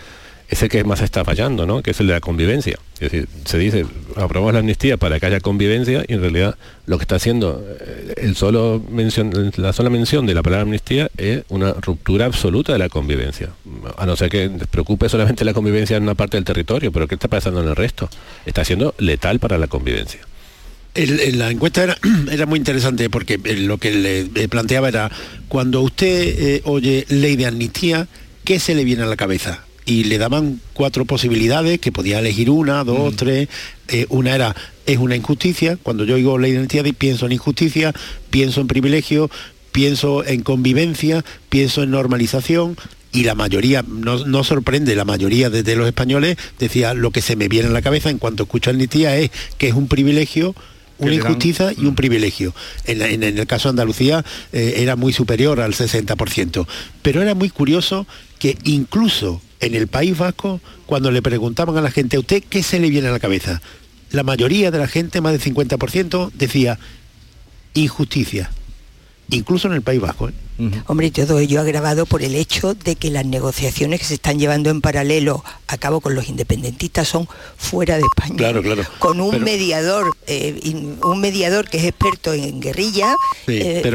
es 0.49 0.62
el 0.62 0.68
que 0.68 0.84
más 0.84 1.01
está 1.01 1.24
fallando, 1.24 1.66
¿no? 1.66 1.82
que 1.82 1.90
es 1.90 2.01
el 2.01 2.07
de 2.07 2.14
la 2.14 2.20
convivencia. 2.20 2.78
Es 2.94 3.11
decir, 3.11 3.28
se 3.44 3.59
dice, 3.59 3.84
aprobamos 4.14 4.53
la 4.53 4.61
amnistía 4.61 4.97
para 4.97 5.18
que 5.18 5.26
haya 5.26 5.40
convivencia 5.40 6.05
y 6.07 6.14
en 6.14 6.20
realidad 6.20 6.57
lo 6.86 6.99
que 6.99 7.03
está 7.03 7.16
haciendo 7.16 7.64
eh, 7.80 8.14
el 8.18 8.36
solo 8.36 8.82
mención, 8.88 9.53
la 9.57 9.72
sola 9.72 9.90
mención 9.90 10.24
de 10.24 10.34
la 10.34 10.42
palabra 10.42 10.62
amnistía 10.62 11.11
es 11.16 11.42
una 11.49 11.72
ruptura 11.72 12.26
absoluta 12.26 12.72
de 12.72 12.78
la 12.78 12.88
convivencia. 12.88 13.51
A 13.99 14.07
no 14.07 14.16
ser 14.16 14.30
que 14.30 14.49
les 14.49 14.68
preocupe 14.68 15.09
solamente 15.09 15.44
la 15.44 15.53
convivencia 15.53 15.97
en 15.97 16.05
una 16.05 16.14
parte 16.14 16.36
del 16.36 16.44
territorio, 16.44 16.92
pero 16.92 17.09
¿qué 17.09 17.16
está 17.16 17.28
pasando 17.28 17.61
en 17.61 17.68
el 17.68 17.76
resto? 17.76 18.09
Está 18.44 18.64
siendo 18.64 18.94
letal 18.99 19.40
para 19.40 19.59
la 19.59 19.66
convivencia. 19.66 20.20
El- 20.97 21.20
el- 21.20 21.38
la 21.38 21.51
encuesta 21.51 21.84
era, 21.84 21.99
era 22.30 22.47
muy 22.47 22.59
interesante 22.59 23.09
porque 23.11 23.38
eh, 23.44 23.57
lo 23.59 23.78
que 23.78 23.92
le 23.92 24.49
planteaba 24.49 24.88
era, 24.88 25.11
cuando 25.49 25.82
usted 25.82 26.07
eh, 26.09 26.61
oye 26.64 27.05
ley 27.09 27.36
de 27.36 27.47
amnistía, 27.47 28.09
¿qué 28.44 28.59
se 28.59 28.74
le 28.74 28.84
viene 28.84 29.03
a 29.03 29.07
la 29.07 29.16
cabeza? 29.16 29.62
Y 29.84 30.05
le 30.05 30.18
daban 30.18 30.61
cuatro 30.72 31.05
posibilidades, 31.05 31.78
que 31.78 31.92
podía 31.92 32.18
elegir 32.18 32.51
una, 32.51 32.82
dos, 32.82 33.14
tres. 33.14 33.49
Eh, 33.86 34.07
una 34.09 34.34
era, 34.34 34.57
es 34.84 34.99
una 34.99 35.14
injusticia. 35.14 35.78
Cuando 35.80 36.05
yo 36.05 36.16
oigo 36.16 36.38
ley 36.38 36.51
de 36.51 36.57
amnistía, 36.59 36.82
pienso 36.99 37.26
en 37.26 37.32
injusticia, 37.32 37.94
pienso 38.30 38.61
en 38.61 38.66
privilegio, 38.66 39.30
pienso 39.70 40.24
en 40.26 40.42
convivencia, 40.42 41.24
pienso 41.51 41.84
en 41.84 41.92
normalización. 41.92 42.76
Y 43.12 43.22
la 43.22 43.36
mayoría, 43.36 43.84
no, 43.86 44.24
no 44.26 44.42
sorprende, 44.42 44.97
la 44.97 45.05
mayoría 45.05 45.51
de, 45.51 45.62
de 45.62 45.76
los 45.76 45.86
españoles 45.86 46.36
decía, 46.59 46.92
lo 46.92 47.12
que 47.12 47.22
se 47.22 47.36
me 47.36 47.47
viene 47.47 47.68
a 47.68 47.72
la 47.72 47.80
cabeza 47.80 48.11
en 48.11 48.18
cuanto 48.18 48.42
escucho 48.42 48.70
amnistía 48.70 49.16
es 49.16 49.30
que 49.57 49.68
es 49.68 49.74
un 49.74 49.86
privilegio 49.86 50.57
una 50.99 51.11
injusticia 51.28 51.72
y 51.76 51.86
un 51.86 51.94
privilegio. 51.94 52.55
En, 52.84 52.99
la- 52.99 53.09
en- 53.09 53.22
en 53.22 53.38
el 53.38 53.47
caso 53.47 53.68
de 53.68 53.70
Andalucía 53.70 54.24
eh, 54.53 54.74
era 54.78 54.97
muy 54.97 55.12
superior 55.12 55.61
al 55.61 55.74
60%. 55.74 56.66
Pero 57.03 57.22
era 57.22 57.34
muy 57.34 57.51
curioso 57.51 58.07
que 58.38 58.57
incluso 58.64 59.40
en 59.61 59.74
el 59.74 59.86
País 59.88 60.16
Vasco, 60.16 60.61
cuando 60.86 61.11
le 61.11 61.22
preguntaban 61.22 61.76
a 61.76 61.80
la 61.80 61.90
gente, 61.90 62.16
¿a 62.16 62.20
usted 62.20 62.42
qué 62.49 62.62
se 62.62 62.78
le 62.78 62.90
viene 62.90 63.09
a 63.09 63.12
la 63.12 63.18
cabeza? 63.20 63.62
La 64.11 64.22
mayoría 64.22 64.70
de 64.70 64.78
la 64.78 64.86
gente, 64.86 65.20
más 65.20 65.32
del 65.32 65.40
50%, 65.55 66.30
decía 66.34 66.78
injusticia. 67.74 68.51
Incluso 69.31 69.68
en 69.68 69.74
el 69.74 69.83
País 69.83 70.01
Vasco. 70.01 70.29
¿eh? 70.29 70.33
Hombre, 70.87 71.09
y 71.09 71.11
todo 71.11 71.39
ello 71.39 71.61
agravado 71.61 72.07
por 72.07 72.22
el 72.22 72.35
hecho 72.35 72.72
de 72.74 72.97
que 72.97 73.11
las 73.11 73.27
negociaciones 73.27 74.01
que 74.01 74.07
se 74.07 74.14
están 74.14 74.39
llevando 74.39 74.70
en 74.70 74.81
paralelo 74.81 75.45
a 75.66 75.77
cabo 75.77 76.01
con 76.01 76.14
los 76.14 76.29
independentistas 76.31 77.09
son 77.09 77.29
fuera 77.59 77.97
de 77.97 78.03
España. 78.05 78.37
Claro, 78.37 78.62
claro. 78.62 78.83
Con 78.99 79.20
un 79.20 79.33
Pero- 79.33 79.45
mediador, 79.45 80.16
eh, 80.27 80.59
un 81.03 81.20
mediador 81.20 81.68
que 81.68 81.77
es 81.79 81.85
experto 81.85 82.33
en 82.33 82.61
guerrilla, 82.61 83.14
Sí, 83.45 83.53
eh, 83.59 83.61
pero 83.74 83.81